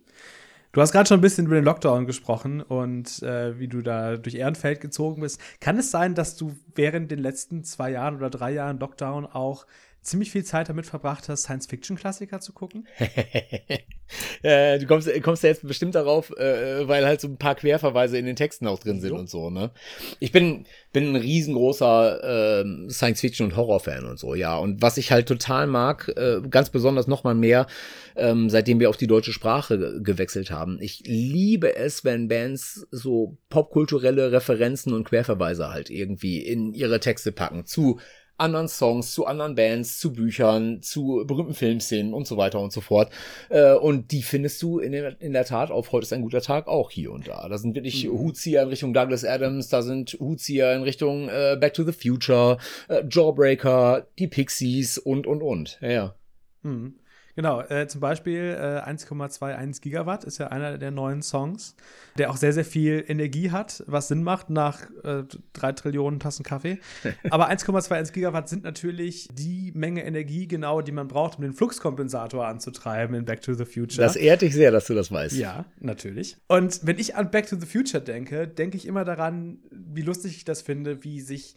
Du 0.74 0.80
hast 0.80 0.94
gerade 0.94 1.08
schon 1.08 1.18
ein 1.20 1.22
bisschen 1.22 1.48
über 1.48 1.56
den 1.56 1.66
Lockdown 1.66 2.06
gesprochen 2.06 2.62
und 2.62 3.22
äh, 3.24 3.60
wie 3.60 3.68
du 3.68 3.82
da 3.82 4.16
durch 4.16 4.36
Ehrenfeld 4.36 4.80
gezogen 4.80 5.22
bist. 5.22 5.42
Kann 5.60 5.78
es 5.78 5.92
sein, 5.92 6.16
dass 6.16 6.38
du 6.38 6.56
während 6.76 7.12
den 7.12 7.20
letzten 7.20 7.66
zwei 7.66 7.92
Jahren 7.92 8.16
oder 8.16 8.30
drei 8.30 8.54
Jahren 8.54 8.80
Lockdown 8.80 9.26
auch 9.26 9.66
ziemlich 10.02 10.32
viel 10.32 10.46
Zeit 10.46 10.70
damit 10.70 10.86
verbracht 10.86 11.28
hast, 11.28 11.44
Science-Fiction-Klassiker 11.44 12.40
zu 12.40 12.54
gucken? 12.54 12.88
äh, 14.42 14.80
du 14.80 14.86
kommst, 14.86 15.10
kommst 15.24 15.44
ja 15.44 15.50
jetzt 15.50 15.68
bestimmt 15.68 15.96
darauf, 15.96 16.36
äh, 16.38 16.88
weil 16.88 17.06
halt 17.06 17.22
so 17.22 17.28
ein 17.28 17.38
paar 17.38 17.56
Querverweise 17.56 18.18
in 18.18 18.26
den 18.26 18.36
Texten 18.36 18.68
auch 18.68 18.80
drin 18.80 19.00
sind 19.00 19.12
so. 19.12 19.16
und 19.16 19.30
so, 19.30 19.50
ne? 19.50 19.72
Ich 20.20 20.32
bin, 20.32 20.66
bin 20.94 21.12
ein 21.12 21.16
riesengroßer 21.16 22.62
äh, 22.62 22.90
Science-Fiction- 22.90 23.48
und 23.48 23.56
Horror-Fan 23.56 24.06
und 24.06 24.20
so, 24.20 24.36
ja. 24.36 24.58
Und 24.58 24.82
was 24.82 24.98
ich 24.98 25.12
halt 25.12 25.28
total 25.28 25.68
mag, 25.68 26.12
äh, 26.16 26.42
ganz 26.50 26.70
besonders 26.70 27.08
nochmal 27.08 27.36
mehr, 27.36 27.68
ähm, 28.16 28.50
seitdem 28.50 28.80
wir 28.80 28.90
auf 28.90 28.98
die 28.98 29.08
deutsche 29.08 29.34
Sprache 29.34 30.02
gewechselt 30.02 30.52
haben. 30.52 30.78
Ich 30.82 31.04
liebe 31.06 31.76
es, 31.76 32.04
wenn 32.04 32.28
Bands 32.28 32.88
so 32.92 33.38
popkulturelle 33.50 34.32
Referenzen 34.32 34.94
und 34.94 35.06
Querverweise 35.06 35.70
halt 35.70 35.90
irgendwie 35.90 36.40
in 36.40 36.74
ihre 36.74 37.00
Texte 37.00 37.32
packen 37.32 37.66
zu 37.66 38.00
anderen 38.42 38.68
Songs, 38.68 39.14
zu 39.14 39.26
anderen 39.26 39.56
Bands, 39.56 40.00
zu 40.00 40.12
Büchern, 40.12 40.82
zu 40.82 41.24
berühmten 41.26 41.54
Filmszenen 41.54 42.14
und 42.14 42.28
so 42.28 42.38
weiter 42.38 42.60
und 42.60 42.74
so 42.74 42.82
fort. 42.82 43.12
Äh, 43.50 43.74
und 43.74 44.12
die 44.12 44.24
findest 44.24 44.62
du 44.62 44.80
in, 44.80 44.92
der, 44.92 45.22
in 45.22 45.34
der 45.34 45.46
Tat 45.46 45.72
auf 45.72 45.92
Heute 45.92 46.04
ist 46.04 46.14
ein 46.14 46.22
guter 46.22 46.42
Tag 46.42 46.68
auch 46.68 46.92
hier 46.92 47.12
und 47.12 47.28
da. 47.28 47.48
Da 47.48 47.58
sind 47.58 47.76
wirklich 47.76 48.06
mhm. 48.06 48.20
Hutzieher 48.20 48.64
in 48.64 48.70
Richtung 48.70 48.94
Douglas 48.94 49.24
Adams, 49.24 49.70
da 49.70 49.82
sind 49.82 50.18
Hutzieher 50.20 50.76
in 50.76 50.84
Richtung 50.84 51.30
äh, 51.30 51.58
Back 51.60 51.74
to 51.74 51.84
the 51.84 51.92
Future, 51.92 52.58
äh, 52.88 53.04
Jawbreaker, 53.10 54.08
die 54.20 54.28
Pixies 54.28 54.98
und, 54.98 55.28
und, 55.28 55.42
und. 55.42 55.78
Ja, 55.82 55.90
ja. 55.90 56.16
Mhm. 56.64 56.96
Genau, 57.36 57.62
äh, 57.62 57.88
zum 57.88 58.02
Beispiel 58.02 58.58
äh, 58.58 58.90
1,21 58.90 59.82
Gigawatt 59.82 60.24
ist 60.24 60.38
ja 60.38 60.48
einer 60.48 60.78
der 60.78 60.92
neuen 60.92 61.22
Songs, 61.22 61.76
der 62.18 62.30
auch 62.30 62.38
sehr, 62.38 62.54
sehr 62.54 62.66
viel 62.66 63.04
Energie 63.08 63.52
hat, 63.52 63.84
was 63.88 64.08
Sinn 64.08 64.24
macht 64.24 64.50
nach 64.50 64.82
äh, 65.04 65.24
drei 65.54 65.72
Trillionen 65.72 66.20
Tassen 66.20 66.44
Kaffee. 66.44 66.80
Aber 67.30 67.50
1,21 67.50 68.12
Gigawatt 68.12 68.50
sind 68.50 68.64
natürlich 68.64 69.30
die 69.34 69.72
Menge 69.76 70.04
Energie 70.04 70.48
genau, 70.48 70.82
die 70.82 70.92
man 70.92 71.08
braucht, 71.08 71.38
um 71.38 71.44
den 71.44 71.54
Fluxkompensator 71.54 72.46
anzutreiben 72.46 73.16
in 73.16 73.26
Back 73.26 73.42
to 73.42 73.54
the 73.54 73.66
Future. 73.66 74.02
Das 74.06 74.16
ehrt 74.16 74.42
dich 74.42 74.54
sehr, 74.54 74.72
dass 74.72 74.86
du 74.86 74.94
das 74.94 75.12
weißt. 75.12 75.38
Ja, 75.38 75.66
natürlich. 75.80 76.38
Und 76.48 76.82
wenn 76.84 77.00
ich 77.00 77.16
an 77.16 77.32
Back 77.32 77.48
to 77.48 77.56
the 77.56 77.66
Future 77.66 78.04
denke, 78.04 78.48
denke 78.48 78.78
ich 78.78 78.86
immer 78.86 79.06
daran, 79.06 79.60
wie 79.72 80.02
lustig 80.02 80.36
ich 80.36 80.46
das 80.46 80.62
finde, 80.62 81.04
wie 81.04 81.22
sich 81.22 81.56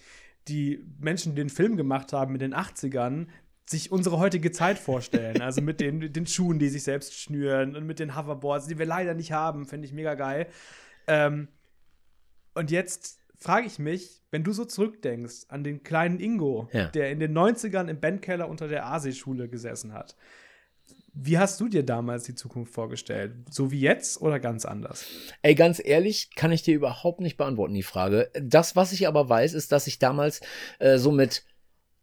die 0.49 0.85
Menschen, 1.01 1.35
die 1.35 1.41
den 1.41 1.49
Film 1.49 1.77
gemacht 1.77 2.13
haben 2.13 2.35
in 2.35 2.39
den 2.39 2.55
80ern, 2.55 3.27
sich 3.67 3.91
unsere 3.91 4.19
heutige 4.19 4.53
Zeit 4.53 4.79
vorstellen. 4.79 5.41
Also 5.41 5.63
mit 5.63 5.81
den, 5.81 6.13
den 6.13 6.27
Schuhen, 6.27 6.59
die 6.59 6.69
sich 6.69 6.83
selbst 6.85 7.15
schnüren 7.19 7.77
und 7.77 7.87
mit 7.87 7.99
den 7.99 8.17
Hoverboards, 8.17 8.67
die 8.67 8.79
wir 8.79 8.87
leider 8.87 9.15
nicht 9.15 9.33
haben, 9.33 9.67
finde 9.67 9.87
ich 9.87 9.93
mega 9.93 10.15
geil. 10.15 10.47
Ähm, 11.07 11.49
und 12.55 12.71
jetzt 12.71 13.19
frage 13.37 13.67
ich 13.67 13.79
mich, 13.79 14.23
wenn 14.31 14.45
du 14.45 14.53
so 14.53 14.65
zurückdenkst 14.65 15.47
an 15.49 15.65
den 15.65 15.83
kleinen 15.83 16.21
Ingo, 16.21 16.69
ja. 16.73 16.89
der 16.89 17.11
in 17.11 17.21
den 17.21 17.37
90ern 17.37 17.89
im 17.89 18.01
Bandkeller 18.01 18.49
unter 18.49 18.69
der 18.69 18.87
ASE-Schule 18.87 19.49
gesessen 19.49 19.93
hat. 19.93 20.17
Wie 21.17 21.39
hast 21.39 21.61
du 21.61 21.69
dir 21.69 21.85
damals 21.85 22.25
die 22.25 22.35
Zukunft 22.35 22.75
vorgestellt? 22.75 23.35
So 23.51 23.71
wie 23.71 23.81
jetzt 23.81 24.21
oder 24.21 24.41
ganz 24.41 24.65
anders? 24.65 25.07
Ey, 25.43 25.55
ganz 25.55 25.81
ehrlich, 25.83 26.35
kann 26.35 26.53
ich 26.53 26.63
dir 26.63 26.75
überhaupt 26.75 27.21
nicht 27.21 27.37
beantworten, 27.37 27.75
die 27.75 27.85
Frage. 27.85 28.31
Das, 28.41 28.75
was 28.75 28.93
ich 28.93 29.07
aber 29.07 29.29
weiß, 29.29 29.55
ist, 29.55 29.71
dass 29.73 29.87
ich 29.87 30.01
damals 30.01 30.41
äh, 30.81 30.99
so 30.99 31.13
mit 31.13 31.45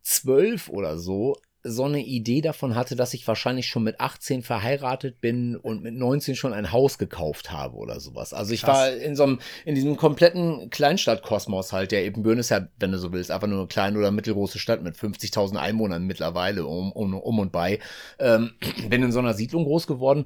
zwölf 0.01 0.69
oder 0.69 0.97
so 0.97 1.35
so 1.63 1.85
eine 1.85 2.01
Idee 2.01 2.41
davon 2.41 2.75
hatte, 2.75 2.95
dass 2.95 3.13
ich 3.13 3.27
wahrscheinlich 3.27 3.67
schon 3.67 3.83
mit 3.83 3.99
18 3.99 4.41
verheiratet 4.41 5.21
bin 5.21 5.55
und 5.55 5.83
mit 5.83 5.93
19 5.93 6.35
schon 6.35 6.53
ein 6.53 6.71
Haus 6.71 6.97
gekauft 6.97 7.51
habe 7.51 7.77
oder 7.77 7.99
sowas. 7.99 8.33
Also 8.33 8.53
ich 8.53 8.63
Krass. 8.63 8.77
war 8.77 8.91
in 8.93 9.15
so 9.15 9.23
einem, 9.23 9.39
in 9.65 9.75
diesem 9.75 9.97
kompletten 9.97 10.69
Kleinstadtkosmos 10.69 11.71
halt, 11.71 11.91
der 11.91 12.03
eben 12.03 12.23
Böhn 12.23 12.39
ist 12.39 12.49
ja, 12.49 12.67
wenn 12.79 12.91
du 12.91 12.97
so 12.97 13.11
willst, 13.11 13.31
einfach 13.31 13.47
nur 13.47 13.59
eine 13.59 13.67
kleine 13.67 13.99
oder 13.99 14.11
mittelgroße 14.11 14.59
Stadt 14.59 14.81
mit 14.81 14.95
50.000 14.95 15.57
Einwohnern 15.57 16.05
mittlerweile 16.05 16.65
um, 16.65 16.91
um, 16.91 17.13
um 17.13 17.39
und 17.39 17.51
bei. 17.51 17.79
Ähm, 18.19 18.51
bin 18.89 19.03
in 19.03 19.11
so 19.11 19.19
einer 19.19 19.33
Siedlung 19.33 19.65
groß 19.65 19.87
geworden 19.87 20.25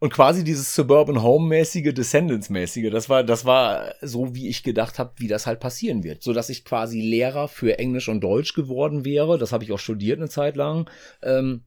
und 0.00 0.10
quasi 0.12 0.44
dieses 0.44 0.74
Suburban 0.74 1.22
Home-mäßige, 1.22 1.92
Descendants-mäßige, 1.92 2.90
das 2.90 3.10
war, 3.10 3.22
das 3.22 3.44
war 3.44 3.94
so, 4.00 4.34
wie 4.34 4.48
ich 4.48 4.62
gedacht 4.62 4.98
habe, 4.98 5.12
wie 5.16 5.28
das 5.28 5.46
halt 5.46 5.60
passieren 5.60 6.02
wird. 6.02 6.22
So 6.22 6.32
dass 6.32 6.48
ich 6.48 6.64
quasi 6.64 7.00
Lehrer 7.02 7.48
für 7.48 7.78
Englisch 7.78 8.08
und 8.08 8.22
Deutsch 8.22 8.54
geworden 8.54 9.04
wäre. 9.04 9.38
Das 9.38 9.52
habe 9.52 9.62
ich 9.62 9.72
auch 9.72 9.78
studiert 9.78 10.18
eine 10.18 10.30
Zeit 10.30 10.56
lang. 10.56 10.88
Ähm, 11.22 11.64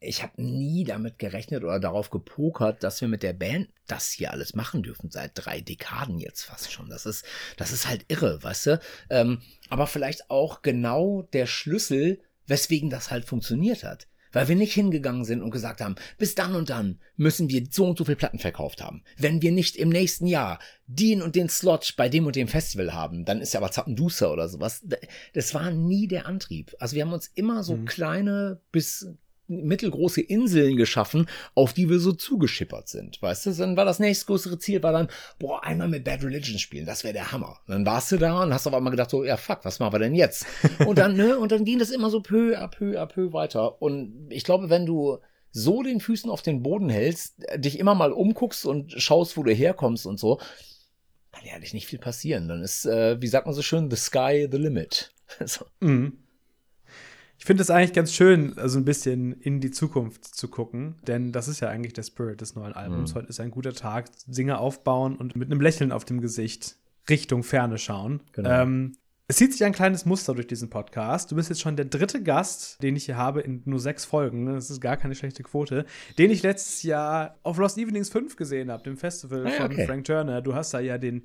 ich 0.00 0.24
habe 0.24 0.42
nie 0.42 0.82
damit 0.82 1.20
gerechnet 1.20 1.62
oder 1.62 1.78
darauf 1.78 2.10
gepokert, 2.10 2.82
dass 2.82 3.00
wir 3.00 3.06
mit 3.06 3.22
der 3.22 3.32
Band 3.32 3.68
das 3.86 4.10
hier 4.10 4.32
alles 4.32 4.54
machen 4.54 4.82
dürfen, 4.82 5.12
seit 5.12 5.30
drei 5.34 5.60
Dekaden 5.60 6.18
jetzt 6.18 6.42
fast 6.42 6.72
schon. 6.72 6.88
Das 6.88 7.06
ist, 7.06 7.24
das 7.56 7.72
ist 7.72 7.88
halt 7.88 8.04
irre, 8.08 8.42
weißt 8.42 8.66
du? 8.66 8.80
Ähm, 9.08 9.40
aber 9.70 9.86
vielleicht 9.86 10.30
auch 10.30 10.62
genau 10.62 11.22
der 11.32 11.46
Schlüssel, 11.46 12.20
weswegen 12.46 12.90
das 12.90 13.12
halt 13.12 13.24
funktioniert 13.24 13.84
hat 13.84 14.08
weil 14.36 14.48
wir 14.48 14.56
nicht 14.56 14.74
hingegangen 14.74 15.24
sind 15.24 15.40
und 15.40 15.50
gesagt 15.50 15.80
haben, 15.80 15.94
bis 16.18 16.34
dann 16.34 16.54
und 16.54 16.68
dann 16.68 17.00
müssen 17.16 17.48
wir 17.48 17.64
so 17.70 17.86
und 17.86 17.96
so 17.96 18.04
viel 18.04 18.16
Platten 18.16 18.38
verkauft 18.38 18.84
haben. 18.84 19.02
Wenn 19.16 19.40
wir 19.40 19.50
nicht 19.50 19.76
im 19.76 19.88
nächsten 19.88 20.26
Jahr 20.26 20.58
den 20.86 21.22
und 21.22 21.36
den 21.36 21.48
Slot 21.48 21.94
bei 21.96 22.10
dem 22.10 22.26
und 22.26 22.36
dem 22.36 22.46
Festival 22.46 22.92
haben, 22.92 23.24
dann 23.24 23.40
ist 23.40 23.54
ja 23.54 23.60
aber 23.60 23.70
Zappenduster 23.70 24.30
oder 24.30 24.50
sowas. 24.50 24.84
Das 25.32 25.54
war 25.54 25.70
nie 25.70 26.06
der 26.06 26.26
Antrieb. 26.26 26.76
Also 26.78 26.96
wir 26.96 27.06
haben 27.06 27.14
uns 27.14 27.28
immer 27.28 27.62
so 27.62 27.76
mhm. 27.76 27.86
kleine 27.86 28.60
bis 28.72 29.08
mittelgroße 29.48 30.20
Inseln 30.20 30.76
geschaffen, 30.76 31.28
auf 31.54 31.72
die 31.72 31.88
wir 31.88 31.98
so 31.98 32.12
zugeschippert 32.12 32.88
sind. 32.88 33.20
Weißt 33.22 33.46
du, 33.46 33.52
dann 33.52 33.76
war 33.76 33.84
das 33.84 33.98
nächstgrößere 33.98 34.58
Ziel, 34.58 34.82
war 34.82 34.92
dann, 34.92 35.08
boah, 35.38 35.62
einmal 35.64 35.88
mit 35.88 36.04
Bad 36.04 36.24
Religion 36.24 36.58
spielen, 36.58 36.86
das 36.86 37.04
wäre 37.04 37.14
der 37.14 37.32
Hammer. 37.32 37.60
Und 37.66 37.72
dann 37.72 37.86
warst 37.86 38.12
du 38.12 38.16
da 38.16 38.42
und 38.42 38.52
hast 38.52 38.66
auf 38.66 38.74
einmal 38.74 38.90
gedacht, 38.90 39.10
so, 39.10 39.24
ja, 39.24 39.36
fuck, 39.36 39.60
was 39.64 39.78
machen 39.78 39.94
wir 39.94 39.98
denn 39.98 40.14
jetzt? 40.14 40.46
und 40.86 40.98
dann, 40.98 41.16
ne, 41.16 41.38
und 41.38 41.52
dann 41.52 41.64
ging 41.64 41.78
das 41.78 41.90
immer 41.90 42.10
so 42.10 42.20
peu 42.20 42.58
à 42.58 42.68
peu 42.68 43.00
à 43.00 43.06
peu 43.06 43.32
weiter. 43.32 43.80
Und 43.80 44.28
ich 44.30 44.44
glaube, 44.44 44.70
wenn 44.70 44.86
du 44.86 45.18
so 45.52 45.82
den 45.82 46.00
Füßen 46.00 46.30
auf 46.30 46.42
den 46.42 46.62
Boden 46.62 46.90
hältst, 46.90 47.36
dich 47.56 47.78
immer 47.78 47.94
mal 47.94 48.12
umguckst 48.12 48.66
und 48.66 48.92
schaust, 48.92 49.36
wo 49.36 49.42
du 49.42 49.54
herkommst 49.54 50.06
und 50.06 50.18
so, 50.18 50.38
kann 51.32 51.46
ja 51.46 51.54
eigentlich 51.54 51.74
nicht 51.74 51.86
viel 51.86 51.98
passieren. 51.98 52.48
Dann 52.48 52.62
ist, 52.62 52.86
äh, 52.86 53.20
wie 53.20 53.26
sagt 53.26 53.46
man 53.46 53.54
so 53.54 53.62
schön, 53.62 53.90
the 53.90 53.96
sky 53.96 54.48
the 54.50 54.58
limit. 54.58 55.12
so. 55.44 55.64
mhm. 55.80 56.18
Ich 57.38 57.44
finde 57.44 57.62
es 57.62 57.70
eigentlich 57.70 57.92
ganz 57.92 58.12
schön, 58.12 58.56
also 58.58 58.78
ein 58.78 58.84
bisschen 58.84 59.32
in 59.40 59.60
die 59.60 59.70
Zukunft 59.70 60.24
zu 60.24 60.48
gucken, 60.48 60.96
denn 61.06 61.32
das 61.32 61.48
ist 61.48 61.60
ja 61.60 61.68
eigentlich 61.68 61.92
der 61.92 62.02
Spirit 62.02 62.40
des 62.40 62.54
neuen 62.54 62.72
Albums. 62.72 63.12
Mhm. 63.12 63.18
Heute 63.18 63.28
ist 63.28 63.40
ein 63.40 63.50
guter 63.50 63.74
Tag, 63.74 64.06
Dinge 64.26 64.58
aufbauen 64.58 65.16
und 65.16 65.36
mit 65.36 65.50
einem 65.50 65.60
Lächeln 65.60 65.92
auf 65.92 66.04
dem 66.04 66.20
Gesicht 66.20 66.76
Richtung 67.08 67.42
Ferne 67.42 67.78
schauen. 67.78 68.20
Genau. 68.32 68.50
Ähm, 68.50 68.96
es 69.28 69.36
zieht 69.36 69.52
sich 69.52 69.64
ein 69.64 69.72
kleines 69.72 70.06
Muster 70.06 70.34
durch 70.34 70.46
diesen 70.46 70.70
Podcast. 70.70 71.32
Du 71.32 71.36
bist 71.36 71.48
jetzt 71.48 71.60
schon 71.60 71.74
der 71.74 71.86
dritte 71.86 72.22
Gast, 72.22 72.80
den 72.80 72.94
ich 72.94 73.06
hier 73.06 73.16
habe 73.16 73.40
in 73.40 73.60
nur 73.64 73.80
sechs 73.80 74.04
Folgen. 74.04 74.46
Das 74.46 74.70
ist 74.70 74.80
gar 74.80 74.96
keine 74.96 75.16
schlechte 75.16 75.42
Quote. 75.42 75.84
Den 76.16 76.30
ich 76.30 76.44
letztes 76.44 76.84
Jahr 76.84 77.36
auf 77.42 77.58
Lost 77.58 77.76
Evenings 77.76 78.08
5 78.08 78.36
gesehen 78.36 78.70
habe, 78.70 78.84
dem 78.84 78.96
Festival 78.96 79.46
ah, 79.46 79.50
von 79.50 79.66
okay. 79.66 79.84
Frank 79.84 80.04
Turner. 80.04 80.42
Du 80.42 80.54
hast 80.54 80.72
da 80.74 80.78
ja 80.78 80.96
den 80.96 81.24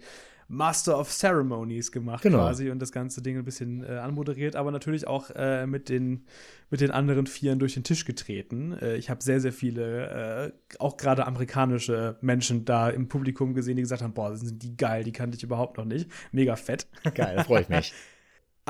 Master 0.51 0.99
of 0.99 1.09
Ceremonies 1.09 1.93
gemacht 1.93 2.23
genau. 2.23 2.39
quasi 2.39 2.69
und 2.69 2.79
das 2.79 2.91
ganze 2.91 3.21
Ding 3.21 3.37
ein 3.37 3.45
bisschen 3.45 3.85
äh, 3.85 3.93
anmoderiert, 3.93 4.57
aber 4.57 4.71
natürlich 4.71 5.07
auch 5.07 5.29
äh, 5.33 5.65
mit, 5.65 5.87
den, 5.87 6.25
mit 6.69 6.81
den 6.81 6.91
anderen 6.91 7.25
Vieren 7.25 7.57
durch 7.57 7.75
den 7.75 7.85
Tisch 7.85 8.03
getreten. 8.03 8.73
Äh, 8.73 8.97
ich 8.97 9.09
habe 9.09 9.23
sehr, 9.23 9.39
sehr 9.39 9.53
viele, 9.53 10.51
äh, 10.67 10.75
auch 10.77 10.97
gerade 10.97 11.25
amerikanische 11.25 12.17
Menschen 12.19 12.65
da 12.65 12.89
im 12.89 13.07
Publikum 13.07 13.53
gesehen, 13.53 13.77
die 13.77 13.81
gesagt 13.81 14.01
haben, 14.01 14.13
boah, 14.13 14.35
sind 14.35 14.61
die 14.61 14.75
geil, 14.75 15.05
die 15.05 15.13
kannte 15.13 15.37
ich 15.37 15.43
überhaupt 15.43 15.77
noch 15.77 15.85
nicht. 15.85 16.11
Mega 16.33 16.57
fett. 16.57 16.85
Geil, 17.15 17.43
freue 17.45 17.61
ich 17.61 17.69
mich. 17.69 17.93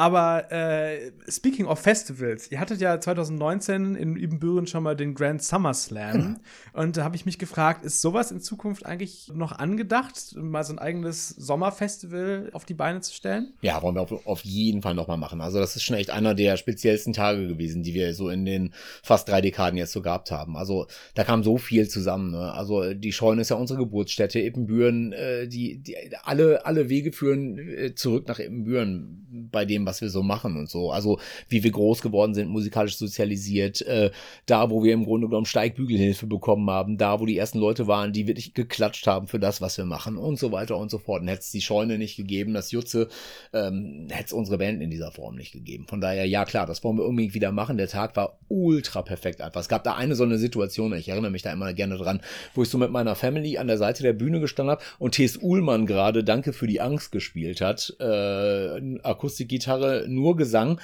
Aber 0.02 0.52
äh, 0.52 1.12
speaking 1.30 1.68
of 1.68 1.78
Festivals, 1.78 2.52
ihr 2.52 2.60
hattet 2.60 2.82
ja 2.82 3.00
2019 3.00 3.94
in 3.94 4.16
Ibbenbüren 4.16 4.66
schon 4.66 4.82
mal 4.82 4.96
den 4.96 5.14
Grand 5.14 5.44
Summer 5.44 5.76
Slam. 5.76 6.14
Hm. 6.14 6.38
Und 6.74 6.98
da 6.98 7.04
habe 7.04 7.16
ich 7.16 7.28
mich 7.28 7.38
gefragt, 7.38 7.86
ist 7.86 8.02
sowas 8.02 8.32
in 8.32 8.42
Zukunft 8.42 8.84
eigentlich 8.84 9.32
noch 9.32 9.52
angedacht, 9.52 10.36
mal 10.36 10.64
so 10.64 10.74
ein 10.74 10.80
eigenes 10.80 11.30
Sommerfestival 11.30 12.50
auf 12.54 12.66
die 12.66 12.74
Beine 12.74 13.02
zu 13.02 13.14
stellen? 13.14 13.54
Ja, 13.62 13.84
wollen 13.84 13.94
wir 13.94 14.02
auf, 14.02 14.26
auf 14.26 14.44
jeden 14.44 14.82
Fall 14.82 14.96
nochmal 14.96 15.18
machen. 15.18 15.40
Also 15.40 15.60
das 15.60 15.76
ist 15.76 15.84
schon 15.84 15.98
echt 15.98 16.10
einer 16.10 16.34
der 16.34 16.58
speziellsten 16.58 17.14
Tage 17.14 17.48
gewesen, 17.48 17.84
die 17.84 17.94
wir 17.94 18.16
so 18.16 18.32
in 18.32 18.44
den 18.44 18.74
fast 19.04 19.30
drei 19.30 19.40
Dekaden 19.40 19.78
jetzt 19.78 19.92
so 19.92 20.02
gehabt 20.02 20.32
haben. 20.32 20.58
Also 20.58 20.88
da 21.14 21.24
kam 21.24 21.44
so 21.44 21.60
viel 21.60 21.88
zusammen. 21.88 22.32
Ne? 22.32 22.52
Also 22.54 22.96
die 22.96 23.12
Scheune 23.12 23.42
ist 23.42 23.50
ja 23.50 23.56
unsere 23.56 23.78
Geburtsstätte, 23.78 24.40
Ippenbüren, 24.40 25.14
äh, 25.14 25.48
die, 25.48 25.78
die, 25.78 25.96
alle, 26.24 26.66
alle 26.66 26.90
Wege 26.90 27.12
führen 27.12 27.60
äh, 27.60 27.94
zurück 27.94 28.28
nach 28.28 28.40
Ippenbüren 28.40 29.28
bei 29.52 29.66
dem, 29.66 29.86
was 29.86 29.91
wir 30.00 30.10
so 30.10 30.24
machen 30.24 30.56
und 30.56 30.70
so. 30.70 30.92
Also 30.92 31.20
wie 31.50 31.64
wir 31.64 31.72
groß 31.72 32.02
geworden 32.02 32.34
sind, 32.34 32.50
musikalisch 32.50 32.96
sozialisiert, 32.96 33.82
äh, 33.82 34.12
da, 34.46 34.70
wo 34.70 34.84
wir 34.84 34.94
im 34.94 35.04
Grunde 35.04 35.28
genommen 35.28 35.46
Steigbügelhilfe 35.46 36.28
bekommen 36.28 36.70
haben, 36.70 36.98
da, 36.98 37.20
wo 37.20 37.26
die 37.26 37.38
ersten 37.38 37.60
Leute 37.60 37.88
waren, 37.88 38.14
die 38.14 38.28
wirklich 38.28 38.54
geklatscht 38.54 39.08
haben 39.08 39.28
für 39.28 39.40
das, 39.40 39.60
was 39.60 39.78
wir 39.78 39.86
machen 39.86 40.18
und 40.18 40.40
so 40.40 40.54
weiter 40.54 40.78
und 40.78 40.90
so 40.90 41.00
fort. 41.00 41.22
Und 41.22 41.28
hätte 41.28 41.42
es 41.42 41.52
die 41.52 41.62
Scheune 41.62 41.98
nicht 41.98 42.16
gegeben, 42.16 42.54
das 42.54 42.72
Jutze, 42.72 43.10
ähm, 43.54 44.08
hätte 44.10 44.28
es 44.28 44.34
unsere 44.34 44.60
Band 44.60 44.82
in 44.82 44.90
dieser 44.90 45.12
Form 45.12 45.36
nicht 45.36 45.52
gegeben. 45.52 45.88
Von 45.88 46.00
daher, 46.00 46.26
ja 46.26 46.46
klar, 46.46 46.66
das 46.66 46.84
wollen 46.84 46.98
wir 46.98 47.06
unbedingt 47.06 47.34
wieder 47.34 47.52
machen. 47.52 47.78
Der 47.78 47.88
Tag 47.88 48.16
war 48.16 48.38
ultra 48.48 49.02
perfekt 49.02 49.42
einfach. 49.42 49.62
Es 49.62 49.70
gab 49.70 49.84
da 49.84 49.96
eine 49.96 50.16
so 50.16 50.24
eine 50.24 50.38
Situation, 50.38 50.94
ich 50.94 51.10
erinnere 51.10 51.32
mich 51.32 51.42
da 51.42 51.52
immer 51.52 51.74
gerne 51.74 51.98
dran, 51.98 52.22
wo 52.54 52.64
ich 52.64 52.70
so 52.70 52.78
mit 52.78 52.92
meiner 52.92 53.16
Family 53.16 53.58
an 53.58 53.68
der 53.68 53.78
Seite 53.78 54.04
der 54.04 54.14
Bühne 54.14 54.40
gestanden 54.40 54.72
habe 54.72 54.84
und 55.00 55.16
T.S. 55.16 55.38
Uhlmann 55.42 55.86
gerade 55.86 56.24
Danke 56.24 56.54
für 56.54 56.68
die 56.68 56.82
Angst 56.82 57.12
gespielt 57.12 57.62
hat. 57.62 57.96
Äh, 58.00 59.00
Akustikgitarre 59.04 59.71
Gitarre, 59.72 60.06
nur 60.08 60.36
Gesang. 60.36 60.80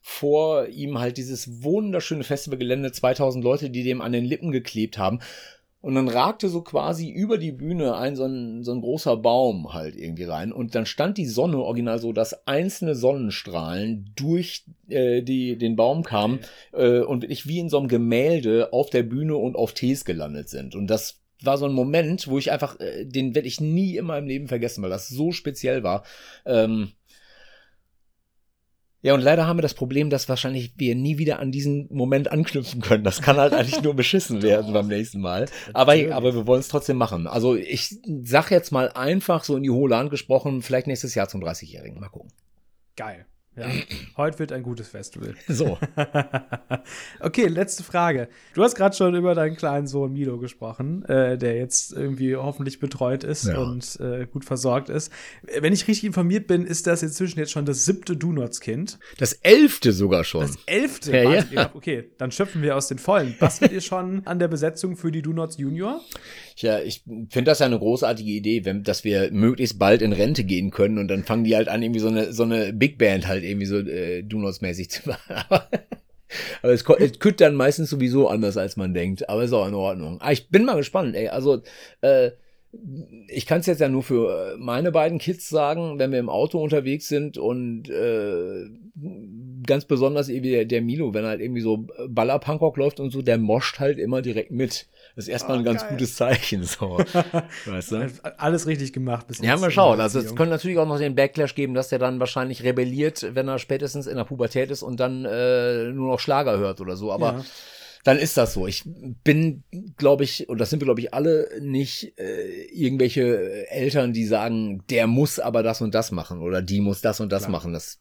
Vor 0.00 0.68
ihm 0.68 0.98
halt 0.98 1.16
dieses 1.16 1.64
wunderschöne 1.64 2.22
Festivalgelände, 2.22 2.92
2000 2.92 3.42
Leute, 3.42 3.70
die 3.70 3.82
dem 3.82 4.00
an 4.00 4.12
den 4.12 4.24
Lippen 4.24 4.52
geklebt 4.52 4.98
haben. 4.98 5.18
Und 5.80 5.94
dann 5.94 6.08
ragte 6.08 6.48
so 6.48 6.62
quasi 6.62 7.10
über 7.10 7.38
die 7.38 7.52
Bühne 7.52 7.96
ein 7.96 8.16
so 8.16 8.24
ein, 8.24 8.64
so 8.64 8.72
ein 8.72 8.80
großer 8.80 9.16
Baum 9.16 9.72
halt 9.72 9.96
irgendwie 9.96 10.24
rein. 10.24 10.52
Und 10.52 10.74
dann 10.74 10.86
stand 10.86 11.18
die 11.18 11.26
Sonne 11.26 11.58
original 11.58 11.98
so, 11.98 12.12
dass 12.12 12.46
einzelne 12.46 12.94
Sonnenstrahlen 12.94 14.10
durch 14.16 14.64
äh, 14.88 15.22
die, 15.22 15.58
den 15.58 15.76
Baum 15.76 16.02
kamen 16.02 16.40
äh, 16.72 17.00
und 17.00 17.22
wirklich 17.22 17.46
wie 17.46 17.58
in 17.58 17.68
so 17.68 17.78
einem 17.78 17.88
Gemälde 17.88 18.72
auf 18.72 18.90
der 18.90 19.02
Bühne 19.02 19.36
und 19.36 19.54
auf 19.54 19.74
Tees 19.74 20.04
gelandet 20.04 20.48
sind. 20.48 20.74
Und 20.74 20.88
das 20.88 21.20
war 21.42 21.58
so 21.58 21.66
ein 21.66 21.72
Moment, 21.72 22.28
wo 22.28 22.38
ich 22.38 22.50
einfach, 22.50 22.80
äh, 22.80 23.04
den 23.04 23.34
werde 23.34 23.48
ich 23.48 23.60
nie 23.60 23.96
in 23.96 24.06
meinem 24.06 24.26
Leben 24.26 24.48
vergessen, 24.48 24.82
weil 24.82 24.90
das 24.90 25.08
so 25.08 25.32
speziell 25.32 25.82
war. 25.82 26.04
Ähm, 26.44 26.92
ja, 29.06 29.14
und 29.14 29.20
leider 29.20 29.46
haben 29.46 29.56
wir 29.56 29.62
das 29.62 29.74
Problem, 29.74 30.10
dass 30.10 30.28
wahrscheinlich 30.28 30.72
wir 30.78 30.96
nie 30.96 31.16
wieder 31.16 31.38
an 31.38 31.52
diesen 31.52 31.86
Moment 31.94 32.32
anknüpfen 32.32 32.80
können. 32.80 33.04
Das 33.04 33.22
kann 33.22 33.36
halt 33.36 33.52
eigentlich 33.52 33.80
nur 33.80 33.94
beschissen 33.94 34.42
werden 34.42 34.72
beim 34.72 34.88
nächsten 34.88 35.20
Mal. 35.20 35.46
Aber, 35.72 35.92
aber 36.10 36.34
wir 36.34 36.44
wollen 36.48 36.58
es 36.58 36.66
trotzdem 36.66 36.96
machen. 36.96 37.28
Also 37.28 37.54
ich 37.54 38.00
sag 38.24 38.50
jetzt 38.50 38.72
mal 38.72 38.90
einfach 38.90 39.44
so 39.44 39.56
in 39.56 39.62
die 39.62 39.70
hohle 39.70 39.96
Hand 39.96 40.10
gesprochen, 40.10 40.60
vielleicht 40.60 40.88
nächstes 40.88 41.14
Jahr 41.14 41.28
zum 41.28 41.40
30-Jährigen. 41.40 42.00
Mal 42.00 42.08
gucken. 42.08 42.32
Geil. 42.96 43.26
Ja, 43.56 43.70
heute 44.18 44.38
wird 44.38 44.52
ein 44.52 44.62
gutes 44.62 44.88
Festival. 44.88 45.34
So. 45.48 45.78
okay, 47.20 47.46
letzte 47.46 47.82
Frage. 47.82 48.28
Du 48.52 48.62
hast 48.62 48.74
gerade 48.74 48.94
schon 48.94 49.14
über 49.14 49.34
deinen 49.34 49.56
kleinen 49.56 49.86
Sohn 49.86 50.12
Milo 50.12 50.38
gesprochen, 50.38 51.04
äh, 51.06 51.38
der 51.38 51.56
jetzt 51.56 51.92
irgendwie 51.92 52.36
hoffentlich 52.36 52.78
betreut 52.78 53.24
ist 53.24 53.46
ja. 53.46 53.58
und 53.58 53.98
äh, 54.00 54.26
gut 54.26 54.44
versorgt 54.44 54.90
ist. 54.90 55.10
Wenn 55.60 55.72
ich 55.72 55.88
richtig 55.88 56.04
informiert 56.04 56.46
bin, 56.46 56.66
ist 56.66 56.86
das 56.86 57.02
inzwischen 57.02 57.38
jetzt 57.38 57.52
schon 57.52 57.64
das 57.64 57.86
siebte 57.86 58.16
Do-Nots-Kind. 58.16 58.98
Das 59.18 59.32
elfte 59.32 59.92
sogar 59.92 60.24
schon. 60.24 60.42
Das 60.42 60.58
elfte? 60.66 61.16
Ja, 61.16 61.44
ja. 61.50 61.70
Okay, 61.72 62.10
dann 62.18 62.32
schöpfen 62.32 62.60
wir 62.60 62.76
aus 62.76 62.88
den 62.88 62.98
Vollen. 62.98 63.36
Bastelt 63.38 63.72
ihr 63.72 63.80
schon 63.80 64.26
an 64.26 64.38
der 64.38 64.48
Besetzung 64.48 64.96
für 64.96 65.10
die 65.10 65.22
Do-Nots 65.22 65.56
Junior? 65.56 66.02
Ja, 66.56 66.80
ich 66.80 67.02
finde 67.02 67.44
das 67.44 67.58
ja 67.58 67.66
eine 67.66 67.78
großartige 67.78 68.30
Idee, 68.30 68.64
wenn, 68.64 68.82
dass 68.82 69.04
wir 69.04 69.30
möglichst 69.30 69.78
bald 69.78 70.00
in 70.00 70.12
Rente 70.12 70.42
gehen 70.44 70.70
können 70.70 70.98
und 70.98 71.08
dann 71.08 71.22
fangen 71.22 71.44
die 71.44 71.54
halt 71.54 71.68
an, 71.68 71.82
irgendwie 71.82 72.00
so 72.00 72.08
eine, 72.08 72.32
so 72.32 72.44
eine 72.44 72.72
Big 72.72 72.96
Band 72.96 73.26
halt 73.26 73.44
irgendwie 73.44 73.66
so 73.66 73.78
äh, 73.78 74.22
Do-Nots-mäßig 74.22 74.88
zu 74.88 75.08
machen. 75.08 75.34
Aber 76.62 76.72
es, 76.72 76.82
es 76.82 77.18
könnte 77.18 77.44
dann 77.44 77.54
meistens 77.54 77.90
sowieso 77.90 78.28
anders, 78.28 78.56
als 78.56 78.76
man 78.76 78.94
denkt. 78.94 79.28
Aber 79.28 79.44
ist 79.44 79.52
auch 79.52 79.68
in 79.68 79.74
Ordnung. 79.74 80.18
Ah, 80.20 80.32
ich 80.32 80.48
bin 80.48 80.64
mal 80.64 80.76
gespannt, 80.76 81.14
ey. 81.14 81.28
Also, 81.28 81.62
äh, 82.00 82.30
ich 83.28 83.46
kann 83.46 83.60
es 83.60 83.66
jetzt 83.66 83.80
ja 83.80 83.88
nur 83.88 84.02
für 84.02 84.54
äh, 84.54 84.56
meine 84.58 84.92
beiden 84.92 85.18
Kids 85.18 85.48
sagen, 85.48 85.98
wenn 85.98 86.12
wir 86.12 86.18
im 86.18 86.28
Auto 86.28 86.62
unterwegs 86.62 87.08
sind 87.08 87.38
und 87.38 87.88
äh, 87.88 88.66
ganz 89.66 89.84
besonders 89.84 90.28
irgendwie 90.28 90.50
der, 90.50 90.64
der 90.64 90.82
Milo, 90.82 91.14
wenn 91.14 91.24
halt 91.24 91.40
irgendwie 91.40 91.60
so 91.60 91.86
Baller 92.08 92.38
Punkrock 92.38 92.76
läuft 92.76 93.00
und 93.00 93.10
so, 93.10 93.22
der 93.22 93.38
moscht 93.38 93.78
halt 93.78 93.98
immer 93.98 94.22
direkt 94.22 94.50
mit. 94.50 94.86
Das 95.14 95.24
ist 95.24 95.28
erstmal 95.28 95.56
oh, 95.56 95.60
ein 95.60 95.64
ganz 95.64 95.82
geil. 95.82 95.92
gutes 95.92 96.16
Zeichen, 96.16 96.64
so. 96.64 96.98
weißt 97.66 97.92
du? 97.92 98.10
Alles 98.36 98.66
richtig 98.66 98.92
gemacht. 98.92 99.26
Bis 99.26 99.40
ja, 99.40 99.56
mal 99.56 99.70
schauen. 99.70 100.00
Also 100.00 100.18
es 100.18 100.34
könnte 100.34 100.50
natürlich 100.50 100.78
auch 100.78 100.88
noch 100.88 100.98
den 100.98 101.14
Backlash 101.14 101.54
geben, 101.54 101.74
dass 101.74 101.88
der 101.88 101.98
dann 101.98 102.20
wahrscheinlich 102.20 102.62
rebelliert, 102.62 103.26
wenn 103.34 103.48
er 103.48 103.58
spätestens 103.58 104.06
in 104.06 104.16
der 104.16 104.24
Pubertät 104.24 104.70
ist 104.70 104.82
und 104.82 105.00
dann 105.00 105.24
äh, 105.24 105.84
nur 105.84 106.10
noch 106.12 106.20
Schlager 106.20 106.58
hört 106.58 106.80
oder 106.80 106.96
so. 106.96 107.12
Aber 107.12 107.32
ja 107.38 107.44
dann 108.06 108.18
ist 108.18 108.36
das 108.36 108.54
so. 108.54 108.68
Ich 108.68 108.84
bin, 109.24 109.64
glaube 109.96 110.22
ich, 110.22 110.48
und 110.48 110.58
das 110.58 110.70
sind 110.70 110.80
wir, 110.80 110.84
glaube 110.84 111.00
ich, 111.00 111.12
alle 111.12 111.48
nicht 111.60 112.16
äh, 112.20 112.66
irgendwelche 112.66 113.68
Eltern, 113.68 114.12
die 114.12 114.26
sagen, 114.26 114.84
der 114.90 115.08
muss 115.08 115.40
aber 115.40 115.64
das 115.64 115.80
und 115.80 115.92
das 115.92 116.12
machen 116.12 116.40
oder 116.40 116.62
die 116.62 116.80
muss 116.80 117.00
das 117.00 117.18
und 117.18 117.32
das 117.32 117.42
Klar. 117.42 117.50
machen. 117.50 117.72
Das 117.72 117.98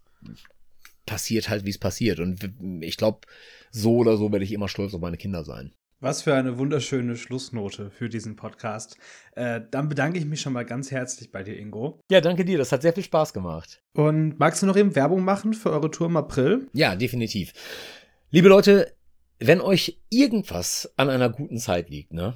passiert 1.08 1.50
halt, 1.50 1.66
wie 1.66 1.72
es 1.72 1.80
passiert. 1.80 2.20
Und 2.20 2.40
ich 2.82 2.98
glaube, 2.98 3.22
so 3.72 3.98
oder 3.98 4.16
so 4.16 4.32
werde 4.32 4.46
ich 4.46 4.52
immer 4.52 4.68
stolz 4.68 4.94
auf 4.94 5.02
meine 5.02 5.18
Kinder 5.18 5.44
sein. 5.44 5.74
Was 6.02 6.22
für 6.22 6.36
eine 6.36 6.60
wunderschöne 6.60 7.16
Schlussnote 7.16 7.90
für 7.90 8.08
diesen 8.08 8.36
Podcast. 8.36 8.98
Äh, 9.32 9.62
dann 9.72 9.90
bedanke 9.90 10.20
ich 10.20 10.26
mich 10.26 10.40
schon 10.40 10.54
mal 10.54 10.66
ganz 10.66 10.92
herzlich 10.92 11.32
bei 11.32 11.42
dir, 11.42 11.58
Ingo. 11.58 12.00
Ja, 12.12 12.22
danke 12.22 12.46
dir. 12.46 12.60
Das 12.60 12.72
hat 12.72 12.84
sehr 12.84 12.94
viel 12.94 13.04
Spaß 13.04 13.34
gemacht. 13.34 13.82
Und 13.94 14.38
magst 14.38 14.62
du 14.62 14.68
noch 14.68 14.78
eben 14.78 14.96
Werbung 14.96 15.24
machen 15.24 15.56
für 15.56 15.72
eure 15.72 15.90
Tour 15.90 16.08
im 16.08 16.18
April? 16.18 16.68
Ja, 16.74 16.96
definitiv. 16.96 17.54
Liebe 18.30 18.50
Leute, 18.50 18.94
wenn 19.40 19.62
euch 19.62 20.00
irgendwas 20.10 20.94
an 20.98 21.10
einer 21.10 21.30
guten 21.30 21.58
Zeit 21.58 21.90
liegt, 21.90 22.14
ne? 22.14 22.36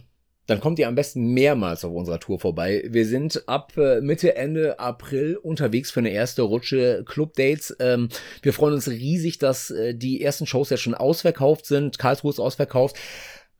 Dann 0.50 0.60
kommt 0.60 0.80
ihr 0.80 0.88
am 0.88 0.95
besten 0.95 1.28
mehrmals 1.34 1.86
auf 1.86 1.93
unserer 1.93 2.20
Tour 2.20 2.39
vorbei. 2.39 2.84
Wir 2.88 3.06
sind 3.06 3.47
ab 3.47 3.78
äh, 3.78 4.02
Mitte, 4.02 4.36
Ende 4.36 4.80
April 4.80 5.38
unterwegs 5.38 5.91
für 5.91 6.00
eine 6.00 6.10
erste 6.10 6.41
Rutsche 6.41 7.04
Club-Dates. 7.06 7.78
Ähm, 7.80 8.10
wir 8.41 8.52
freuen 8.52 8.74
uns 8.74 8.89
riesig, 8.89 9.38
dass 9.38 9.70
äh, 9.70 9.93
die 9.93 10.24
ersten 10.24 10.47
Shows 10.47 10.72
jetzt 10.72 10.82
schon 10.82 10.95
ausverkauft 10.95 11.68
sind. 11.68 12.00
Karlsruhe 12.00 12.32
ist 12.32 12.39
ausverkauft. 12.39 12.97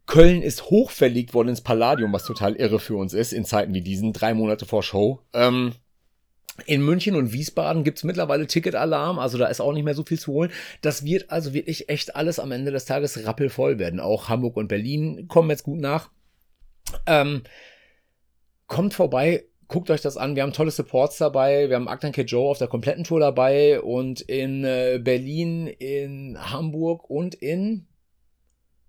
Köln 0.08 0.42
ist 0.42 0.72
hochverlegt 0.72 1.36
worden 1.36 1.50
ins 1.50 1.62
Palladium, 1.62 2.12
was 2.12 2.26
total 2.26 2.56
irre 2.56 2.80
für 2.80 2.96
uns 2.96 3.14
ist, 3.14 3.34
in 3.34 3.46
Zeiten 3.46 3.76
wie 3.76 3.82
diesen, 3.82 4.12
drei 4.12 4.34
Monate 4.34 4.66
vor 4.66 4.82
Show. 4.82 5.20
Ähm, 5.34 5.74
in 6.66 6.82
München 6.82 7.16
und 7.16 7.32
Wiesbaden 7.32 7.84
gibt's 7.84 8.04
mittlerweile 8.04 8.47
Ticketalarm, 8.47 9.20
also 9.20 9.38
da 9.38 9.47
ist 9.47 9.62
auch 9.62 9.74
nicht 9.74 9.84
mehr 9.84 9.95
so 9.95 10.04
viel 10.04 10.20
zu 10.20 10.34
holen. 10.34 10.52
Das 10.82 11.06
wird 11.06 11.32
also 11.32 11.54
wirklich 11.54 11.89
echt 11.89 12.16
alles 12.16 12.39
am 12.39 12.52
Ende 12.52 12.72
des 12.72 12.86
Tages 12.86 13.26
rappelvoll 13.26 13.80
werden. 13.80 14.00
Auch 14.00 14.30
Hamburg 14.30 14.58
und 14.58 14.68
Berlin 14.68 15.28
kommen 15.28 15.50
jetzt 15.50 15.64
gut 15.64 15.80
nach. 15.80 16.10
Ähm, 17.06 17.43
kommt 18.68 18.93
vorbei, 18.93 19.45
guckt 19.68 19.89
euch 19.89 20.02
das 20.02 20.18
an. 20.18 20.36
Wir 20.36 20.43
haben 20.43 20.54
tolle 20.54 20.72
Supports 20.72 21.18
dabei. 21.18 21.70
Wir 21.70 21.76
haben 21.76 21.88
Actan 21.88 22.12
K. 22.12 22.24
Joe 22.24 22.50
auf 22.50 22.58
der 22.58 22.68
kompletten 22.68 23.04
Tour 23.04 23.20
dabei 23.20 23.80
und 23.82 24.22
in 24.22 24.64
äh, 24.64 25.00
Berlin, 25.02 25.68
in 25.68 26.38
Hamburg 26.39 27.10
und 27.10 27.36
in 27.36 27.88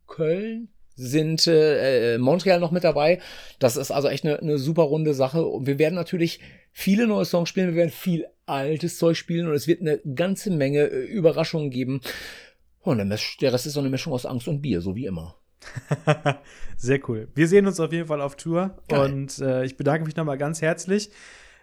Köln 0.06 0.68
sind 0.96 1.46
äh, 1.46 2.18
Montreal 2.18 2.60
noch 2.60 2.72
mit 2.72 2.84
dabei. 2.84 3.20
Das 3.58 3.76
ist 3.76 3.90
also 3.90 4.08
echt 4.08 4.24
eine, 4.24 4.38
eine 4.38 4.58
super 4.58 4.82
runde 4.82 5.14
Sache. 5.14 5.44
Und 5.46 5.66
wir 5.66 5.78
werden 5.78 5.94
natürlich 5.94 6.40
viele 6.72 7.06
neue 7.06 7.24
Songs 7.24 7.48
spielen, 7.48 7.68
wir 7.68 7.76
werden 7.76 7.90
viel 7.90 8.26
altes 8.46 8.98
Zeug 8.98 9.16
spielen 9.16 9.46
und 9.48 9.54
es 9.54 9.66
wird 9.66 9.80
eine 9.80 9.98
ganze 10.14 10.50
Menge 10.50 10.86
äh, 10.86 11.04
Überraschungen 11.04 11.70
geben. 11.70 12.00
Und 12.80 12.98
der 12.98 13.52
Rest 13.52 13.66
ist 13.66 13.74
so 13.74 13.80
eine 13.80 13.90
Mischung 13.90 14.12
aus 14.12 14.26
Angst 14.26 14.48
und 14.48 14.62
Bier, 14.62 14.80
so 14.80 14.96
wie 14.96 15.06
immer. 15.06 15.36
Sehr 16.76 17.00
cool. 17.08 17.28
Wir 17.34 17.46
sehen 17.46 17.66
uns 17.66 17.78
auf 17.78 17.92
jeden 17.92 18.08
Fall 18.08 18.22
auf 18.22 18.36
Tour 18.36 18.78
Geil. 18.88 19.12
und 19.12 19.38
äh, 19.40 19.64
ich 19.64 19.76
bedanke 19.76 20.06
mich 20.06 20.16
nochmal 20.16 20.38
ganz 20.38 20.62
herzlich. 20.62 21.10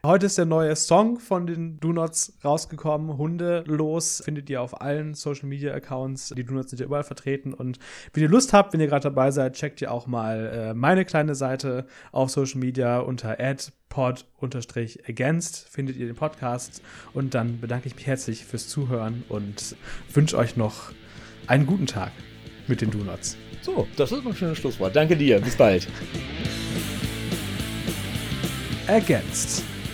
Heute 0.05 0.27
ist 0.27 0.37
der 0.37 0.45
neue 0.45 0.75
Song 0.75 1.19
von 1.19 1.47
den 1.47 1.79
Donuts 1.79 2.37
rausgekommen. 2.43 3.17
Hunde 3.17 3.63
los 3.65 4.21
findet 4.23 4.47
ihr 4.49 4.61
auf 4.61 4.79
allen 4.79 5.15
Social 5.15 5.47
Media 5.47 5.73
Accounts. 5.73 6.29
Die 6.37 6.43
Donuts 6.43 6.69
sind 6.69 6.79
ja 6.79 6.85
überall 6.85 7.03
vertreten. 7.03 7.53
Und 7.53 7.79
wenn 8.13 8.21
ihr 8.21 8.29
Lust 8.29 8.53
habt, 8.53 8.73
wenn 8.73 8.79
ihr 8.79 8.87
gerade 8.87 9.03
dabei 9.03 9.31
seid, 9.31 9.53
checkt 9.53 9.81
ihr 9.81 9.91
auch 9.91 10.05
mal 10.05 10.45
äh, 10.53 10.73
meine 10.75 11.03
kleine 11.03 11.33
Seite 11.33 11.87
auf 12.11 12.29
Social 12.29 12.59
Media 12.59 12.99
unter 12.99 13.35
pod-against 13.89 15.67
findet 15.69 15.97
ihr 15.97 16.05
den 16.05 16.15
Podcast. 16.15 16.83
Und 17.13 17.33
dann 17.33 17.59
bedanke 17.59 17.87
ich 17.87 17.95
mich 17.95 18.05
herzlich 18.05 18.45
fürs 18.45 18.67
Zuhören 18.67 19.23
und 19.29 19.75
wünsche 20.13 20.37
euch 20.37 20.55
noch 20.55 20.91
einen 21.47 21.65
guten 21.65 21.87
Tag 21.87 22.11
mit 22.67 22.81
den 22.81 22.91
Donuts. 22.91 23.35
So, 23.61 23.87
das 23.97 24.11
ist 24.11 24.25
ein 24.25 24.35
schönes 24.35 24.59
Schlusswort. 24.59 24.95
Danke 24.95 25.17
dir. 25.17 25.39
Bis 25.41 25.55
bald. 25.55 25.87
Against 28.87 29.63